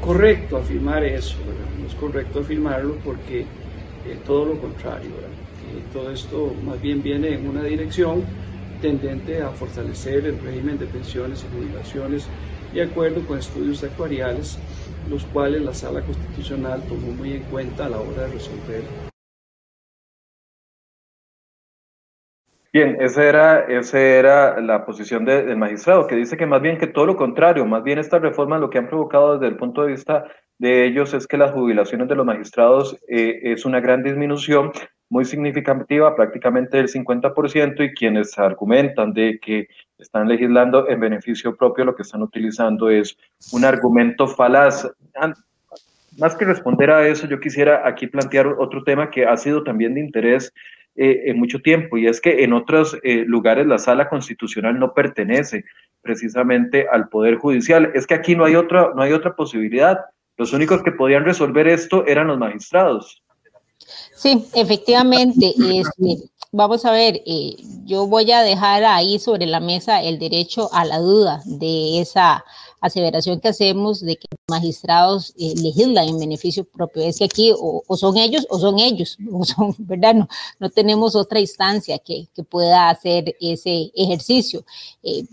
correcto 0.00 0.56
afirmar 0.56 1.04
eso, 1.04 1.36
no 1.80 1.86
es 1.86 1.94
correcto 1.94 2.40
afirmarlo 2.40 2.96
porque 3.04 3.44
todo 4.26 4.46
lo 4.46 4.60
contrario, 4.60 5.10
todo 5.92 6.10
esto 6.10 6.54
más 6.64 6.80
bien 6.80 7.02
viene 7.02 7.34
en 7.34 7.48
una 7.48 7.62
dirección 7.62 8.22
tendente 8.80 9.40
a 9.40 9.50
fortalecer 9.50 10.26
el 10.26 10.38
régimen 10.40 10.78
de 10.78 10.86
pensiones 10.86 11.44
y 11.44 11.56
jubilaciones 11.56 12.26
de 12.72 12.82
acuerdo 12.82 13.26
con 13.26 13.38
estudios 13.38 13.82
actuariales, 13.84 14.58
los 15.10 15.24
cuales 15.26 15.62
la 15.62 15.74
Sala 15.74 16.02
Constitucional 16.02 16.82
tomó 16.88 17.12
muy 17.12 17.34
en 17.34 17.42
cuenta 17.44 17.86
a 17.86 17.88
la 17.90 18.00
hora 18.00 18.22
de 18.22 18.32
resolver. 18.32 19.11
Bien, 22.72 22.96
esa 23.00 23.22
era, 23.24 23.60
esa 23.66 24.00
era 24.00 24.58
la 24.58 24.86
posición 24.86 25.26
del 25.26 25.58
magistrado, 25.58 26.06
que 26.06 26.16
dice 26.16 26.38
que 26.38 26.46
más 26.46 26.62
bien 26.62 26.78
que 26.78 26.86
todo 26.86 27.04
lo 27.04 27.16
contrario, 27.16 27.66
más 27.66 27.84
bien 27.84 27.98
estas 27.98 28.22
reformas 28.22 28.60
lo 28.60 28.70
que 28.70 28.78
han 28.78 28.88
provocado 28.88 29.34
desde 29.34 29.48
el 29.48 29.58
punto 29.58 29.82
de 29.82 29.88
vista 29.88 30.24
de 30.56 30.86
ellos 30.86 31.12
es 31.12 31.26
que 31.26 31.36
las 31.36 31.50
jubilaciones 31.50 32.08
de 32.08 32.14
los 32.14 32.24
magistrados 32.24 32.96
eh, 33.08 33.40
es 33.42 33.66
una 33.66 33.80
gran 33.80 34.02
disminución 34.02 34.72
muy 35.10 35.26
significativa, 35.26 36.16
prácticamente 36.16 36.78
del 36.78 36.88
50%, 36.88 37.84
y 37.84 37.92
quienes 37.92 38.38
argumentan 38.38 39.12
de 39.12 39.38
que 39.38 39.68
están 39.98 40.26
legislando 40.26 40.88
en 40.88 40.98
beneficio 40.98 41.54
propio, 41.54 41.84
lo 41.84 41.94
que 41.94 42.02
están 42.02 42.22
utilizando 42.22 42.88
es 42.88 43.18
un 43.52 43.66
argumento 43.66 44.26
falaz. 44.26 44.90
Más 46.18 46.34
que 46.36 46.46
responder 46.46 46.90
a 46.90 47.06
eso, 47.06 47.26
yo 47.26 47.38
quisiera 47.38 47.86
aquí 47.86 48.06
plantear 48.06 48.46
otro 48.46 48.82
tema 48.82 49.10
que 49.10 49.26
ha 49.26 49.36
sido 49.36 49.62
también 49.62 49.92
de 49.92 50.00
interés 50.00 50.54
eh, 50.94 51.22
en 51.26 51.38
mucho 51.38 51.60
tiempo, 51.60 51.96
y 51.96 52.06
es 52.06 52.20
que 52.20 52.44
en 52.44 52.52
otros 52.52 52.98
eh, 53.02 53.24
lugares 53.26 53.66
la 53.66 53.78
sala 53.78 54.08
constitucional 54.08 54.78
no 54.78 54.92
pertenece 54.92 55.64
precisamente 56.02 56.86
al 56.90 57.08
Poder 57.08 57.36
Judicial. 57.36 57.90
Es 57.94 58.06
que 58.06 58.14
aquí 58.14 58.36
no 58.36 58.44
hay 58.44 58.56
otra, 58.56 58.92
no 58.94 59.02
hay 59.02 59.12
otra 59.12 59.34
posibilidad. 59.34 60.00
Los 60.36 60.52
únicos 60.52 60.82
que 60.82 60.92
podían 60.92 61.24
resolver 61.24 61.66
esto 61.68 62.06
eran 62.06 62.26
los 62.26 62.38
magistrados. 62.38 63.22
Sí, 64.14 64.44
efectivamente. 64.54 65.54
Este, 65.58 66.30
vamos 66.52 66.84
a 66.84 66.92
ver, 66.92 67.22
eh, 67.26 67.56
yo 67.84 68.06
voy 68.06 68.30
a 68.30 68.42
dejar 68.42 68.84
ahí 68.84 69.18
sobre 69.18 69.46
la 69.46 69.60
mesa 69.60 70.02
el 70.02 70.18
derecho 70.18 70.68
a 70.72 70.84
la 70.84 70.98
duda 70.98 71.40
de 71.46 72.00
esa 72.00 72.44
aseveración 72.82 73.40
que 73.40 73.48
hacemos 73.48 74.00
de 74.00 74.16
que 74.16 74.26
magistrados 74.48 75.32
eh, 75.38 75.54
legislan 75.56 76.08
en 76.08 76.18
beneficio 76.18 76.64
propio. 76.64 77.02
Es 77.02 77.18
que 77.18 77.24
aquí 77.24 77.52
o, 77.56 77.82
son 77.96 78.18
ellos 78.18 78.46
o 78.50 78.58
son 78.58 78.78
ellos, 78.78 79.16
o 79.32 79.44
son, 79.44 79.74
¿verdad? 79.78 80.14
No, 80.14 80.28
no 80.58 80.68
tenemos 80.68 81.16
otra 81.16 81.40
instancia 81.40 81.98
que, 81.98 82.28
que 82.34 82.42
pueda 82.42 82.90
hacer 82.90 83.34
ese 83.40 83.90
ejercicio. 83.94 84.64
Eh, 85.02 85.24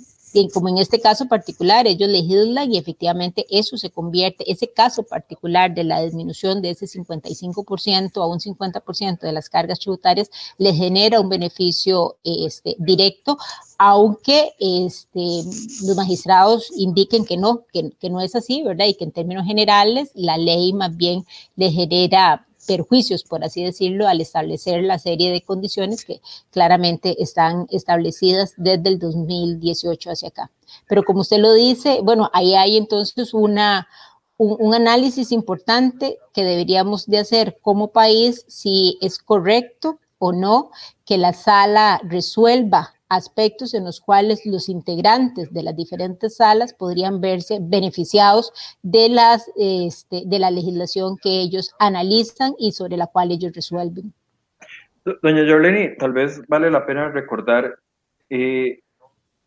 como 0.53 0.69
en 0.69 0.77
este 0.77 0.99
caso 0.99 1.27
particular, 1.27 1.87
ellos 1.87 2.09
legislan 2.09 2.71
y 2.71 2.77
efectivamente 2.77 3.45
eso 3.49 3.77
se 3.77 3.89
convierte, 3.89 4.49
ese 4.51 4.71
caso 4.71 5.03
particular 5.03 5.73
de 5.73 5.83
la 5.83 6.01
disminución 6.01 6.61
de 6.61 6.71
ese 6.71 6.85
55% 6.85 8.21
a 8.21 8.27
un 8.27 8.39
50% 8.39 9.19
de 9.19 9.31
las 9.31 9.49
cargas 9.49 9.79
tributarias, 9.79 10.29
les 10.57 10.75
genera 10.75 11.19
un 11.19 11.29
beneficio 11.29 12.17
este, 12.23 12.75
directo, 12.79 13.37
aunque 13.77 14.53
este, 14.59 15.43
los 15.83 15.95
magistrados 15.95 16.71
indiquen 16.75 17.25
que 17.25 17.37
no, 17.37 17.65
que, 17.71 17.91
que 17.99 18.09
no 18.09 18.21
es 18.21 18.35
así, 18.35 18.61
¿verdad? 18.61 18.85
Y 18.85 18.95
que 18.95 19.05
en 19.05 19.11
términos 19.11 19.45
generales 19.45 20.11
la 20.13 20.37
ley 20.37 20.73
más 20.73 20.95
bien 20.95 21.25
le 21.55 21.71
genera 21.71 22.45
perjuicios, 22.69 23.23
por 23.23 23.43
así 23.43 23.63
decirlo, 23.63 24.07
al 24.07 24.21
establecer 24.21 24.83
la 24.83 24.99
serie 24.99 25.31
de 25.31 25.41
condiciones 25.41 26.05
que 26.05 26.21
claramente 26.51 27.21
están 27.23 27.65
establecidas 27.71 28.53
desde 28.57 28.89
el 28.89 28.99
2018 28.99 30.11
hacia 30.11 30.29
acá. 30.29 30.51
Pero 30.87 31.03
como 31.03 31.21
usted 31.21 31.39
lo 31.39 31.51
dice, 31.53 32.01
bueno, 32.03 32.29
ahí 32.31 32.53
hay 32.53 32.77
entonces 32.77 33.33
una, 33.33 33.87
un, 34.37 34.55
un, 34.59 34.75
análisis 34.75 35.31
importante 35.31 36.19
que 36.31 36.43
deberíamos 36.43 37.07
de 37.07 37.17
hacer 37.17 37.57
como 37.59 37.87
país 37.87 38.45
si 38.47 38.99
es 39.01 39.17
correcto 39.17 39.97
o 40.19 40.31
no 40.31 40.69
que 41.05 41.17
la 41.17 41.33
sala 41.33 41.99
resuelva 42.03 42.93
aspectos 43.09 43.73
en 43.73 43.83
los 43.83 43.99
cuales 43.99 44.45
los 44.45 44.69
integrantes 44.69 45.51
de 45.51 45.63
las 45.63 45.75
diferentes 45.75 46.37
salas 46.37 46.73
podrían 46.73 47.19
verse 47.19 47.57
beneficiados 47.61 48.53
de, 48.81 49.09
las, 49.09 49.51
este, 49.57 50.23
de 50.25 50.39
la 50.39 50.51
legislación 50.51 51.17
que 51.17 51.41
ellos 51.41 51.71
analizan 51.79 52.53
y 52.57 52.71
sobre 52.71 52.97
la 52.97 53.07
cual 53.07 53.31
ellos 53.31 53.53
resuelven. 53.53 54.13
Doña 55.23 55.43
Jorleni, 55.47 55.97
tal 55.97 56.13
vez 56.13 56.39
vale 56.47 56.69
la 56.69 56.85
pena 56.85 57.09
recordar 57.09 57.79
eh, 58.29 58.79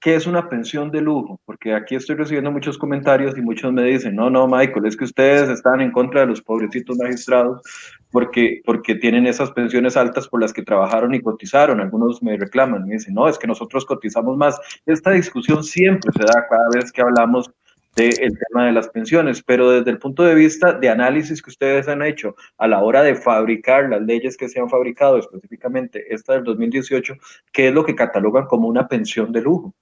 ¿qué 0.03 0.17
es 0.17 0.27
una 0.27 0.49
pensión 0.49 0.91
de 0.91 1.01
lujo? 1.01 1.41
Porque 1.45 1.73
aquí 1.75 1.95
estoy 1.95 2.17
recibiendo 2.17 2.51
muchos 2.51 2.77
comentarios 2.77 3.39
y 3.39 3.41
muchos 3.41 3.73
me 3.73 3.85
dicen, 3.85 4.17
no, 4.17 4.29
no, 4.29 4.49
Michael, 4.49 4.85
es 4.87 4.97
que 4.97 5.05
ustedes 5.05 5.49
están 5.49 5.81
en 5.81 5.93
contra 5.93 6.23
de 6.23 6.27
los 6.27 6.43
pobrecitos 6.43 6.99
magistrados 6.99 7.63
porque, 8.11 8.61
porque 8.65 8.97
tienen 8.97 9.29
esas 9.29 9.53
pensiones 9.53 9.97
altas 9.97 10.27
por 10.27 10.41
las 10.41 10.53
que 10.53 10.65
trabajaron 10.65 11.15
y 11.15 11.21
cotizaron. 11.21 11.81
Algunos 11.81 12.21
me 12.21 12.37
reclaman, 12.37 12.85
me 12.85 12.95
dicen, 12.95 13.15
no, 13.15 13.29
es 13.29 13.39
que 13.39 13.47
nosotros 13.47 13.87
cotizamos 13.87 14.37
más. 14.37 14.59
Esta 14.87 15.13
discusión 15.13 15.63
siempre 15.63 16.11
se 16.13 16.25
da 16.25 16.47
cada 16.51 16.69
vez 16.75 16.91
que 16.91 17.01
hablamos 17.01 17.49
del 17.95 18.39
tema 18.49 18.67
de 18.67 18.73
las 18.73 18.89
pensiones, 18.89 19.43
pero 19.43 19.71
desde 19.71 19.91
el 19.91 19.99
punto 19.99 20.25
de 20.25 20.35
vista 20.35 20.73
de 20.73 20.89
análisis 20.89 21.43
que 21.43 21.51
ustedes 21.51 21.87
han 21.87 22.03
hecho 22.03 22.35
a 22.59 22.67
la 22.67 22.83
hora 22.83 23.03
de 23.03 23.15
fabricar 23.15 23.89
las 23.89 24.01
leyes 24.03 24.37
que 24.37 24.49
se 24.49 24.59
han 24.59 24.71
fabricado, 24.71 25.19
específicamente 25.19 26.13
esta 26.13 26.33
del 26.33 26.45
2018, 26.45 27.15
¿qué 27.53 27.69
es 27.69 27.75
lo 27.75 27.85
que 27.85 27.95
catalogan 27.95 28.47
como 28.47 28.67
una 28.67 28.89
pensión 28.89 29.31
de 29.31 29.43
lujo? 29.43 29.75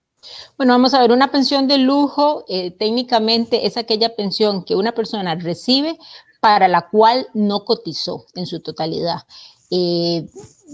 Bueno, 0.57 0.75
vamos 0.75 0.95
a 0.95 1.01
ver, 1.01 1.13
una 1.13 1.31
pensión 1.31 1.67
de 1.67 1.79
lujo 1.79 2.45
eh, 2.49 2.71
técnicamente 2.73 3.67
es 3.67 3.77
aquella 3.77 4.15
pensión 4.15 4.65
que 4.65 4.77
una 4.77 4.93
persona 4.93 5.35
recibe 5.35 5.99
para 6.41 6.69
la 6.69 6.89
cual 6.89 7.29
no 7.35 7.65
cotizó 7.65 8.27
en 8.35 8.47
su 8.47 8.61
totalidad. 8.61 9.23
Eh, 9.71 10.27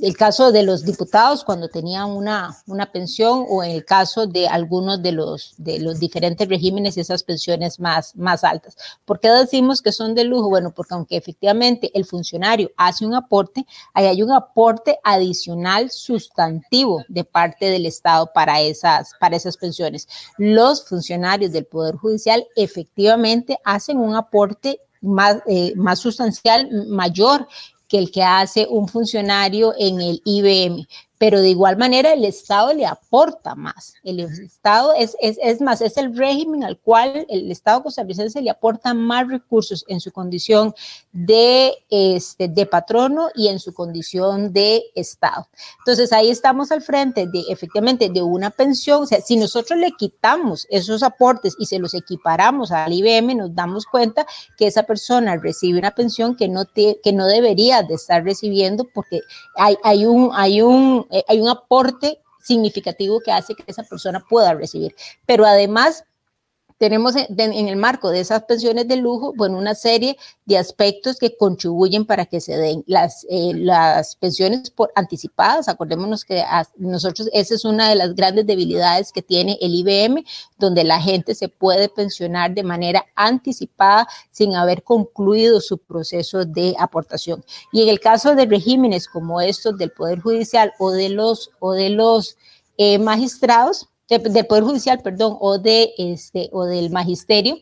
el 0.03 0.17
caso 0.17 0.53
de 0.53 0.63
los 0.63 0.85
diputados 0.85 1.45
cuando 1.45 1.69
tenían 1.69 2.11
una, 2.11 2.57
una 2.67 2.93
pensión 2.93 3.47
o 3.49 3.63
en 3.63 3.71
el 3.71 3.85
caso 3.85 4.27
de 4.27 4.47
algunos 4.47 5.03
de 5.03 5.13
los, 5.13 5.55
de 5.57 5.81
los 5.81 5.99
diferentes 5.99 6.47
regímenes 6.49 6.97
esas 6.97 7.23
pensiones 7.23 7.81
más, 7.81 8.15
más 8.17 8.45
altas. 8.45 8.77
¿Por 9.05 9.21
qué 9.21 9.31
decimos 9.31 9.81
que 9.81 9.93
son 9.93 10.15
de 10.15 10.25
lujo? 10.25 10.49
Bueno, 10.49 10.73
porque 10.75 10.95
aunque 10.95 11.17
efectivamente 11.17 11.91
el 11.95 12.05
funcionario 12.05 12.71
hace 12.77 13.07
un 13.07 13.15
aporte, 13.15 13.67
ahí 13.95 14.07
hay 14.07 14.23
un 14.23 14.33
aporte 14.33 14.99
adicional 15.03 15.91
sustantivo 15.91 17.03
de 17.09 17.25
parte 17.25 17.67
del 17.67 17.87
Estado 17.87 18.31
para 18.35 18.61
esas, 18.61 19.13
para 19.19 19.37
esas 19.37 19.57
pensiones. 19.57 20.09
Los 20.37 20.87
funcionarios 20.87 21.53
del 21.53 21.65
Poder 21.65 21.97
Judicial 21.97 22.47
efectivamente 22.55 23.59
hacen 23.65 23.99
un 23.99 24.15
aporte 24.15 24.81
más, 25.01 25.39
eh, 25.47 25.73
más 25.77 26.01
sustancial, 26.01 26.69
mayor 26.89 27.47
que 27.89 27.99
el 27.99 28.11
que 28.11 28.23
hace 28.23 28.67
un 28.69 28.89
funcionario 28.89 29.75
en 29.79 30.01
el 30.01 30.21
IBM 30.25 30.87
pero 31.19 31.41
de 31.41 31.49
igual 31.49 31.77
manera 31.77 32.13
el 32.13 32.25
Estado 32.25 32.75
le 32.75 32.85
aporta 32.85 33.55
más. 33.55 33.95
El 34.03 34.21
Estado 34.21 34.93
es, 34.95 35.17
es, 35.21 35.39
es, 35.43 35.61
más, 35.61 35.81
es 35.81 35.97
el 35.97 36.17
régimen 36.17 36.63
al 36.63 36.79
cual 36.79 37.27
el 37.29 37.51
Estado 37.51 37.83
costarricense 37.83 38.43
le 38.43 38.51
aporta 38.51 38.93
más 38.93 39.27
recursos 39.27 39.85
en 39.89 40.01
su 40.01 40.13
condición 40.13 40.75
de, 41.13 41.73
este, 41.89 42.49
de 42.49 42.67
patrono 42.67 43.29
y 43.35 43.49
en 43.49 43.59
su 43.61 43.73
condición 43.73 44.53
de 44.53 44.83
Estado. 44.95 45.49
Entonces 45.79 46.13
ahí 46.13 46.31
estamos 46.31 46.71
al 46.71 46.83
frente 46.83 47.27
de 47.27 47.45
efectivamente 47.49 48.11
de 48.11 48.23
una 48.23 48.51
pensión, 48.51 49.03
o 49.03 49.07
sea, 49.07 49.21
si 49.21 49.37
nosotros 49.37 49.79
le 49.79 49.93
quitamos 49.93 50.67
esos 50.69 51.03
aportes 51.03 51.55
y 51.59 51.67
se 51.67 51.79
los 51.79 51.95
equiparamos 51.95 52.73
al 52.73 52.93
IBM, 52.93 53.37
nos 53.37 53.55
damos 53.55 53.87
cuenta 53.87 54.27
que 54.59 54.67
esa 54.67 54.83
persona 54.83 55.37
recibe 55.37 55.79
una 55.79 55.95
pensión 55.95 56.37
que 56.37 56.49
no, 56.49 56.67
te, 56.67 57.01
que 57.03 57.13
no 57.13 57.27
debería 57.27 57.83
de 57.83 57.95
estar 57.95 58.23
recibiendo 58.23 58.85
porque 58.93 59.21
hay, 59.55 59.77
hay 59.83 60.05
un... 60.05 60.27
Hay 60.35 60.61
un 60.61 61.06
hay 61.29 61.41
un 61.41 61.49
aporte 61.49 62.21
significativo 62.41 63.21
que 63.21 63.33
hace 63.33 63.55
que 63.55 63.65
esa 63.67 63.83
persona 63.83 64.25
pueda 64.29 64.55
recibir. 64.55 64.95
Pero 65.27 65.45
además, 65.45 66.05
tenemos 66.79 67.15
en, 67.17 67.69
el 67.69 67.77
marco 67.77 68.11
de 68.11 68.21
esas 68.21 68.45
pensiones 68.45 68.87
de 68.87 68.97
lujo, 68.97 69.33
bueno, 69.35 69.57
una 69.59 69.75
serie 69.75 70.17
de 70.45 70.59
aspectos 70.59 71.19
que 71.19 71.37
contribuyen 71.37 72.05
para 72.05 72.27
que 72.27 72.41
se 72.41 72.57
den 72.57 72.85
las, 72.87 73.27
eh, 73.31 73.53
las 73.55 74.17
pensiones 74.17 74.71
por 74.71 74.93
anticipadas. 74.95 75.69
Acordémonos 75.69 76.25
que 76.25 76.45
nosotros, 76.77 77.31
esa 77.33 77.55
es 77.55 77.65
una 77.65 77.89
de 77.89 77.95
las 77.95 78.15
grandes 78.15 78.47
debilidades 78.47 79.11
que 79.11 79.23
tiene 79.23 79.59
el 79.61 79.75
IBM, 79.75 80.25
donde 80.59 80.85
la 80.85 81.01
gente 81.01 81.35
se 81.35 81.49
puede 81.49 81.89
pensionar 81.89 82.55
de 82.55 82.63
manera 82.63 83.07
anticipada 83.15 84.07
sin 84.31 84.55
haber 84.55 84.83
concluido 84.83 85.61
su 85.61 85.79
proceso 85.79 86.45
de 86.45 86.75
aportación. 86.79 87.43
Y 87.73 87.83
en 87.83 87.89
el 87.89 88.01
caso 88.01 88.35
de 88.35 88.45
regímenes 88.45 89.09
como 89.09 89.41
estos 89.41 89.79
del 89.79 89.93
Poder 89.93 90.21
Judicial 90.21 90.73
o 90.79 90.91
de 90.91 91.09
los, 91.09 91.51
o 91.59 91.73
de 91.73 91.89
los 91.89 92.37
eh, 92.77 92.99
magistrados, 92.99 93.89
del 94.09 94.47
Poder 94.47 94.65
Judicial, 94.65 95.01
perdón, 95.03 95.37
o, 95.41 95.59
de 95.59 95.93
este, 95.99 96.49
o 96.53 96.65
del 96.65 96.91
Magisterio, 96.91 97.59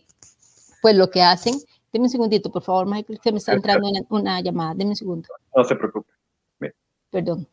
pues 0.82 0.94
lo 0.94 1.10
que 1.10 1.22
hacen, 1.22 1.54
deme 1.92 2.04
un 2.04 2.10
segundito, 2.10 2.50
por 2.50 2.62
favor, 2.62 2.86
Michael, 2.86 3.20
que 3.20 3.32
me 3.32 3.38
está 3.38 3.52
entrando 3.52 3.88
una, 3.88 4.00
una 4.10 4.40
llamada, 4.40 4.74
deme 4.74 4.90
un 4.90 4.96
segundo. 4.96 5.28
No 5.56 5.64
se 5.64 5.74
preocupe. 5.74 6.12
Perdón. 7.10 7.48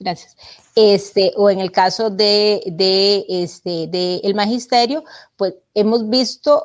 Gracias. 0.00 0.34
Este, 0.74 1.32
o 1.36 1.50
en 1.50 1.60
el 1.60 1.70
caso 1.70 2.08
de, 2.08 2.62
de, 2.66 3.26
este, 3.28 3.86
de 3.86 4.16
el 4.24 4.34
magisterio, 4.34 5.04
pues 5.36 5.54
hemos 5.74 6.08
visto 6.08 6.64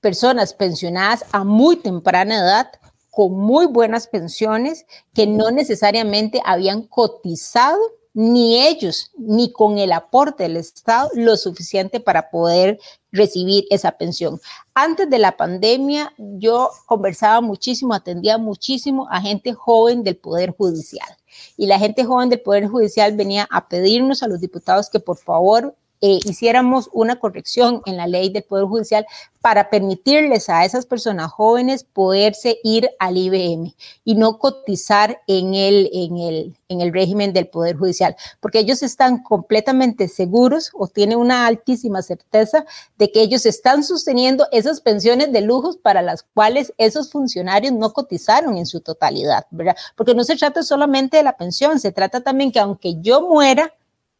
personas 0.00 0.54
pensionadas 0.54 1.24
a 1.32 1.42
muy 1.42 1.76
temprana 1.76 2.36
edad 2.36 2.70
con 3.10 3.32
muy 3.32 3.66
buenas 3.66 4.06
pensiones 4.06 4.86
que 5.12 5.26
no 5.26 5.50
necesariamente 5.50 6.40
habían 6.44 6.82
cotizado 6.82 7.80
ni 8.14 8.66
ellos, 8.66 9.12
ni 9.16 9.52
con 9.52 9.78
el 9.78 9.92
aporte 9.92 10.44
del 10.44 10.56
Estado, 10.56 11.10
lo 11.14 11.36
suficiente 11.36 12.00
para 12.00 12.30
poder 12.30 12.78
recibir 13.12 13.64
esa 13.70 13.92
pensión. 13.92 14.40
Antes 14.74 15.08
de 15.08 15.18
la 15.18 15.36
pandemia, 15.36 16.12
yo 16.16 16.70
conversaba 16.86 17.40
muchísimo, 17.40 17.94
atendía 17.94 18.38
muchísimo 18.38 19.08
a 19.10 19.20
gente 19.20 19.52
joven 19.52 20.02
del 20.02 20.16
Poder 20.16 20.54
Judicial. 20.56 21.08
Y 21.56 21.66
la 21.66 21.78
gente 21.78 22.04
joven 22.04 22.28
del 22.28 22.40
Poder 22.40 22.66
Judicial 22.68 23.16
venía 23.16 23.46
a 23.50 23.68
pedirnos 23.68 24.22
a 24.22 24.28
los 24.28 24.40
diputados 24.40 24.90
que 24.90 25.00
por 25.00 25.16
favor 25.16 25.74
eh, 26.00 26.20
hiciéramos 26.24 26.88
una 26.92 27.16
corrección 27.16 27.82
en 27.86 27.96
la 27.96 28.06
ley 28.06 28.30
del 28.30 28.44
Poder 28.44 28.66
Judicial 28.66 29.06
para 29.40 29.70
permitirles 29.70 30.48
a 30.48 30.64
esas 30.64 30.86
personas 30.86 31.30
jóvenes 31.30 31.84
poderse 31.84 32.58
ir 32.64 32.90
al 32.98 33.16
IBM 33.16 33.74
y 34.04 34.14
no 34.14 34.38
cotizar 34.38 35.20
en 35.26 35.54
el, 35.54 35.88
en 35.92 36.18
el, 36.18 36.56
en 36.68 36.80
el 36.80 36.92
régimen 36.92 37.32
del 37.32 37.48
Poder 37.48 37.76
Judicial, 37.76 38.16
porque 38.40 38.58
ellos 38.58 38.82
están 38.82 39.22
completamente 39.22 40.08
seguros 40.08 40.70
o 40.74 40.88
tienen 40.88 41.18
una 41.18 41.46
altísima 41.46 42.02
certeza 42.02 42.64
de 42.96 43.10
que 43.10 43.20
ellos 43.20 43.46
están 43.46 43.84
sosteniendo 43.84 44.46
esas 44.52 44.80
pensiones 44.80 45.32
de 45.32 45.40
lujos 45.40 45.76
para 45.76 46.02
las 46.02 46.22
cuales 46.22 46.72
esos 46.78 47.10
funcionarios 47.10 47.72
no 47.72 47.92
cotizaron 47.92 48.56
en 48.56 48.66
su 48.66 48.80
totalidad, 48.80 49.46
¿verdad? 49.50 49.76
Porque 49.96 50.14
no 50.14 50.24
se 50.24 50.36
trata 50.36 50.62
solamente 50.62 51.16
de 51.16 51.22
la 51.22 51.36
pensión, 51.36 51.80
se 51.80 51.92
trata 51.92 52.20
también 52.20 52.52
que 52.52 52.60
aunque 52.60 53.00
yo 53.00 53.22
muera, 53.22 53.72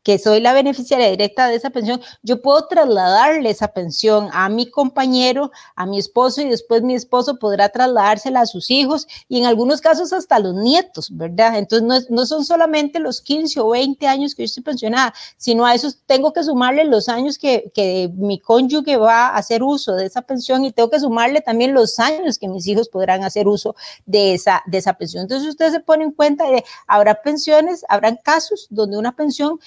que 0.09 0.19
soy 0.19 0.41
la 0.41 0.55
beneficiaria 0.55 1.11
directa 1.11 1.49
de 1.49 1.57
esa 1.57 1.69
pensión, 1.69 2.01
yo 2.23 2.41
puedo 2.41 2.67
trasladarle 2.67 3.51
esa 3.51 3.69
pensión 3.69 4.31
a 4.33 4.49
mi 4.49 4.71
compañero, 4.71 5.51
a 5.77 5.85
mi 5.85 5.99
esposo 5.99 6.41
y 6.41 6.49
después 6.49 6.81
mi 6.81 6.95
esposo 6.95 7.39
podrá 7.39 7.69
trasladársela 7.69 8.41
a 8.41 8.47
sus 8.47 8.71
hijos 8.71 9.07
y 9.29 9.39
en 9.39 9.45
algunos 9.45 9.83
casos 9.83 10.15
hasta 10.15 10.37
a 10.37 10.39
los 10.39 10.55
nietos, 10.55 11.11
¿verdad? 11.15 11.59
Entonces 11.59 12.09
no, 12.09 12.25
son 12.25 12.47
solamente 12.47 13.01
los 13.01 13.21
15 13.21 13.61
o 13.61 13.69
20 13.69 14.07
años 14.07 14.35
que 14.35 14.45
yo 14.45 14.47
estoy 14.47 14.63
pensionada, 14.63 15.13
sino 15.37 15.67
a 15.67 15.75
esos 15.75 15.99
tengo 16.07 16.33
que 16.33 16.43
sumarle 16.43 16.87
los 16.87 17.11
años 17.11 17.37
que, 17.37 17.71
que 17.75 18.11
mi 18.15 18.41
cónyuge 18.41 18.97
va 18.97 19.27
a 19.27 19.37
hacer 19.37 19.63
uso 19.63 19.95
de 19.95 20.07
esa 20.07 20.23
pensión 20.23 20.65
y 20.65 20.73
tengo 20.73 20.89
que 20.89 21.01
sumarle 21.01 21.43
también 21.43 21.75
los 21.75 21.99
años 21.99 22.39
que 22.39 22.49
mis 22.49 22.67
hijos 22.67 22.89
podrán 22.89 23.25
hacer 23.25 23.47
uso 23.47 23.77
de 24.07 24.33
esa, 24.33 24.63
de 24.69 24.79
esa 24.79 24.95
pensión. 24.95 25.25
Entonces 25.25 25.51
ustedes 25.51 25.73
se 25.73 25.81
ponen 25.81 26.13
cuenta 26.13 26.51
de, 26.51 26.65
habrá 26.87 27.21
pensiones, 27.21 27.85
habrán 27.91 28.19
casos 28.25 28.69
donde 28.71 28.97
una 28.97 29.15
pensión 29.15 29.61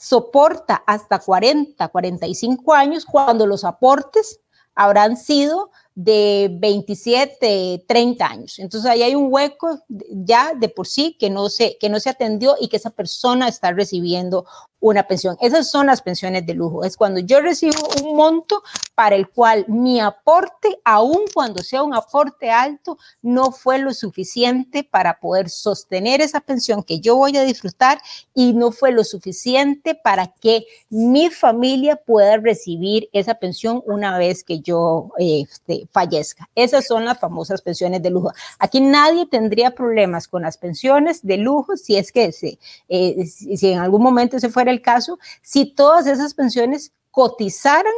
soporta 0.00 0.82
hasta 0.86 1.18
40, 1.18 1.86
45 1.88 2.72
años 2.72 3.04
cuando 3.04 3.46
los 3.46 3.64
aportes 3.64 4.40
habrán 4.74 5.18
sido 5.18 5.70
de 5.94 6.48
27, 6.58 7.84
30 7.86 8.26
años. 8.26 8.58
Entonces 8.58 8.90
ahí 8.90 9.02
hay 9.02 9.14
un 9.14 9.28
hueco 9.30 9.78
ya 9.88 10.54
de 10.54 10.70
por 10.70 10.86
sí 10.86 11.16
que 11.20 11.28
no 11.28 11.50
se, 11.50 11.76
que 11.78 11.90
no 11.90 12.00
se 12.00 12.08
atendió 12.08 12.56
y 12.58 12.68
que 12.68 12.78
esa 12.78 12.88
persona 12.88 13.46
está 13.46 13.72
recibiendo 13.72 14.46
una 14.80 15.06
pensión. 15.06 15.36
Esas 15.40 15.70
son 15.70 15.86
las 15.86 16.02
pensiones 16.02 16.46
de 16.46 16.54
lujo. 16.54 16.84
Es 16.84 16.96
cuando 16.96 17.20
yo 17.20 17.40
recibo 17.40 17.76
un 18.02 18.16
monto 18.16 18.62
para 18.94 19.14
el 19.14 19.28
cual 19.28 19.64
mi 19.68 20.00
aporte, 20.00 20.78
aun 20.84 21.20
cuando 21.32 21.62
sea 21.62 21.82
un 21.82 21.94
aporte 21.94 22.50
alto, 22.50 22.98
no 23.22 23.52
fue 23.52 23.78
lo 23.78 23.92
suficiente 23.92 24.82
para 24.82 25.20
poder 25.20 25.50
sostener 25.50 26.20
esa 26.20 26.40
pensión 26.40 26.82
que 26.82 27.00
yo 27.00 27.16
voy 27.16 27.36
a 27.36 27.44
disfrutar 27.44 28.00
y 28.34 28.54
no 28.54 28.72
fue 28.72 28.92
lo 28.92 29.04
suficiente 29.04 29.94
para 29.94 30.28
que 30.28 30.64
mi 30.88 31.30
familia 31.30 31.96
pueda 31.96 32.38
recibir 32.38 33.08
esa 33.12 33.34
pensión 33.34 33.82
una 33.86 34.16
vez 34.18 34.44
que 34.44 34.60
yo 34.60 35.10
este, 35.18 35.86
fallezca. 35.92 36.48
Esas 36.54 36.86
son 36.86 37.04
las 37.04 37.18
famosas 37.18 37.60
pensiones 37.60 38.02
de 38.02 38.10
lujo. 38.10 38.32
Aquí 38.58 38.80
nadie 38.80 39.26
tendría 39.26 39.72
problemas 39.72 40.26
con 40.26 40.42
las 40.42 40.56
pensiones 40.56 41.22
de 41.22 41.36
lujo 41.36 41.76
si 41.76 41.96
es 41.96 42.12
que 42.12 42.32
se, 42.32 42.58
eh, 42.88 43.26
si 43.26 43.72
en 43.72 43.78
algún 43.78 44.02
momento 44.02 44.38
se 44.38 44.48
fuera 44.48 44.69
el 44.70 44.82
caso, 44.82 45.18
si 45.42 45.66
todas 45.66 46.06
esas 46.06 46.34
pensiones 46.34 46.92
cotizaran 47.10 47.92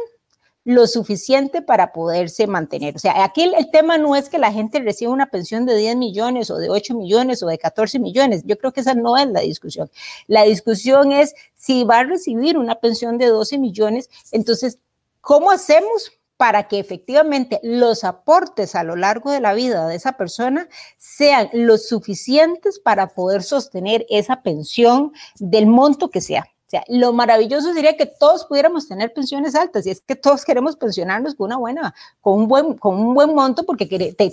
lo 0.65 0.87
suficiente 0.87 1.61
para 1.61 1.91
poderse 1.91 2.47
mantener. 2.47 2.95
O 2.95 2.99
sea, 2.99 3.23
aquí 3.23 3.43
el, 3.43 3.69
tema 3.71 3.97
no 3.97 4.15
es 4.15 4.29
que 4.29 4.37
la 4.37 4.51
gente 4.51 4.79
reciba 4.79 5.11
una 5.11 5.29
pensión 5.29 5.65
de 5.65 5.75
10 5.75 5.97
millones 5.97 6.49
o 6.49 6.57
de 6.57 6.69
8 6.69 6.95
millones 6.95 7.43
o 7.43 7.47
de 7.47 7.57
14 7.57 7.99
millones. 7.99 8.43
Yo 8.45 8.57
creo 8.57 8.71
que 8.71 8.79
esa 8.79 8.93
no 8.93 9.17
es 9.17 9.27
la 9.27 9.41
discusión. 9.41 9.91
La 10.27 10.43
discusión 10.43 11.11
es 11.11 11.35
si 11.53 11.83
va 11.83 11.99
a 11.99 12.03
recibir 12.05 12.57
una 12.57 12.75
pensión 12.75 13.17
de 13.17 13.27
12 13.27 13.57
millones, 13.57 14.09
entonces, 14.31 14.79
¿cómo 15.19 15.51
hacemos 15.51 16.13
para 16.37 16.67
que 16.67 16.79
efectivamente 16.79 17.59
los 17.63 18.03
aportes 18.03 18.75
a 18.75 18.83
lo 18.83 18.95
largo 18.95 19.31
de 19.31 19.39
la 19.39 19.53
vida 19.53 19.87
de 19.87 19.95
esa 19.95 20.13
persona 20.13 20.67
sean 20.97 21.49
lo 21.53 21.77
suficientes 21.77 22.79
para 22.79 23.07
poder 23.07 23.43
sostener 23.43 24.05
esa 24.09 24.41
pensión 24.41 25.13
del 25.39 25.67
monto 25.67 26.09
que 26.09 26.21
sea. 26.21 26.47
Sea, 26.73 26.83
lo 26.87 27.13
maravilloso 27.13 27.71
sería 27.71 27.95
que 27.95 28.07
todos 28.07 28.45
pudiéramos 28.45 28.87
tener 28.87 29.13
pensiones 29.13 29.53
altas 29.53 29.85
y 29.85 29.91
es 29.91 30.01
que 30.01 30.15
todos 30.15 30.43
queremos 30.43 30.75
pensionarnos 30.75 31.35
con 31.35 31.45
una 31.45 31.57
buena, 31.57 31.93
con 32.19 32.33
un 32.33 32.47
buen, 32.47 32.73
con 32.79 32.99
un 32.99 33.13
buen 33.13 33.35
monto 33.35 33.63
porque 33.63 33.85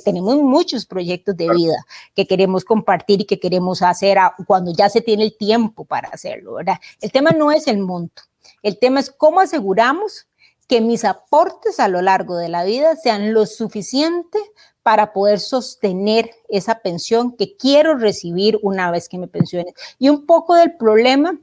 tenemos 0.03 0.37
muchos 0.37 0.87
proyectos 0.87 1.37
de 1.37 1.51
vida 1.51 1.85
que 2.15 2.27
queremos 2.27 2.65
compartir 2.65 3.21
y 3.21 3.25
que 3.27 3.39
queremos 3.39 3.83
hacer 3.83 4.17
cuando 4.47 4.73
ya 4.73 4.89
se 4.89 5.03
tiene 5.03 5.25
el 5.25 5.37
tiempo 5.37 5.85
para 5.85 6.09
hacerlo, 6.09 6.55
¿verdad? 6.55 6.79
El 7.03 7.13
tema 7.13 7.33
no 7.33 7.53
es 7.53 7.67
el 7.67 7.77
monto, 7.77 8.23
el 8.63 8.79
tema 8.79 9.01
es 9.01 9.11
cómo 9.11 9.41
aseguramos 9.41 10.27
que 10.67 10.81
mis 10.81 11.05
aportes 11.05 11.79
a 11.79 11.89
lo 11.89 12.01
largo 12.01 12.39
de 12.39 12.49
la 12.49 12.65
vida 12.65 12.97
sean 12.97 13.35
lo 13.35 13.45
suficiente 13.45 14.39
para 14.83 15.13
poder 15.13 15.41
sostener 15.41 16.31
esa 16.49 16.77
pensión 16.79 17.37
que 17.37 17.59
quiero 17.59 17.99
recibir 17.99 18.59
una 18.63 18.91
vez 18.91 19.11
que 19.11 19.19
me 19.19 19.29
pensione. 19.29 19.75
Y 19.99 20.09
un 20.09 20.25
poco 20.25 20.55
del 20.55 20.75
problema 20.79 21.39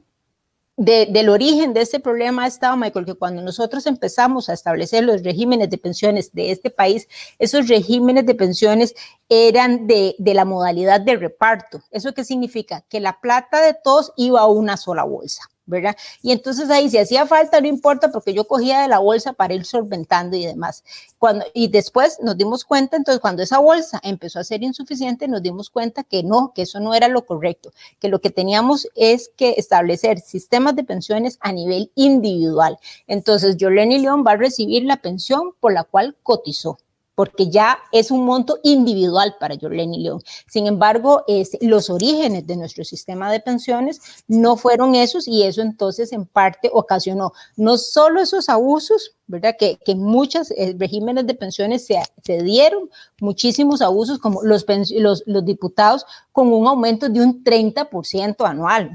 del 0.78 1.28
origen 1.28 1.72
de 1.72 1.80
este 1.80 1.98
problema 1.98 2.44
ha 2.44 2.46
estado, 2.46 2.76
Michael, 2.76 3.04
que 3.04 3.14
cuando 3.14 3.42
nosotros 3.42 3.84
empezamos 3.86 4.48
a 4.48 4.52
establecer 4.52 5.02
los 5.02 5.24
regímenes 5.24 5.70
de 5.70 5.76
pensiones 5.76 6.32
de 6.32 6.52
este 6.52 6.70
país, 6.70 7.08
esos 7.40 7.66
regímenes 7.66 8.26
de 8.26 8.36
pensiones 8.36 8.94
eran 9.28 9.88
de, 9.88 10.14
de, 10.18 10.34
la 10.34 10.44
modalidad 10.44 11.00
de 11.00 11.16
reparto. 11.16 11.82
¿Eso 11.90 12.14
qué 12.14 12.24
significa? 12.24 12.84
Que 12.88 13.00
la 13.00 13.20
plata 13.20 13.60
de 13.60 13.74
todos 13.74 14.12
iba 14.16 14.40
a 14.40 14.46
una 14.46 14.76
sola 14.76 15.02
bolsa. 15.02 15.42
¿Verdad? 15.68 15.96
Y 16.22 16.32
entonces 16.32 16.70
ahí 16.70 16.90
si 16.90 16.98
hacía 16.98 17.26
falta, 17.26 17.60
no 17.60 17.68
importa, 17.68 18.10
porque 18.10 18.34
yo 18.34 18.46
cogía 18.46 18.80
de 18.80 18.88
la 18.88 18.98
bolsa 18.98 19.34
para 19.34 19.54
ir 19.54 19.64
solventando 19.64 20.36
y 20.36 20.46
demás. 20.46 20.82
Cuando, 21.18 21.44
y 21.54 21.68
después 21.68 22.18
nos 22.22 22.36
dimos 22.36 22.64
cuenta, 22.64 22.96
entonces 22.96 23.20
cuando 23.20 23.42
esa 23.42 23.58
bolsa 23.58 24.00
empezó 24.02 24.40
a 24.40 24.44
ser 24.44 24.62
insuficiente, 24.62 25.28
nos 25.28 25.42
dimos 25.42 25.70
cuenta 25.70 26.02
que 26.02 26.22
no, 26.22 26.52
que 26.54 26.62
eso 26.62 26.80
no 26.80 26.94
era 26.94 27.08
lo 27.08 27.24
correcto, 27.26 27.72
que 28.00 28.08
lo 28.08 28.20
que 28.20 28.30
teníamos 28.30 28.88
es 28.94 29.30
que 29.36 29.54
establecer 29.58 30.20
sistemas 30.20 30.74
de 30.74 30.84
pensiones 30.84 31.38
a 31.40 31.52
nivel 31.52 31.92
individual. 31.94 32.78
Entonces, 33.06 33.56
Jolene 33.60 33.98
León 33.98 34.24
va 34.26 34.32
a 34.32 34.36
recibir 34.36 34.84
la 34.84 34.96
pensión 34.96 35.52
por 35.60 35.72
la 35.72 35.84
cual 35.84 36.16
cotizó 36.22 36.78
porque 37.18 37.50
ya 37.50 37.80
es 37.90 38.12
un 38.12 38.24
monto 38.24 38.60
individual 38.62 39.34
para 39.40 39.56
Jorleni 39.60 40.04
León. 40.04 40.22
Sin 40.46 40.68
embargo, 40.68 41.24
los 41.60 41.90
orígenes 41.90 42.46
de 42.46 42.56
nuestro 42.56 42.84
sistema 42.84 43.32
de 43.32 43.40
pensiones 43.40 44.00
no 44.28 44.56
fueron 44.56 44.94
esos 44.94 45.26
y 45.26 45.42
eso 45.42 45.60
entonces 45.60 46.12
en 46.12 46.26
parte 46.26 46.70
ocasionó 46.72 47.32
no 47.56 47.76
solo 47.76 48.20
esos 48.20 48.48
abusos, 48.48 49.17
¿verdad? 49.28 49.54
Que, 49.58 49.78
que 49.84 49.94
muchos 49.94 50.50
eh, 50.50 50.74
regímenes 50.76 51.26
de 51.26 51.34
pensiones 51.34 51.86
se, 51.86 51.96
se, 52.24 52.42
dieron, 52.42 52.90
muchísimos 53.20 53.82
abusos, 53.82 54.18
como 54.18 54.42
los, 54.42 54.66
los, 54.90 55.22
los, 55.26 55.44
diputados 55.44 56.04
con 56.32 56.52
un 56.52 56.66
aumento 56.66 57.08
de 57.08 57.20
un 57.20 57.44
30% 57.44 58.36
anual. 58.46 58.90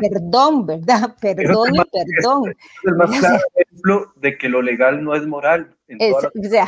perdón, 0.00 0.66
¿verdad? 0.66 1.14
Perdón 1.20 1.74
y 1.74 1.78
perdón. 1.90 2.50
Es 2.50 2.56
el 2.84 2.94
más 2.94 3.18
claro 3.18 3.42
ejemplo 3.54 4.12
de 4.16 4.38
que 4.38 4.48
lo 4.48 4.62
legal 4.62 5.02
no 5.02 5.14
es 5.14 5.26
moral. 5.26 5.76
o 5.88 6.48
sea, 6.48 6.66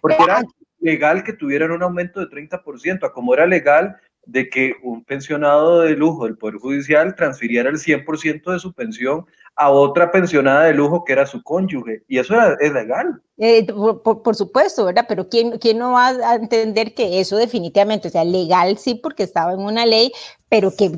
porque 0.00 0.22
era 0.22 0.42
legal 0.80 1.24
que 1.24 1.32
tuvieran 1.32 1.72
un 1.72 1.82
aumento 1.82 2.20
de 2.20 2.26
30%, 2.26 3.04
a 3.04 3.12
como 3.12 3.34
era 3.34 3.46
legal 3.46 3.96
de 4.26 4.48
que 4.48 4.74
un 4.82 5.04
pensionado 5.04 5.80
de 5.80 5.96
lujo 5.96 6.24
del 6.24 6.36
Poder 6.36 6.56
Judicial 6.56 7.14
transfiriera 7.14 7.70
el 7.70 7.76
100% 7.76 8.52
de 8.52 8.58
su 8.58 8.72
pensión 8.72 9.26
a 9.56 9.70
otra 9.70 10.10
pensionada 10.10 10.64
de 10.64 10.74
lujo 10.74 11.04
que 11.04 11.12
era 11.12 11.26
su 11.26 11.42
cónyuge. 11.42 12.02
Y 12.08 12.18
eso 12.18 12.34
es 12.58 12.72
legal. 12.72 13.22
Eh, 13.36 13.66
por, 13.66 14.36
supuesto, 14.36 14.84
¿verdad? 14.84 15.06
Pero 15.08 15.28
¿quién, 15.28 15.58
¿quién 15.58 15.78
no 15.78 15.92
va 15.92 16.08
a 16.08 16.34
entender 16.36 16.94
que 16.94 17.20
eso 17.20 17.36
definitivamente, 17.36 18.10
sea, 18.10 18.24
legal 18.24 18.78
sí, 18.78 18.94
porque 18.94 19.24
estaba 19.24 19.52
en 19.52 19.60
una 19.60 19.86
ley, 19.86 20.12
pero 20.48 20.72
que 20.74 20.90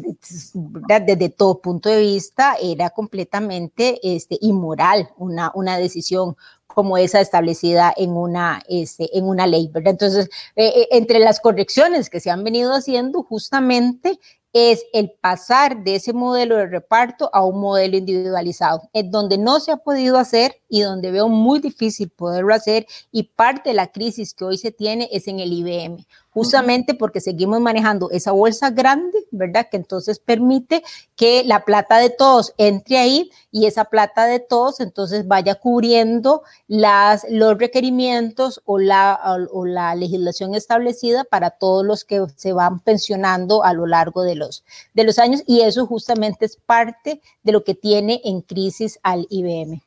desde 1.07 1.29
todo 1.31 1.61
punto 1.61 1.89
de 1.89 2.01
vista 2.01 2.57
era 2.63 2.91
completamente 2.91 3.99
este, 4.03 4.37
inmoral 4.41 5.09
una, 5.17 5.51
una 5.55 5.79
decisión 5.79 6.37
como 6.77 6.99
esa 6.99 7.23
establecida 7.23 7.91
en 7.97 8.11
una, 8.11 8.63
este, 8.69 9.17
en 9.17 9.25
una 9.25 9.47
ley, 9.47 9.71
¿verdad? 9.73 9.93
Entonces, 9.93 10.29
eh, 10.57 10.67
eh, 10.77 10.89
entre 10.91 11.21
las 11.21 11.41
correcciones 11.41 12.11
que 12.11 12.21
se 12.21 12.29
han 12.29 12.45
venido 12.45 12.75
haciendo, 12.75 13.23
justamente 13.23 14.21
es 14.53 14.85
el 14.93 15.11
pasar 15.11 15.85
de 15.85 15.95
ese 15.95 16.13
modelo 16.13 16.55
de 16.57 16.67
reparto 16.67 17.31
a 17.33 17.43
un 17.47 17.63
modelo 17.63 17.97
individualizado, 17.97 18.91
donde 19.07 19.39
no 19.39 19.59
se 19.59 19.73
ha 19.73 19.79
podido 19.79 20.19
hacer 20.19 20.57
y 20.69 20.83
donde 20.83 21.11
veo 21.11 21.29
muy 21.29 21.61
difícil 21.61 22.11
poderlo 22.11 22.53
hacer 22.55 22.87
y 23.11 23.23
parte 23.23 23.71
de 23.71 23.75
la 23.75 23.91
crisis 23.91 24.35
que 24.35 24.45
hoy 24.45 24.59
se 24.59 24.71
tiene 24.71 25.09
es 25.13 25.29
en 25.29 25.41
el 25.41 25.55
IBM 25.55 26.05
justamente 26.37 26.93
porque 26.93 27.23
seguimos 27.23 27.63
manejando 27.63 28.11
esa 28.11 28.31
bolsa 28.31 28.69
grande, 28.69 29.25
¿verdad? 29.31 29.69
Que 29.71 29.79
entonces 29.79 30.19
permite 30.19 30.83
que 31.15 31.43
la 31.45 31.65
plata 31.65 31.97
de 31.97 32.11
todos 32.11 32.53
entre 32.59 32.99
ahí 32.99 33.31
y 33.51 33.65
esa 33.65 33.87
plata 33.87 34.27
de 34.27 34.39
todos 34.39 34.81
entonces 34.81 35.27
vaya 35.27 35.55
cubriendo 35.55 36.43
las, 36.69 37.25
los 37.31 37.57
requerimientos 37.57 38.61
o 38.67 38.79
la, 38.79 39.19
o, 39.51 39.65
la 39.65 39.95
legislación 39.95 40.55
establecida 40.55 41.25
para 41.25 41.49
todos 41.49 41.87
los 41.87 42.05
que 42.05 42.23
se 42.37 42.53
van 42.53 42.81
pensionando 42.81 43.65
a 43.65 43.73
lo 43.73 43.87
largo 43.87 44.23
de 44.23 44.35
los, 44.35 44.63
de 44.93 45.05
los 45.05 45.19
años 45.19 45.43
y 45.47 45.63
eso 45.63 45.87
justamente 45.87 46.45
es 46.45 46.59
parte 46.59 47.23
de 47.45 47.53
lo 47.53 47.65
que 47.65 47.75
tiene 47.75 48.21
en 48.25 48.43
crisis 48.43 48.99
al 49.03 49.27
IBM. 49.31 49.81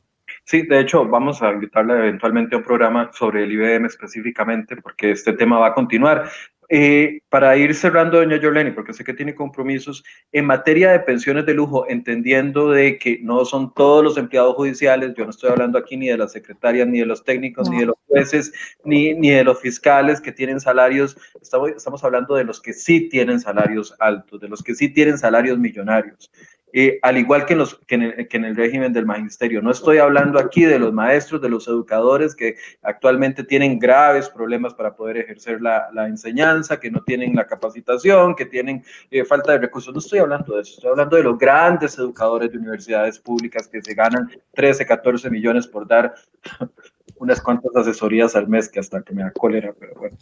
Sí, 0.50 0.64
de 0.64 0.80
hecho, 0.80 1.06
vamos 1.06 1.44
a 1.44 1.52
invitarle 1.52 1.94
eventualmente 1.94 2.56
a 2.56 2.58
un 2.58 2.64
programa 2.64 3.12
sobre 3.14 3.44
el 3.44 3.52
IBM 3.52 3.86
específicamente, 3.86 4.78
porque 4.78 5.12
este 5.12 5.34
tema 5.34 5.60
va 5.60 5.68
a 5.68 5.74
continuar. 5.76 6.28
Eh, 6.70 7.22
para 7.30 7.56
ir 7.56 7.76
cerrando, 7.76 8.18
doña 8.18 8.38
Yoleni, 8.38 8.72
porque 8.72 8.94
sé 8.94 9.04
que 9.04 9.14
tiene 9.14 9.36
compromisos, 9.36 10.04
en 10.32 10.46
materia 10.46 10.92
de 10.92 11.02
pensiones 11.02 11.46
de 11.46 11.54
lujo, 11.54 11.88
entendiendo 11.88 12.72
de 12.72 12.98
que 12.98 13.20
no 13.22 13.46
son 13.46 13.76
todos 13.76 14.04
los 14.04 14.18
empleados 14.18 14.56
judiciales, 14.56 15.14
yo 15.16 15.24
no 15.24 15.30
estoy 15.30 15.52
hablando 15.52 15.78
aquí 15.78 15.98
ni 15.98 16.08
de 16.08 16.18
las 16.18 16.32
secretarias, 16.32 16.88
ni 16.88 16.98
de 16.98 17.06
los 17.06 17.24
técnicos, 17.24 17.70
ni 17.70 17.82
de 17.82 17.86
los 17.86 17.96
jueces, 18.08 18.52
ni, 18.84 19.14
ni 19.14 19.30
de 19.30 19.44
los 19.44 19.62
fiscales 19.62 20.20
que 20.20 20.32
tienen 20.32 20.60
salarios, 20.60 21.16
estamos, 21.40 21.70
estamos 21.70 22.04
hablando 22.04 22.34
de 22.34 22.44
los 22.44 22.60
que 22.60 22.74
sí 22.74 23.08
tienen 23.08 23.40
salarios 23.40 23.96
altos, 24.00 24.42
de 24.42 24.48
los 24.48 24.64
que 24.64 24.74
sí 24.74 24.90
tienen 24.90 25.20
salarios 25.20 25.60
millonarios. 25.60 26.32
Eh, 26.72 27.00
al 27.02 27.18
igual 27.18 27.46
que 27.46 27.54
en, 27.54 27.60
los, 27.60 27.76
que 27.88 27.96
en, 27.96 28.46
el, 28.46 28.56
régimen 28.56 28.94
del 28.94 29.06
magisterio. 29.06 29.62
No 29.62 29.72
estoy 29.72 29.98
hablando 29.98 30.40
aquí 30.40 30.66
de 30.66 30.78
los 30.78 30.94
maestros, 30.94 31.42
de 31.42 31.50
los 31.50 31.68
educadores 31.68 32.36
que 32.36 32.56
actualmente 32.84 33.44
tienen 33.44 33.80
graves 33.80 34.30
problemas 34.30 34.74
para 34.74 34.96
poder 34.96 35.18
ejercer 35.18 35.62
la, 35.62 35.90
enseñanza, 36.08 36.80
que 36.80 36.92
no 36.92 37.04
tienen 37.04 37.36
la 37.36 37.48
capacitación, 37.48 38.36
que 38.36 38.46
tienen 38.46 38.84
eh, 39.10 39.26
falta 39.26 39.54
de 39.54 39.60
recursos. 39.60 39.94
No 39.94 40.00
estoy 40.00 40.20
hablando 40.20 40.56
de 40.56 40.62
eso, 40.62 40.76
estoy 40.76 40.92
hablando 40.92 41.16
de 41.16 41.24
los 41.24 41.38
grandes 41.38 41.98
educadores 41.98 42.52
de 42.52 42.58
universidades 42.58 43.20
públicas 43.20 43.68
que 43.68 43.82
se 43.82 43.94
ganan 43.94 44.30
13, 44.54 44.86
14 44.86 45.30
millones 45.30 45.68
por 45.68 45.88
dar 45.88 46.14
unas 47.18 47.42
cuantas 47.42 47.76
asesorías 47.76 48.36
al 48.36 48.48
mes, 48.48 48.70
que 48.70 48.80
hasta 48.80 49.02
que 49.02 49.14
me 49.14 49.24
da 49.24 49.32
cólera, 49.32 49.74
pero 49.78 49.96
bueno. 49.96 50.18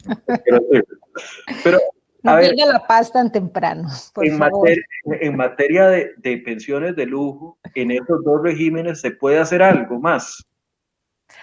Pero 1.62 1.78
no 2.22 2.32
a 2.32 2.40
la 2.40 2.86
paz 2.86 3.12
tan 3.12 3.30
temprano. 3.30 3.88
en, 4.16 4.38
Materia, 4.38 4.84
en, 5.04 5.36
Materia, 5.36 5.88
de, 5.88 6.12
de, 6.16 6.38
pensiones 6.38 6.96
de 6.96 7.06
lujo, 7.06 7.58
en 7.74 7.90
esos 7.90 8.24
dos 8.24 8.42
regímenes 8.42 9.00
se 9.00 9.12
puede 9.12 9.38
hacer 9.38 9.62
algo 9.62 10.00
más. 10.00 10.44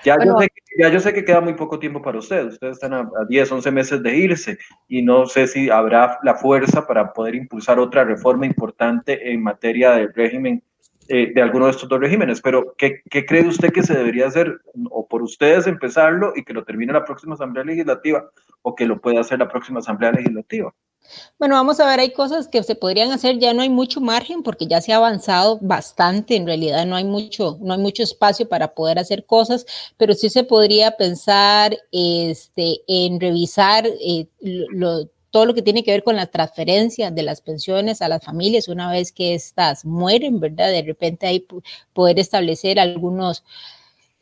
Ya, 0.03 0.17
yo 0.23 0.37
sé 0.39 0.47
que, 0.47 0.81
ya 0.81 0.89
yo 0.89 0.99
sé 0.99 1.13
que 1.13 1.23
queda 1.23 1.41
muy 1.41 1.53
poco 1.53 1.79
tiempo 1.79 2.01
para 2.01 2.19
ustedes. 2.19 2.53
Ustedes 2.53 2.73
están 2.73 2.93
a, 2.93 2.99
a 2.99 3.25
10, 3.27 3.51
11 3.51 3.71
meses 3.71 4.03
de 4.03 4.15
irse 4.15 4.57
y 4.87 5.01
no 5.01 5.25
sé 5.25 5.47
si 5.47 5.69
habrá 5.69 6.19
la 6.23 6.35
fuerza 6.35 6.85
para 6.85 7.13
poder 7.13 7.35
impulsar 7.35 7.79
otra 7.79 8.03
reforma 8.03 8.45
importante 8.45 9.31
en 9.31 9.43
materia 9.43 9.91
del 9.91 10.13
régimen 10.13 10.63
eh, 11.07 11.31
de 11.33 11.41
alguno 11.41 11.65
de 11.65 11.71
estos 11.71 11.89
dos 11.89 11.99
regímenes. 11.99 12.41
Pero, 12.41 12.73
¿qué, 12.77 13.01
¿qué, 13.09 13.25
cree 13.25 13.47
usted 13.47 13.71
que 13.71 13.83
se 13.83 13.95
debería 13.95 14.27
hacer? 14.27 14.59
O 14.89 15.07
por 15.07 15.21
ustedes 15.21 15.67
empezarlo 15.67 16.33
y 16.35 16.43
que 16.43 16.53
lo 16.53 16.63
termine 16.63 16.93
la 16.93 17.05
próxima 17.05 17.35
Asamblea 17.35 17.63
Legislativa, 17.63 18.29
o 18.61 18.75
que 18.75 18.85
lo 18.85 18.99
pueda 18.99 19.21
hacer 19.21 19.39
la 19.39 19.47
próxima 19.47 19.79
Asamblea 19.79 20.11
Legislativa. 20.11 20.73
Bueno, 21.37 21.55
vamos 21.55 21.79
a 21.79 21.87
ver, 21.87 21.99
hay 21.99 22.13
cosas 22.13 22.47
que 22.47 22.63
se 22.63 22.75
podrían 22.75 23.11
hacer, 23.11 23.37
ya 23.37 23.53
no 23.53 23.61
hay 23.61 23.69
mucho 23.69 24.01
margen 24.01 24.43
porque 24.43 24.67
ya 24.67 24.81
se 24.81 24.93
ha 24.93 24.97
avanzado 24.97 25.59
bastante, 25.61 26.35
en 26.35 26.45
realidad 26.45 26.85
no 26.85 26.95
hay 26.95 27.03
mucho, 27.03 27.57
no 27.61 27.73
hay 27.73 27.79
mucho 27.79 28.03
espacio 28.03 28.47
para 28.47 28.73
poder 28.73 28.99
hacer 28.99 29.25
cosas, 29.25 29.65
pero 29.97 30.13
sí 30.13 30.29
se 30.29 30.43
podría 30.43 30.91
pensar 30.97 31.77
este, 31.91 32.77
en 32.87 33.19
revisar 33.19 33.85
eh, 33.85 34.27
todo 35.35 35.45
lo 35.45 35.53
que 35.53 35.61
tiene 35.61 35.83
que 35.83 35.91
ver 35.91 36.05
con 36.05 36.15
la 36.15 36.27
transferencia 36.27 37.11
de 37.11 37.21
las 37.21 37.41
pensiones 37.41 38.01
a 38.01 38.07
las 38.07 38.23
familias 38.23 38.69
una 38.69 38.89
vez 38.89 39.11
que 39.11 39.35
éstas 39.35 39.83
mueren, 39.83 40.39
¿verdad? 40.39 40.71
De 40.71 40.81
repente 40.81 41.27
hay 41.27 41.45
poder 41.91 42.19
establecer 42.19 42.79
algunos, 42.79 43.43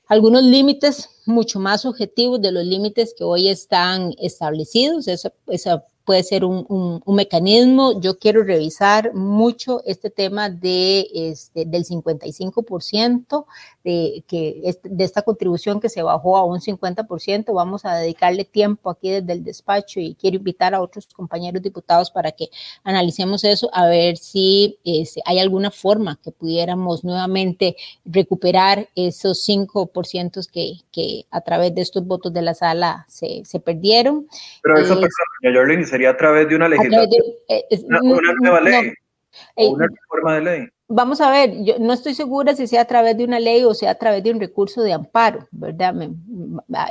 algunos 0.08 0.42
límites 0.42 1.12
mucho 1.28 1.60
más 1.60 1.86
objetivos 1.86 2.42
de 2.42 2.52
los 2.52 2.66
límites 2.66 3.14
que 3.16 3.24
hoy 3.24 3.50
están 3.50 4.16
establecidos. 4.18 5.08
Esa 5.08 5.86
puede 6.04 6.24
ser 6.24 6.46
un, 6.46 6.66
un, 7.06 7.16
mecanismo. 7.16 8.02
Yo 8.02 8.18
quiero 8.18 8.44
revisar 8.44 9.14
mucho 9.14 9.84
este 9.86 10.10
tema 10.10 10.50
de, 10.50 11.08
este, 11.14 11.66
del 11.66 11.86
55%, 11.86 13.46
de, 13.84 14.24
que, 14.28 14.76
de 14.84 15.04
esta 15.04 15.22
contribución 15.22 15.80
que 15.80 15.90
se 15.90 16.02
bajó 16.02 16.38
a 16.38 16.46
un 16.46 16.60
50%. 16.60 17.54
Vamos 17.54 17.86
a 17.86 17.96
dedicarle 17.96 18.46
tiempo 18.46 18.90
aquí 18.90 19.12
desde 19.12 19.34
el 19.34 19.44
despacho 19.44 20.00
y 20.00 20.16
quiero 20.16 20.38
invitar 20.38 20.74
a 20.74 20.82
otros 20.82 21.08
compañeros 21.08 21.62
diputados 21.62 22.12
para 22.12 22.32
que 22.32 22.48
analicemos 22.84 23.44
eso, 23.44 23.70
a 23.74 23.88
ver 23.88 24.18
si 24.18 24.80
este, 24.84 25.22
hay 25.26 25.40
alguna 25.40 25.72
forma 25.72 26.20
que 26.24 26.32
pudiéramos 26.32 27.04
nuevamente 27.04 27.76
recuperar 28.06 28.88
esos 28.96 29.48
5% 29.48 30.50
que, 30.52 30.74
que 30.92 31.26
a 31.32 31.42
través 31.42 31.76
de 31.76 31.82
estos 31.82 32.06
votos 32.06 32.34
de 32.34 32.42
la 32.42 32.54
sala 32.54 33.06
se, 33.08 33.44
se 33.46 33.60
perdieron. 33.60 34.28
Pero 34.62 34.78
eso, 34.78 35.00
eh, 35.02 35.86
sería 35.86 36.12
a 36.12 36.18
través 36.18 36.48
de 36.48 36.56
una 36.56 36.70
legislación, 36.70 37.24
eh, 37.50 37.66
una, 37.84 38.00
nueva 38.42 38.62
ley, 38.62 38.94
o 39.56 39.70
una 39.70 39.88
reforma 39.88 40.36
de 40.36 40.42
ley. 40.42 40.68
Vamos 40.96 41.22
a 41.22 41.32
ver, 41.32 41.64
yo 41.64 41.80
no 41.80 41.92
estoy 41.92 42.14
segura 42.14 42.56
si 42.56 42.68
sea 42.68 42.82
a 42.82 42.86
través 42.86 43.18
de 43.18 43.24
una 43.24 43.40
ley 43.40 43.64
o 43.64 43.74
sea 43.74 43.92
a 43.92 43.96
través 43.96 44.24
de 44.24 44.32
un 44.32 44.40
recurso 44.40 44.84
de 44.84 44.94
amparo, 44.94 45.48
¿verdad? 45.52 45.96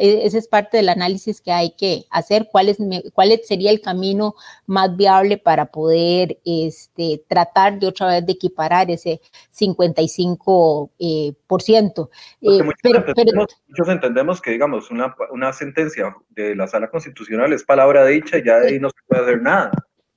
E, 0.01 0.27
ese 0.27 0.39
es 0.39 0.49
parte 0.49 0.79
del 0.79 0.89
análisis 0.89 1.41
que 1.41 1.53
hay 1.53 1.71
que 1.77 2.05
hacer, 2.11 2.49
cuál, 2.51 2.69
es, 2.69 2.79
cuál 3.13 3.39
sería 3.45 3.71
el 3.71 3.81
camino 3.81 4.35
más 4.67 4.97
viable 4.97 5.39
para 5.39 5.67
poder 5.67 6.39
este, 6.45 7.23
tratar 7.29 7.79
de 7.79 7.87
otra 7.87 8.09
vez 8.09 8.27
de 8.27 8.33
equiparar 8.33 8.91
ese 8.91 9.21
55%. 9.57 10.91
Eh, 10.99 11.35
por 11.47 11.61
ciento. 11.61 12.11
Eh, 12.41 12.61
pero, 12.83 13.05
muchos 13.69 13.89
entendemos 13.89 14.41
que, 14.41 14.53
digamos, 14.53 14.91
una, 14.91 15.15
una 15.31 15.53
sentencia 15.53 16.17
de 16.31 16.57
la 16.57 16.67
sala 16.67 16.89
constitucional 16.89 17.53
es 17.53 17.63
palabra 17.63 18.07
dicha 18.07 18.39
y 18.39 18.45
ya 18.45 18.59
de 18.59 18.69
ahí 18.69 18.81
no 18.81 18.89
se 18.89 18.97
puede 19.07 19.23
hacer 19.23 19.43
nada. 19.43 19.71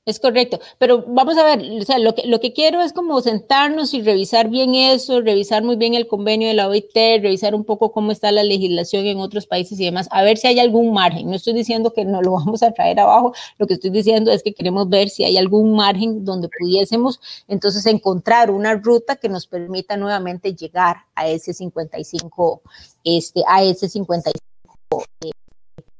Es 0.07 0.19
correcto, 0.19 0.59
pero 0.77 1.03
vamos 1.07 1.35
a 1.35 1.43
ver, 1.43 1.81
o 1.81 1.83
sea, 1.83 1.97
lo 1.97 2.13
que, 2.13 2.27
lo 2.27 2.39
que 2.39 2.53
quiero 2.53 2.79
es 2.81 2.93
como 2.93 3.19
sentarnos 3.21 3.91
y 3.95 4.03
revisar 4.03 4.49
bien 4.49 4.75
eso, 4.75 5.19
revisar 5.21 5.63
muy 5.63 5.77
bien 5.77 5.95
el 5.95 6.05
convenio 6.05 6.47
de 6.47 6.53
la 6.53 6.67
OIT, 6.67 6.93
revisar 7.23 7.55
un 7.55 7.63
poco 7.65 7.91
cómo 7.91 8.11
está 8.11 8.31
la 8.31 8.43
legislación 8.43 9.07
en 9.07 9.17
otros 9.17 9.47
países 9.47 9.79
y 9.79 9.85
demás, 9.85 10.07
a 10.11 10.21
ver 10.21 10.37
si 10.37 10.45
hay 10.45 10.59
algún 10.59 10.93
margen. 10.93 11.27
No 11.27 11.35
estoy 11.35 11.53
diciendo 11.53 11.91
que 11.91 12.05
no 12.05 12.21
lo 12.21 12.33
vamos 12.33 12.61
a 12.61 12.71
traer 12.71 12.99
abajo, 12.99 13.33
lo 13.57 13.65
que 13.65 13.73
estoy 13.73 13.89
diciendo 13.89 14.31
es 14.31 14.43
que 14.43 14.53
queremos 14.53 14.87
ver 14.89 15.09
si 15.09 15.23
hay 15.23 15.37
algún 15.37 15.75
margen 15.75 16.23
donde 16.23 16.49
pudiésemos 16.49 17.19
entonces 17.47 17.83
encontrar 17.87 18.51
una 18.51 18.75
ruta 18.75 19.15
que 19.15 19.27
nos 19.27 19.47
permita 19.47 19.97
nuevamente 19.97 20.53
llegar 20.53 20.97
a 21.15 21.27
ese 21.27 21.51
55, 21.51 22.61
este, 23.03 23.41
a 23.47 23.63
ese 23.63 23.89
55. 23.89 24.45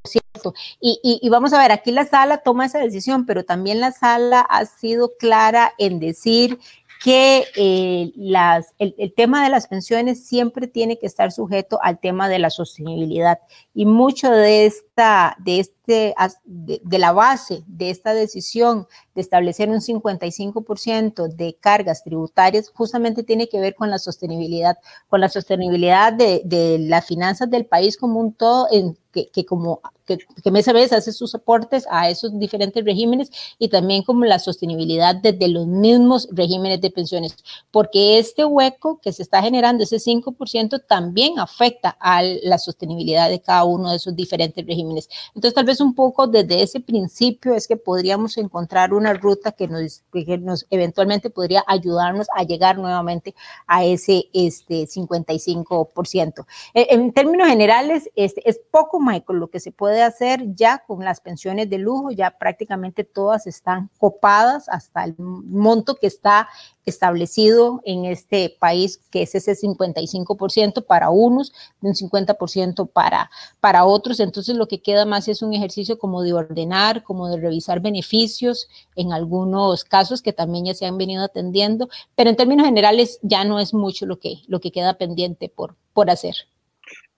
¿Cierto? 0.06 0.54
Y, 0.80 1.00
y, 1.22 1.30
vamos 1.30 1.54
a 1.54 1.60
ver, 1.60 1.72
aquí 1.72 1.92
la 1.92 2.06
sala 2.06 2.40
toma 2.40 2.66
esa 2.66 2.80
decisión, 2.80 3.26
pero 3.26 3.44
también 3.44 3.80
la 3.80 3.92
sala 3.92 4.42
ha 4.42 4.66
sido 4.66 5.14
clara 5.18 5.74
en 5.78 6.00
decir 6.00 6.60
que 7.04 7.46
eh, 7.56 8.12
las, 8.16 8.74
el, 8.80 9.14
tema 9.16 9.44
de 9.44 9.50
las 9.50 9.68
pensiones 9.68 10.26
siempre 10.26 10.68
tiene 10.68 10.98
que 10.98 11.06
estar 11.06 11.32
sujeto 11.32 11.78
al 11.84 12.00
tema 12.00 12.30
de 12.30 12.40
la 12.40 12.50
sostenibilidad. 12.50 13.40
Y 13.74 13.86
mucho 13.86 14.32
de 14.32 14.66
esta, 14.96 15.36
de 15.40 15.60
este, 15.60 16.16
de, 16.46 16.82
de 16.84 17.00
la 17.00 17.12
base 17.12 17.64
de 17.68 17.90
esta 17.90 18.14
decisión 18.14 18.88
de 19.14 19.22
establecer 19.22 19.70
un 19.70 19.82
55% 19.82 21.28
de 21.28 21.58
cargas 21.60 22.04
tributarias 22.04 22.72
justamente 22.74 23.24
tiene 23.24 23.48
que 23.50 23.60
ver 23.60 23.76
con 23.76 23.90
la 23.90 24.00
sostenibilidad, 24.00 24.78
con 25.10 25.20
la 25.22 25.30
sostenibilidad 25.30 26.14
de, 26.14 26.42
de 26.46 26.80
las 26.80 27.06
finanzas 27.06 27.50
del 27.50 27.66
país 27.66 27.98
como 27.98 28.20
un 28.20 28.34
todo, 28.34 28.68
en, 28.72 28.98
que, 29.12 29.30
que, 29.30 29.46
como 29.46 29.82
que, 30.06 30.18
que 30.44 30.52
mes 30.52 30.68
a 30.68 30.74
mes 30.74 30.92
hace 30.92 31.14
sus 31.14 31.34
aportes 31.34 31.88
a 31.90 32.10
esos 32.10 32.38
diferentes 32.38 32.84
regímenes 32.84 33.32
y 33.58 33.70
también 33.70 34.04
como 34.04 34.26
la 34.26 34.40
sostenibilidad 34.40 35.16
desde 35.16 35.48
los 35.48 35.66
mismos 35.68 36.28
regímenes 36.32 36.82
de 36.82 36.92
pensiones, 36.92 37.38
porque 37.72 38.20
este 38.20 38.44
hueco 38.44 39.00
que 39.02 39.14
se 39.14 39.24
está 39.24 39.42
generando, 39.42 39.84
ese 39.84 39.98
5%, 39.98 40.84
también 40.86 41.40
afecta 41.40 41.96
a 42.02 42.22
la 42.22 42.58
sostenibilidad 42.58 43.30
de 43.30 43.40
cada 43.40 43.64
uno 43.64 43.92
de 43.92 43.96
esos 43.96 44.16
diferentes 44.16 44.66
regímenes 44.66 44.85
Entonces, 44.90 45.54
tal 45.54 45.66
vez 45.66 45.82
un 45.82 45.96
poco 45.96 46.28
desde 46.28 46.62
ese 46.62 46.80
principio 46.80 47.54
es 47.54 47.68
que 47.68 47.78
podríamos 47.78 48.38
encontrar 48.38 48.94
una 48.94 49.14
ruta 49.14 49.52
que 49.52 49.68
nos, 49.68 50.04
que 50.12 50.38
nos 50.38 50.66
eventualmente 50.70 51.30
podría 51.30 51.64
ayudarnos 51.68 52.28
a 52.36 52.44
llegar 52.44 52.78
nuevamente 52.78 53.36
a 53.68 53.84
ese 53.84 54.26
este, 54.34 54.84
55%. 54.88 56.46
En, 56.74 57.02
en 57.02 57.14
términos 57.14 57.48
generales, 57.48 58.10
este, 58.16 58.48
es 58.50 58.60
poco, 58.72 59.00
Michael, 59.00 59.40
lo 59.40 59.50
que 59.50 59.60
se 59.60 59.72
puede 59.72 60.04
hacer 60.04 60.54
ya 60.56 60.84
con 60.86 61.04
las 61.04 61.22
pensiones 61.22 61.70
de 61.70 61.78
lujo, 61.78 62.12
ya 62.12 62.32
prácticamente 62.32 63.04
todas 63.04 63.48
están 63.48 63.90
copadas 63.98 64.70
hasta 64.70 65.04
el 65.04 65.16
monto 65.18 65.96
que 65.96 66.08
está 66.08 66.48
establecido 66.86 67.82
en 67.86 68.06
este 68.06 68.56
país, 68.60 69.00
que 69.12 69.24
es 69.24 69.36
ese 69.36 69.54
55% 69.54 70.86
para 70.86 71.10
unos, 71.10 71.54
un 71.82 71.94
50% 71.94 72.90
para, 72.92 73.30
para 73.60 73.86
otros. 73.86 74.20
Entonces 74.20 74.56
lo 74.56 74.68
que 74.68 74.82
queda 74.82 75.06
más 75.06 75.28
es 75.28 75.42
un 75.42 75.54
ejercicio 75.54 75.98
como 75.98 76.22
de 76.22 76.34
ordenar, 76.34 77.04
como 77.04 77.28
de 77.30 77.38
revisar 77.38 77.80
beneficios 77.80 78.68
en 78.96 79.14
algunos 79.14 79.84
casos 79.84 80.22
que 80.22 80.34
también 80.34 80.66
ya 80.66 80.74
se 80.74 80.86
han 80.86 80.98
venido 80.98 81.24
atendiendo, 81.24 81.90
pero 82.16 82.30
en 82.30 82.36
términos 82.36 82.66
generales 82.66 83.20
ya 83.22 83.44
no 83.44 83.60
es 83.60 83.74
mucho 83.74 84.06
lo 84.06 84.20
que, 84.20 84.38
lo 84.48 84.60
que 84.60 84.72
queda 84.72 84.98
pendiente 84.98 85.50
por, 85.50 85.76
por 85.94 86.10
hacer. 86.10 86.36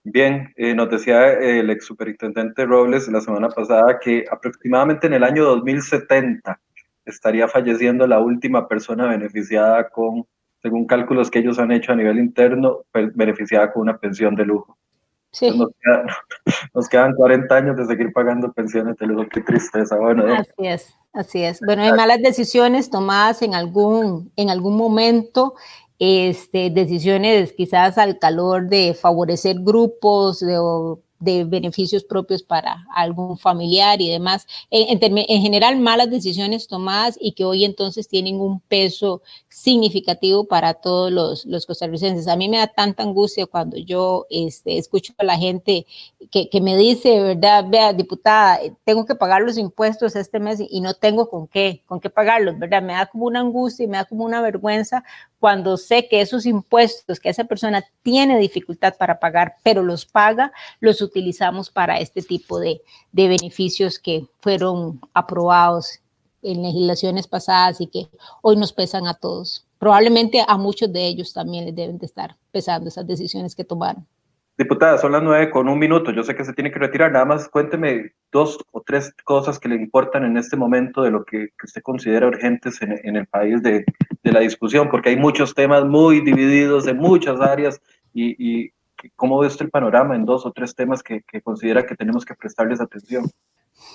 Bien, 0.04 0.54
eh, 0.56 0.74
nos 0.74 0.88
decía 0.88 1.32
el 1.32 1.68
ex 1.68 1.84
superintendente 1.84 2.64
Robles 2.64 3.08
la 3.08 3.20
semana 3.20 3.48
pasada 3.50 3.98
que 3.98 4.24
aproximadamente 4.30 5.06
en 5.06 5.14
el 5.14 5.24
año 5.24 5.44
2070 5.44 6.58
estaría 7.10 7.48
falleciendo 7.48 8.06
la 8.06 8.20
última 8.20 8.68
persona 8.68 9.06
beneficiada 9.06 9.88
con, 9.88 10.26
según 10.62 10.86
cálculos 10.86 11.30
que 11.30 11.40
ellos 11.40 11.58
han 11.58 11.72
hecho 11.72 11.92
a 11.92 11.96
nivel 11.96 12.18
interno, 12.18 12.84
beneficiada 12.92 13.72
con 13.72 13.82
una 13.82 13.98
pensión 13.98 14.34
de 14.34 14.44
lujo. 14.44 14.76
Sí. 15.32 15.50
Nos, 15.56 15.68
nos, 16.74 16.88
quedan 16.88 17.14
40 17.14 17.54
años 17.54 17.76
de 17.76 17.86
seguir 17.86 18.12
pagando 18.12 18.52
pensiones 18.52 18.96
de 18.96 19.06
lujo, 19.06 19.28
qué 19.30 19.42
tristeza. 19.42 19.96
Bueno, 19.96 20.24
así 20.32 20.52
es, 20.58 20.94
así 21.12 21.42
es. 21.42 21.60
Bueno, 21.60 21.82
hay 21.82 21.92
malas 21.92 22.22
decisiones 22.22 22.90
tomadas 22.90 23.42
en 23.42 23.54
algún, 23.54 24.32
en 24.36 24.50
algún 24.50 24.76
momento 24.76 25.54
este, 25.98 26.70
decisiones 26.70 27.52
quizás 27.52 27.98
al 27.98 28.18
calor 28.18 28.68
de 28.68 28.94
favorecer 28.94 29.56
grupos 29.60 30.40
de, 30.40 30.56
de 31.20 31.44
beneficios 31.44 32.04
propios 32.04 32.42
para 32.42 32.86
algún 32.94 33.38
familiar 33.38 34.00
y 34.00 34.10
demás. 34.10 34.46
En, 34.70 34.98
en, 35.00 35.42
general, 35.42 35.78
malas 35.78 36.10
decisiones 36.10 36.68
tomadas 36.68 37.18
y 37.20 37.32
que 37.32 37.44
hoy 37.44 37.64
entonces 37.64 38.08
tienen 38.08 38.40
un 38.40 38.60
peso 38.60 39.22
significativo 39.48 40.44
para 40.44 40.74
todos 40.74 41.10
los, 41.10 41.44
los 41.46 41.66
costarricenses. 41.66 42.28
A 42.28 42.36
mí 42.36 42.48
me 42.48 42.58
da 42.58 42.68
tanta 42.68 43.02
angustia 43.02 43.46
cuando 43.46 43.76
yo 43.76 44.26
este, 44.30 44.78
escucho 44.78 45.12
a 45.18 45.24
la 45.24 45.36
gente 45.36 45.86
que, 46.30 46.60
me 46.60 46.76
dice, 46.76 47.20
¿verdad? 47.20 47.64
Vea, 47.68 47.92
diputada, 47.92 48.58
tengo 48.84 49.06
que 49.06 49.14
pagar 49.14 49.42
los 49.42 49.58
impuestos 49.58 50.16
este 50.16 50.40
mes 50.40 50.60
y 50.60 50.80
no 50.80 50.94
tengo 50.94 51.28
con 51.28 51.46
qué, 51.46 51.82
con 51.86 52.00
qué 52.00 52.10
pagarlos, 52.10 52.58
¿verdad? 52.58 52.82
Me 52.82 52.92
da 52.92 53.06
como 53.06 53.26
una 53.26 53.40
angustia 53.40 53.84
y 53.84 53.88
me 53.88 53.96
da 53.96 54.04
como 54.04 54.24
una 54.24 54.40
vergüenza 54.40 55.04
cuando 55.38 55.76
sé 55.76 56.08
que 56.08 56.20
esos 56.20 56.46
impuestos 56.46 57.20
que 57.20 57.28
esa 57.28 57.44
persona 57.44 57.84
tiene 58.02 58.38
dificultad 58.38 58.94
para 58.98 59.20
pagar, 59.20 59.56
pero 59.62 59.82
los 59.82 60.04
paga, 60.04 60.52
los 60.80 61.00
utilizamos 61.00 61.70
para 61.70 61.98
este 61.98 62.22
tipo 62.22 62.58
de, 62.58 62.82
beneficios 63.12 63.98
que 63.98 64.26
fueron 64.40 65.00
aprobados 65.12 66.00
en 66.42 66.62
legislaciones 66.62 67.26
pasadas 67.26 67.80
y 67.80 67.86
que 67.86 68.08
hoy 68.42 68.56
nos 68.56 68.72
pesan 68.72 69.06
a 69.06 69.14
todos. 69.14 69.64
Probablemente 69.78 70.44
a 70.46 70.56
muchos 70.56 70.92
de 70.92 71.06
ellos 71.06 71.32
también 71.32 71.64
les 71.64 71.74
deben 71.74 71.98
de 71.98 72.06
estar 72.06 72.36
pesando 72.50 72.88
esas 72.88 73.06
decisiones 73.06 73.54
que 73.54 73.64
tomaron. 73.64 74.06
Diputada, 74.58 74.98
son 74.98 75.12
las 75.12 75.22
nueve 75.22 75.50
con 75.50 75.68
un 75.68 75.78
minuto. 75.78 76.10
Yo 76.10 76.24
sé 76.24 76.34
que 76.34 76.44
se 76.44 76.52
tiene 76.52 76.72
que 76.72 76.80
retirar. 76.80 77.12
Nada 77.12 77.24
más 77.24 77.48
cuénteme 77.48 78.10
dos 78.32 78.58
o 78.72 78.82
tres 78.82 79.14
cosas 79.22 79.56
que 79.56 79.68
le 79.68 79.76
importan 79.76 80.24
en 80.24 80.36
este 80.36 80.56
momento 80.56 81.02
de 81.02 81.12
lo 81.12 81.24
que, 81.24 81.50
usted 81.62 81.80
considera 81.80 82.26
urgentes 82.26 82.82
en, 82.82 83.14
el 83.14 83.26
país 83.26 83.62
de, 83.62 83.84
la 84.24 84.40
discusión, 84.40 84.90
porque 84.90 85.10
hay 85.10 85.16
muchos 85.16 85.54
temas 85.54 85.84
muy 85.84 86.20
divididos 86.22 86.84
de 86.84 86.92
muchas 86.92 87.40
áreas 87.40 87.80
y, 88.12 88.72
cómo 89.14 89.38
ve 89.38 89.46
usted 89.46 89.66
el 89.66 89.70
panorama 89.70 90.16
en 90.16 90.24
dos 90.24 90.44
o 90.44 90.50
tres 90.50 90.74
temas 90.74 91.04
que 91.04 91.22
considera 91.44 91.86
que 91.86 91.94
tenemos 91.94 92.24
que 92.24 92.34
prestarles 92.34 92.80
atención. 92.80 93.26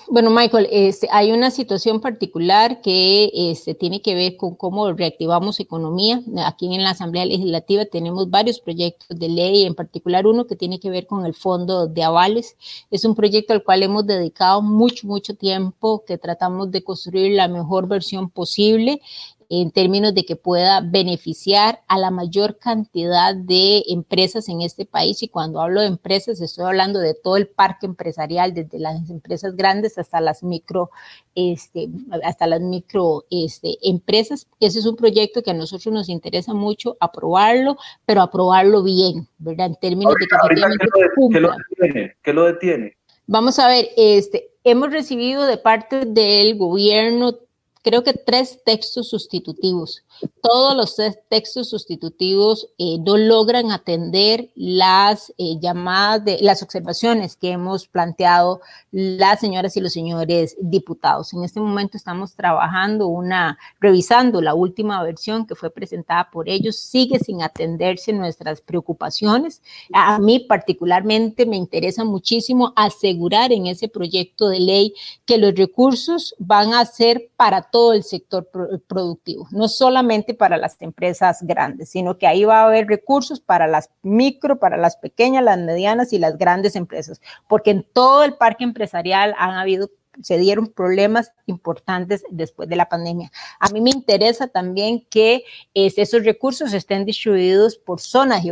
Bueno, 0.10 0.30
Michael, 0.30 0.68
este, 0.70 1.08
hay 1.12 1.32
una 1.32 1.50
situación 1.50 2.02
particular 2.02 2.82
que 2.82 3.32
este, 3.34 3.74
tiene 3.74 4.02
que 4.02 4.16
ver 4.16 4.36
con 4.36 4.56
cómo 4.56 4.92
reactivamos 4.92 5.62
economía. 5.62 6.22
Aquí 6.46 6.74
en 6.74 6.84
la 6.84 6.90
Asamblea 6.90 7.26
Legislativa 7.26 7.86
tenemos 7.86 8.30
varios 8.30 8.60
proyectos 8.60 9.18
de 9.18 9.30
ley, 9.30 9.64
en 9.64 9.76
particular 9.76 10.28
uno 10.28 10.46
que 10.46 10.58
tiene 10.58 10.80
que 10.82 10.90
ver 10.90 11.08
con 11.08 11.26
el 11.26 11.34
Fondo 11.34 11.88
de 11.88 12.04
Avales. 12.04 12.58
Es 12.92 13.06
un 13.06 13.16
proyecto 13.16 13.54
al 13.54 13.64
cual 13.64 13.82
hemos 13.82 14.06
dedicado 14.06 14.62
mucho, 14.62 15.08
mucho 15.08 15.36
tiempo, 15.36 16.04
que 16.06 16.18
tratamos 16.18 16.70
de 16.70 16.84
construir 16.84 17.32
la 17.32 17.48
mejor 17.48 17.88
versión 17.88 18.30
posible 18.30 19.02
en 19.50 19.72
términos 19.72 20.14
de 20.14 20.26
que 20.26 20.36
pueda 20.36 20.82
beneficiar 20.82 21.82
a 21.88 21.98
la 21.98 22.12
mayor 22.12 22.58
cantidad 22.58 23.36
de 23.36 23.84
empresas 23.88 24.50
en 24.50 24.62
este 24.62 24.86
país. 24.86 25.24
Y 25.24 25.28
cuando 25.28 25.62
hablo 25.62 25.82
de 25.82 25.88
empresas, 25.88 26.42
estoy 26.42 26.66
hablando 26.66 27.00
de 27.00 27.14
todo 27.14 27.38
el 27.38 27.48
parque 27.48 27.86
empresarial, 27.86 28.54
desde 28.54 28.80
las 28.80 29.10
empresas 29.10 29.56
grandes 29.56 29.98
hasta 29.98 30.22
las 30.22 30.44
micro, 30.44 30.90
este, 31.36 31.90
hasta 32.24 32.48
las 32.48 32.62
micro 32.62 33.26
este, 33.30 33.78
empresas. 33.82 34.48
Ese 34.60 34.80
es 34.80 34.86
un 34.86 34.96
proyecto 34.96 35.44
que 35.44 35.52
a 35.52 35.56
nosotros 35.56 35.94
nos 35.94 36.10
interesa 36.10 36.54
mucho 36.54 36.98
aprobarlo, 37.00 37.78
pero 38.06 38.22
aprobarlo 38.22 38.84
bien, 38.84 39.28
¿verdad? 39.38 39.68
En 39.68 39.76
términos 39.76 40.14
de 40.16 40.26
que 40.26 41.30
¿qué 41.32 41.40
lo, 41.40 41.50
detiene? 41.50 42.16
¿Qué 42.22 42.34
lo 42.34 42.46
detiene? 42.46 42.98
Vamos 43.26 43.58
a 43.60 43.68
ver, 43.68 43.88
este, 43.96 44.52
hemos 44.64 44.92
recibido 44.92 45.46
de 45.46 45.58
parte 45.58 46.06
del 46.06 46.58
gobierno 46.58 47.36
creo 47.84 48.04
que 48.04 48.14
tres 48.14 48.64
textos 48.64 49.10
sustitutivos. 49.10 50.04
Todos 50.42 50.76
los 50.76 50.96
textos 51.30 51.70
sustitutivos 51.70 52.68
eh, 52.78 52.98
no 53.00 53.18
logran 53.18 53.72
atender 53.72 54.50
las 54.56 55.34
eh, 55.38 55.58
llamadas 55.60 56.24
de 56.26 56.38
las 56.42 56.62
observaciones 56.62 57.36
que 57.36 57.52
hemos 57.52 57.88
planteado 57.88 58.62
las 58.92 59.40
señoras 59.40 59.76
y 59.78 59.82
los 59.82 59.94
señores 59.94 60.56
diputados. 60.60 61.34
En 61.34 61.44
este 61.44 61.60
momento 61.60 61.98
estamos 61.98 62.36
trabajando 62.36 63.08
una, 63.08 63.58
revisando 63.80 64.42
la 64.42 64.54
última 64.54 65.02
versión 65.04 65.48
que 65.48 65.56
fue 65.56 65.70
presentada 65.72 66.30
por 66.32 66.50
ellos. 66.50 66.76
Sigue 66.76 67.20
sin 67.20 67.42
atenderse 67.42 68.14
nuestras 68.14 68.62
preocupaciones. 68.62 69.62
A 69.94 70.20
mí 70.20 70.40
particularmente 70.40 71.46
me 71.46 71.58
interesa 71.58 72.04
muchísimo 72.04 72.74
asegurar 72.76 73.52
en 73.52 73.68
ese 73.68 73.88
proyecto 73.88 74.50
de 74.50 74.60
ley 74.60 74.94
que 75.26 75.38
los 75.38 75.56
recursos 75.56 76.36
van 76.38 76.74
a 76.74 76.86
ser 76.86 77.30
para 77.36 77.62
todo 77.64 77.94
el 77.94 78.04
sector 78.04 78.50
productivo, 78.88 79.48
no 79.52 79.68
solamente 79.68 80.03
para 80.34 80.58
las 80.58 80.76
empresas 80.82 81.44
grandes, 81.44 81.90
sino 81.90 82.18
que 82.18 82.28
ahí 82.28 82.44
va 82.44 82.62
a 82.62 82.66
haber 82.66 82.88
recursos 82.88 83.40
para 83.40 83.68
las 83.68 83.90
micro, 84.02 84.60
para 84.60 84.78
las 84.78 84.98
pequeñas, 84.98 85.44
las 85.44 85.58
medianas 85.58 86.14
y 86.14 86.20
las 86.20 86.38
grandes 86.38 86.76
empresas, 86.76 87.22
porque 87.48 87.72
en 87.72 87.86
todo 87.94 88.24
el 88.24 88.36
parque 88.36 88.64
empresarial 88.64 89.34
han 89.38 89.52
habido 89.52 89.90
se 90.22 90.38
dieron 90.38 90.68
problemas 90.68 91.32
importantes 91.48 92.24
después 92.30 92.70
de 92.70 92.76
la 92.76 92.88
pandemia. 92.88 93.32
A 93.60 93.70
mí 93.70 93.82
me 93.82 93.90
interesa 93.90 94.48
también 94.48 95.06
que 95.10 95.44
esos 95.74 96.24
recursos 96.24 96.74
estén 96.74 97.06
distribuidos 97.06 97.78
por 97.78 98.00
zonas 98.00 98.46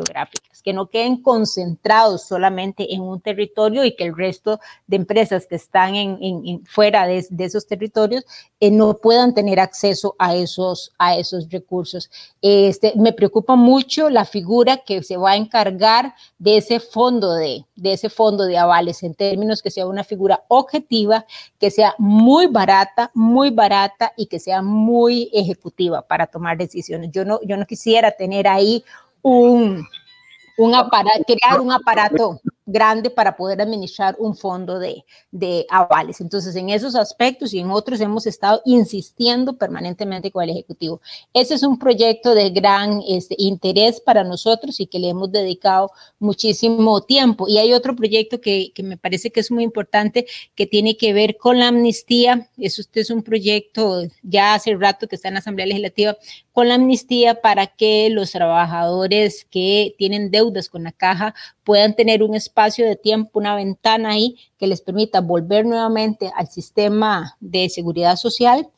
que 0.61 0.73
no 0.73 0.87
queden 0.87 1.21
concentrados 1.21 2.23
solamente 2.23 2.93
en 2.93 3.01
un 3.01 3.21
territorio 3.21 3.83
y 3.83 3.95
que 3.95 4.05
el 4.05 4.15
resto 4.15 4.59
de 4.87 4.97
empresas 4.97 5.47
que 5.47 5.55
están 5.55 5.91
fuera 6.65 7.05
de, 7.07 7.25
esos 7.39 7.67
territorios 7.67 8.23
eh, 8.59 8.71
no 8.71 8.95
puedan 8.97 9.33
tener 9.33 9.59
acceso 9.59 10.15
a 10.19 10.35
esos, 10.35 10.91
a 10.97 11.17
esos 11.17 11.49
recursos. 11.49 12.09
Este, 12.41 12.93
me 12.95 13.13
preocupa 13.13 13.55
mucho 13.55 14.09
la 14.09 14.25
figura 14.25 14.77
que 14.77 15.03
se 15.03 15.17
va 15.17 15.31
a 15.31 15.35
encargar 15.35 16.13
de 16.37 16.57
ese 16.57 16.79
fondo 16.79 17.33
de, 17.33 17.65
de 17.75 17.93
ese 17.93 18.09
fondo 18.09 18.45
de 18.45 18.57
avales 18.57 19.03
en 19.03 19.15
términos 19.15 19.61
que 19.61 19.71
sea 19.71 19.87
una 19.87 20.03
figura 20.03 20.43
objetiva 20.47 21.25
que 21.59 21.71
sea 21.71 21.95
muy 21.97 22.47
barata, 22.47 23.11
muy 23.13 23.49
barata 23.49 24.13
y 24.15 24.27
que 24.27 24.39
sea 24.39 24.61
muy 24.61 25.29
ejecutiva 25.33 26.01
para 26.01 26.27
tomar 26.27 26.57
decisiones. 26.57 27.11
Yo 27.11 27.25
no, 27.25 27.39
yo 27.43 27.57
no 27.57 27.65
quisiera 27.65 28.11
tener 28.11 28.47
ahí 28.47 28.83
un, 29.21 29.87
un 30.61 30.75
aparato, 30.75 31.23
crear 31.25 31.59
un 31.59 31.71
aparato 31.71 32.39
grande 32.65 33.09
para 33.09 33.35
poder 33.35 33.61
administrar 33.61 34.15
un 34.19 34.35
fondo 34.35 34.79
de, 34.79 35.03
de, 35.31 35.65
avales. 35.69 36.21
Entonces, 36.21 36.55
en 36.55 36.69
esos 36.69 36.95
aspectos 36.95 37.53
y 37.53 37.59
en 37.59 37.71
otros 37.71 37.99
hemos 37.99 38.27
estado 38.27 38.61
insistiendo 38.65 39.57
permanentemente 39.57 40.31
con 40.31 40.43
el 40.43 40.51
Ejecutivo. 40.51 41.01
Ese 41.33 41.55
es 41.55 41.63
un 41.63 41.77
proyecto 41.79 42.33
de 42.33 42.49
gran 42.51 43.01
este, 43.07 43.35
interés 43.37 43.99
para 43.99 44.23
nosotros 44.23 44.79
y 44.79 44.87
que 44.87 44.99
le 44.99 45.09
hemos 45.09 45.31
dedicado 45.31 45.91
muchísimo 46.19 47.01
tiempo. 47.01 47.47
Y 47.47 47.57
hay 47.57 47.73
otro 47.73 47.95
proyecto 47.95 48.39
que, 48.39 48.71
que 48.73 48.83
me 48.83 48.97
parece 48.97 49.31
que 49.31 49.39
es 49.39 49.51
muy 49.51 49.63
importante 49.63 50.27
que 50.55 50.67
tiene 50.67 50.95
que 50.97 51.13
ver 51.13 51.37
con 51.37 51.59
la 51.59 51.69
amnistía. 51.69 52.47
Eso 52.57 52.81
este 52.81 53.01
es 53.01 53.09
un 53.09 53.23
proyecto 53.23 54.03
ya 54.21 54.53
hace 54.53 54.75
rato 54.75 55.07
que 55.07 55.15
está 55.15 55.27
en 55.27 55.35
la 55.35 55.39
Asamblea 55.39 55.65
Legislativa, 55.65 56.15
con 56.51 56.67
la 56.67 56.75
amnistía 56.75 57.41
para 57.41 57.67
que 57.67 58.09
los 58.09 58.31
trabajadores 58.31 59.45
que 59.49 59.95
tienen 59.97 60.31
deudas 60.31 60.69
con 60.69 60.83
la 60.83 60.91
caja 60.91 61.33
puedan 61.63 61.95
tener 61.95 62.23
un 62.23 62.35
espacio 62.35 62.85
de 62.85 62.95
tiempo, 62.95 63.39
una 63.39 63.55
ventana 63.55 64.11
ahí 64.11 64.37
que 64.57 64.67
les 64.67 64.81
permita 64.81 65.21
volver 65.21 65.65
nuevamente 65.65 66.31
al 66.35 66.47
sistema 66.47 67.37
de 67.39 67.69
seguridad 67.69 68.15
social 68.15 68.69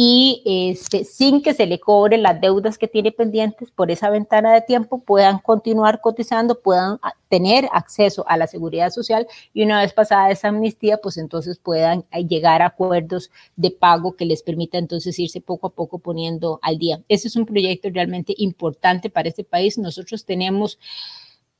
y 0.00 0.42
este, 0.44 1.02
sin 1.02 1.42
que 1.42 1.54
se 1.54 1.66
le 1.66 1.80
cobre 1.80 2.18
las 2.18 2.40
deudas 2.40 2.78
que 2.78 2.86
tiene 2.86 3.10
pendientes 3.10 3.72
por 3.72 3.90
esa 3.90 4.10
ventana 4.10 4.54
de 4.54 4.60
tiempo, 4.60 5.00
puedan 5.00 5.40
continuar 5.40 6.00
cotizando, 6.00 6.60
puedan 6.60 7.00
tener 7.28 7.68
acceso 7.72 8.24
a 8.28 8.36
la 8.36 8.46
seguridad 8.46 8.90
social 8.90 9.26
y 9.52 9.64
una 9.64 9.80
vez 9.80 9.92
pasada 9.92 10.30
esa 10.30 10.50
amnistía, 10.50 10.98
pues 10.98 11.16
entonces 11.16 11.58
puedan 11.58 12.04
eh, 12.12 12.24
llegar 12.24 12.62
a 12.62 12.66
acuerdos 12.66 13.32
de 13.56 13.72
pago 13.72 14.14
que 14.14 14.24
les 14.24 14.44
permita 14.44 14.78
entonces 14.78 15.18
irse 15.18 15.40
poco 15.40 15.66
a 15.66 15.70
poco 15.70 15.98
poniendo 15.98 16.60
al 16.62 16.78
día. 16.78 17.02
Ese 17.08 17.26
es 17.26 17.34
un 17.34 17.44
proyecto 17.44 17.88
realmente 17.92 18.32
importante 18.38 19.10
para 19.10 19.28
este 19.28 19.42
país. 19.42 19.78
Nosotros 19.78 20.24
tenemos 20.24 20.78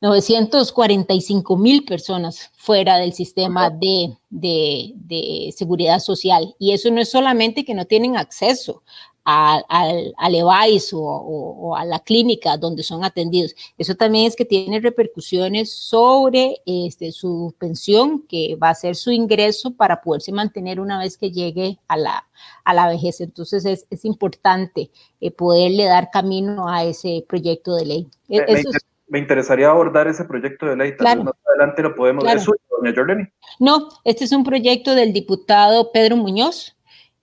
945 0.01 1.57
mil 1.57 1.85
personas 1.85 2.51
fuera 2.57 2.99
del 2.99 3.13
sistema 3.13 3.69
de, 3.71 4.17
de, 4.31 5.53
seguridad 5.57 5.99
social. 5.99 6.55
Y 6.59 6.73
eso 6.73 6.91
no 6.91 7.01
es 7.01 7.11
solamente 7.11 7.65
que 7.65 7.75
no 7.75 7.85
tienen 7.85 8.17
acceso 8.17 8.83
al, 9.25 10.15
al 10.17 10.35
EVAIS 10.35 10.91
o, 10.95 11.75
a 11.77 11.85
la 11.85 11.99
clínica 11.99 12.57
donde 12.57 12.83
son 12.83 13.05
atendidos. 13.05 13.55
Eso 13.77 13.95
también 13.95 14.27
es 14.27 14.37
que 14.37 14.45
tiene 14.45 14.81
repercusiones 14.81 15.71
sobre 15.71 16.63
este, 16.65 17.13
su 17.13 17.55
pensión, 17.59 18.23
que 18.23 18.57
va 18.57 18.71
a 18.71 18.75
ser 18.75 18.97
su 18.97 19.11
ingreso 19.11 19.73
para 19.75 20.01
poderse 20.01 20.33
mantener 20.33 20.81
una 20.81 20.99
vez 20.99 21.19
que 21.19 21.31
llegue 21.31 21.79
a 21.89 21.97
la, 21.97 22.27
a 22.65 22.73
la 22.73 22.87
vejez. 22.89 23.21
Entonces 23.21 23.65
es, 23.67 23.87
es 23.91 24.05
importante 24.05 24.91
eh, 25.21 25.31
poderle 25.31 25.85
dar 25.85 26.11
camino 26.11 26.69
a 26.69 26.85
ese 26.85 27.25
proyecto 27.29 27.75
de 27.75 27.85
ley. 27.85 28.09
Eso 28.29 28.71
es, 28.71 28.88
me 29.09 29.19
interesaría 29.19 29.71
abordar 29.71 30.07
ese 30.09 30.25
proyecto 30.25 30.67
de 30.67 30.77
ley. 30.77 30.97
Claro. 30.97 31.25
Más 31.25 31.35
adelante 31.47 31.83
lo 31.83 31.95
podemos 31.95 32.25
doña 32.25 32.95
Jordani? 32.95 33.25
No, 33.59 33.89
este 34.05 34.25
es 34.25 34.33
un 34.33 34.45
proyecto 34.45 34.95
del 34.95 35.13
diputado 35.13 35.93
Pedro 35.93 36.17
Muñoz. 36.17 36.75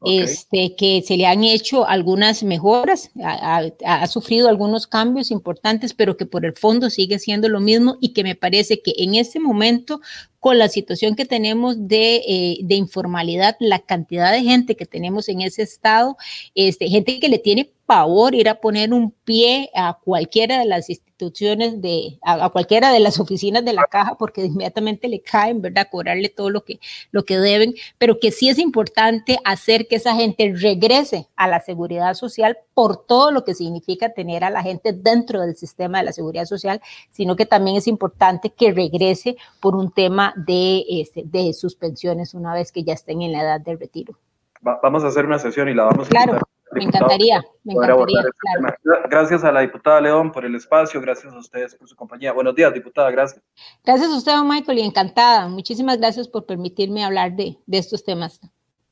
Este, 0.08 0.76
que 0.76 1.02
se 1.02 1.18
le 1.18 1.26
han 1.26 1.44
hecho 1.44 1.88
algunas 1.88 2.44
mejoras, 2.44 3.10
ha, 3.24 4.06
sufrido 4.06 4.50
algunos 4.50 4.86
cambios 4.86 5.32
importantes, 5.32 5.96
pero 5.96 6.16
que 6.16 6.28
por 6.28 6.46
el 6.46 6.54
fondo 6.54 6.92
sigue 6.92 7.18
siendo 7.18 7.50
lo 7.50 7.60
mismo 7.60 7.98
y 8.00 8.14
que 8.14 8.24
me 8.24 8.36
parece 8.36 8.84
que 8.84 8.94
en 9.00 9.16
este 9.16 9.40
momento, 9.40 10.02
con 10.46 10.60
la 10.60 10.70
situación 10.70 11.16
que 11.16 11.26
tenemos 11.26 11.88
de, 11.88 12.18
eh, 12.18 12.58
de 12.62 12.76
informalidad, 12.76 13.58
la 13.60 13.80
cantidad 13.80 14.32
de 14.32 14.44
gente 14.44 14.76
que 14.76 14.86
tenemos 14.86 15.28
en 15.28 15.42
ese 15.42 15.64
estado, 15.64 16.18
este, 16.54 16.88
gente 16.88 17.20
que 17.20 17.30
le 17.30 17.40
tiene 17.40 17.72
pavor 17.86 18.34
ir 18.34 18.50
a 18.50 18.60
poner 18.60 18.94
un 18.94 19.12
pie 19.12 19.70
a 19.76 19.98
cualquiera 20.04 20.60
de 20.60 20.66
las 20.66 20.90
instituciones 20.90 21.82
de, 21.82 22.18
a, 22.24 22.50
cualquiera 22.50 22.92
de 22.92 23.00
las 23.00 23.20
oficinas 23.20 23.64
de 23.64 23.74
la 23.74 23.86
caja 23.86 24.16
porque 24.18 24.46
inmediatamente 24.46 25.08
le 25.08 25.22
caen, 25.22 25.62
¿verdad? 25.62 25.88
Cobrarle 25.90 26.30
todo 26.30 26.50
lo 26.50 26.64
que, 26.64 26.80
lo 27.12 27.26
que 27.26 27.38
deben, 27.38 27.76
pero 27.98 28.20
que 28.20 28.32
sí 28.32 28.50
es 28.50 28.60
importante 28.60 29.40
hacer 29.46 29.88
que 29.88 29.98
esa 29.98 30.16
gente 30.16 30.54
regrese 30.56 31.28
a 31.36 31.48
la 31.48 31.60
seguridad 31.60 32.16
social 32.16 32.58
por 32.74 33.06
todo 33.06 33.32
lo 33.32 33.46
que 33.46 33.54
significa 33.54 34.14
tener 34.14 34.44
a 34.44 34.50
la 34.50 34.62
gente 34.62 34.92
dentro 34.92 35.42
del 35.42 35.56
sistema 35.56 36.00
de 36.00 36.06
la 36.06 36.12
seguridad 36.12 36.46
social, 36.46 36.82
sino 37.12 37.36
que 37.36 37.46
también 37.46 37.78
es 37.78 37.88
importante 37.88 38.50
que 38.50 38.72
regrese 38.72 39.38
por 39.60 39.76
un 39.76 39.92
tema 39.92 40.34
de, 40.36 40.84
este, 40.90 41.24
de 41.26 41.54
suspensiones 41.54 42.34
una 42.34 42.54
vez 42.54 42.72
que 42.72 42.84
ya 42.84 42.94
estén 42.94 43.22
en 43.22 43.32
la 43.32 43.42
edad 43.42 43.62
de 43.62 43.76
retiro. 43.76 44.18
vamos 44.62 45.04
a 45.04 45.08
hacer 45.08 45.26
una 45.26 45.40
sesión 45.40 45.70
y 45.70 45.74
la 45.74 45.86
vamos 45.86 46.08
a 46.08 46.10
claro. 46.10 46.40
Me 46.72 46.84
encantaría, 46.84 47.42
me 47.64 47.74
encantaría. 47.74 48.20
Este 48.20 49.10
gracias 49.10 49.44
a 49.44 49.52
la 49.52 49.62
diputada 49.62 50.02
León 50.02 50.32
por 50.32 50.44
el 50.44 50.56
espacio, 50.56 51.00
gracias 51.00 51.34
a 51.34 51.38
ustedes 51.38 51.76
por 51.76 51.88
su 51.88 51.96
compañía. 51.96 52.34
Buenos 52.34 52.54
días, 52.54 52.74
diputada, 52.74 53.10
gracias. 53.12 53.42
Gracias 53.86 54.10
a 54.10 54.18
usted, 54.18 54.34
Michael, 54.44 54.80
y 54.80 54.82
encantada. 54.82 55.48
Muchísimas 55.48 56.00
gracias 56.00 56.28
por 56.28 56.46
permitirme 56.46 57.06
hablar 57.06 57.36
de, 57.36 57.58
de 57.66 57.78
estos 57.78 58.04
temas 58.04 58.42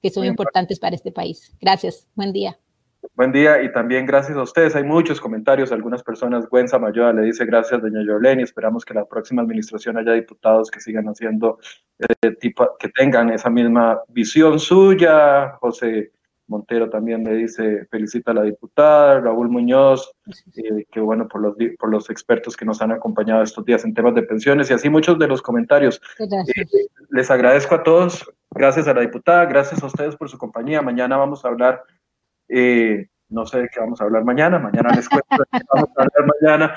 que 0.01 0.09
son 0.09 0.25
importantes 0.25 0.79
para 0.79 0.95
este 0.95 1.11
país. 1.11 1.55
Gracias, 1.59 2.07
buen 2.15 2.31
día. 2.31 2.57
Buen 3.15 3.31
día 3.31 3.61
y 3.61 3.71
también 3.71 4.07
gracias 4.07 4.35
a 4.35 4.41
ustedes. 4.41 4.75
Hay 4.75 4.83
muchos 4.83 5.21
comentarios, 5.21 5.71
algunas 5.71 6.01
personas, 6.01 6.49
Gwen 6.49 6.67
Samayoa 6.67 7.13
le 7.13 7.21
dice 7.21 7.45
gracias, 7.45 7.79
doña 7.79 8.03
Yoleni, 8.03 8.41
esperamos 8.41 8.83
que 8.83 8.95
la 8.95 9.05
próxima 9.05 9.43
administración 9.43 9.97
haya 9.97 10.13
diputados 10.13 10.71
que 10.71 10.79
sigan 10.79 11.05
haciendo, 11.05 11.59
eh, 11.99 12.31
tipo, 12.31 12.75
que 12.79 12.89
tengan 12.89 13.29
esa 13.29 13.51
misma 13.51 14.01
visión 14.07 14.59
suya. 14.59 15.51
José 15.59 16.11
Montero 16.47 16.89
también 16.89 17.23
le 17.23 17.35
dice, 17.35 17.85
felicita 17.91 18.31
a 18.31 18.33
la 18.33 18.43
diputada, 18.43 19.19
Raúl 19.19 19.47
Muñoz, 19.47 20.11
eh, 20.55 20.85
que 20.91 20.99
bueno, 20.99 21.27
por 21.27 21.41
los, 21.41 21.55
por 21.77 21.89
los 21.89 22.09
expertos 22.09 22.57
que 22.57 22.65
nos 22.65 22.81
han 22.81 22.91
acompañado 22.91 23.43
estos 23.43 23.63
días 23.63 23.85
en 23.85 23.93
temas 23.93 24.15
de 24.15 24.23
pensiones 24.23 24.71
y 24.71 24.73
así 24.73 24.89
muchos 24.89 25.19
de 25.19 25.27
los 25.27 25.43
comentarios. 25.43 26.01
Eh, 26.19 26.65
les 27.11 27.29
agradezco 27.29 27.75
a 27.75 27.83
todos, 27.83 28.27
gracias 28.49 28.87
a 28.87 28.93
la 28.95 29.01
diputada, 29.01 29.45
gracias 29.45 29.83
a 29.83 29.85
ustedes 29.85 30.15
por 30.15 30.29
su 30.29 30.39
compañía. 30.39 30.81
Mañana 30.81 31.15
vamos 31.15 31.45
a 31.45 31.49
hablar, 31.49 31.83
eh, 32.49 33.07
no 33.29 33.45
sé 33.45 33.61
de 33.61 33.69
qué 33.69 33.79
vamos 33.79 33.99
a 33.99 34.03
hablar 34.03 34.23
mañana, 34.23 34.59
mañana 34.59 34.93
les 34.95 35.09
cuento 35.09 35.27
de 35.37 35.59
qué 35.59 35.65
vamos 35.73 35.89
a 35.97 36.01
hablar 36.01 36.35
mañana 36.41 36.75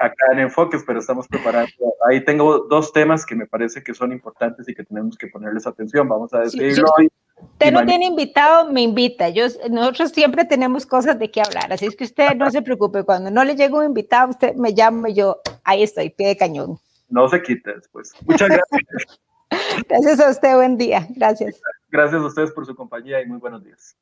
acá 0.00 0.32
en 0.32 0.40
Enfoques, 0.40 0.82
pero 0.86 0.98
estamos 0.98 1.28
preparando. 1.28 1.70
Ahí 2.08 2.24
tengo 2.24 2.66
dos 2.68 2.92
temas 2.92 3.24
que 3.24 3.36
me 3.36 3.46
parece 3.46 3.82
que 3.82 3.94
son 3.94 4.12
importantes 4.12 4.68
y 4.68 4.74
que 4.74 4.84
tenemos 4.84 5.16
que 5.16 5.28
ponerles 5.28 5.66
atención. 5.66 6.08
Vamos 6.08 6.34
a 6.34 6.40
decirlo 6.40 6.86
hoy. 6.98 7.08
Usted 7.52 7.72
no 7.72 7.84
tiene 7.84 8.06
invitado, 8.06 8.70
me 8.70 8.82
invita. 8.82 9.28
Yo, 9.28 9.46
nosotros 9.70 10.10
siempre 10.10 10.44
tenemos 10.44 10.86
cosas 10.86 11.18
de 11.18 11.30
qué 11.30 11.40
hablar, 11.40 11.72
así 11.72 11.86
es 11.86 11.96
que 11.96 12.04
usted 12.04 12.34
no 12.36 12.50
se 12.50 12.62
preocupe. 12.62 13.04
Cuando 13.04 13.30
no 13.30 13.44
le 13.44 13.54
llega 13.54 13.76
un 13.76 13.84
invitado, 13.84 14.30
usted 14.30 14.54
me 14.54 14.74
llama 14.74 15.10
y 15.10 15.14
yo, 15.14 15.40
ahí 15.62 15.82
estoy, 15.82 16.10
pie 16.10 16.28
de 16.28 16.36
cañón. 16.36 16.78
No 17.08 17.28
se 17.28 17.42
quite 17.42 17.74
después. 17.74 18.12
Muchas 18.26 18.48
gracias. 18.48 19.20
gracias 19.88 20.20
a 20.20 20.30
usted, 20.30 20.54
buen 20.54 20.76
día. 20.76 21.06
Gracias. 21.10 21.60
Gracias 21.90 22.20
a 22.20 22.26
ustedes 22.26 22.52
por 22.52 22.66
su 22.66 22.74
compañía 22.74 23.20
y 23.20 23.26
muy 23.26 23.38
buenos 23.38 23.62
días. 23.62 23.96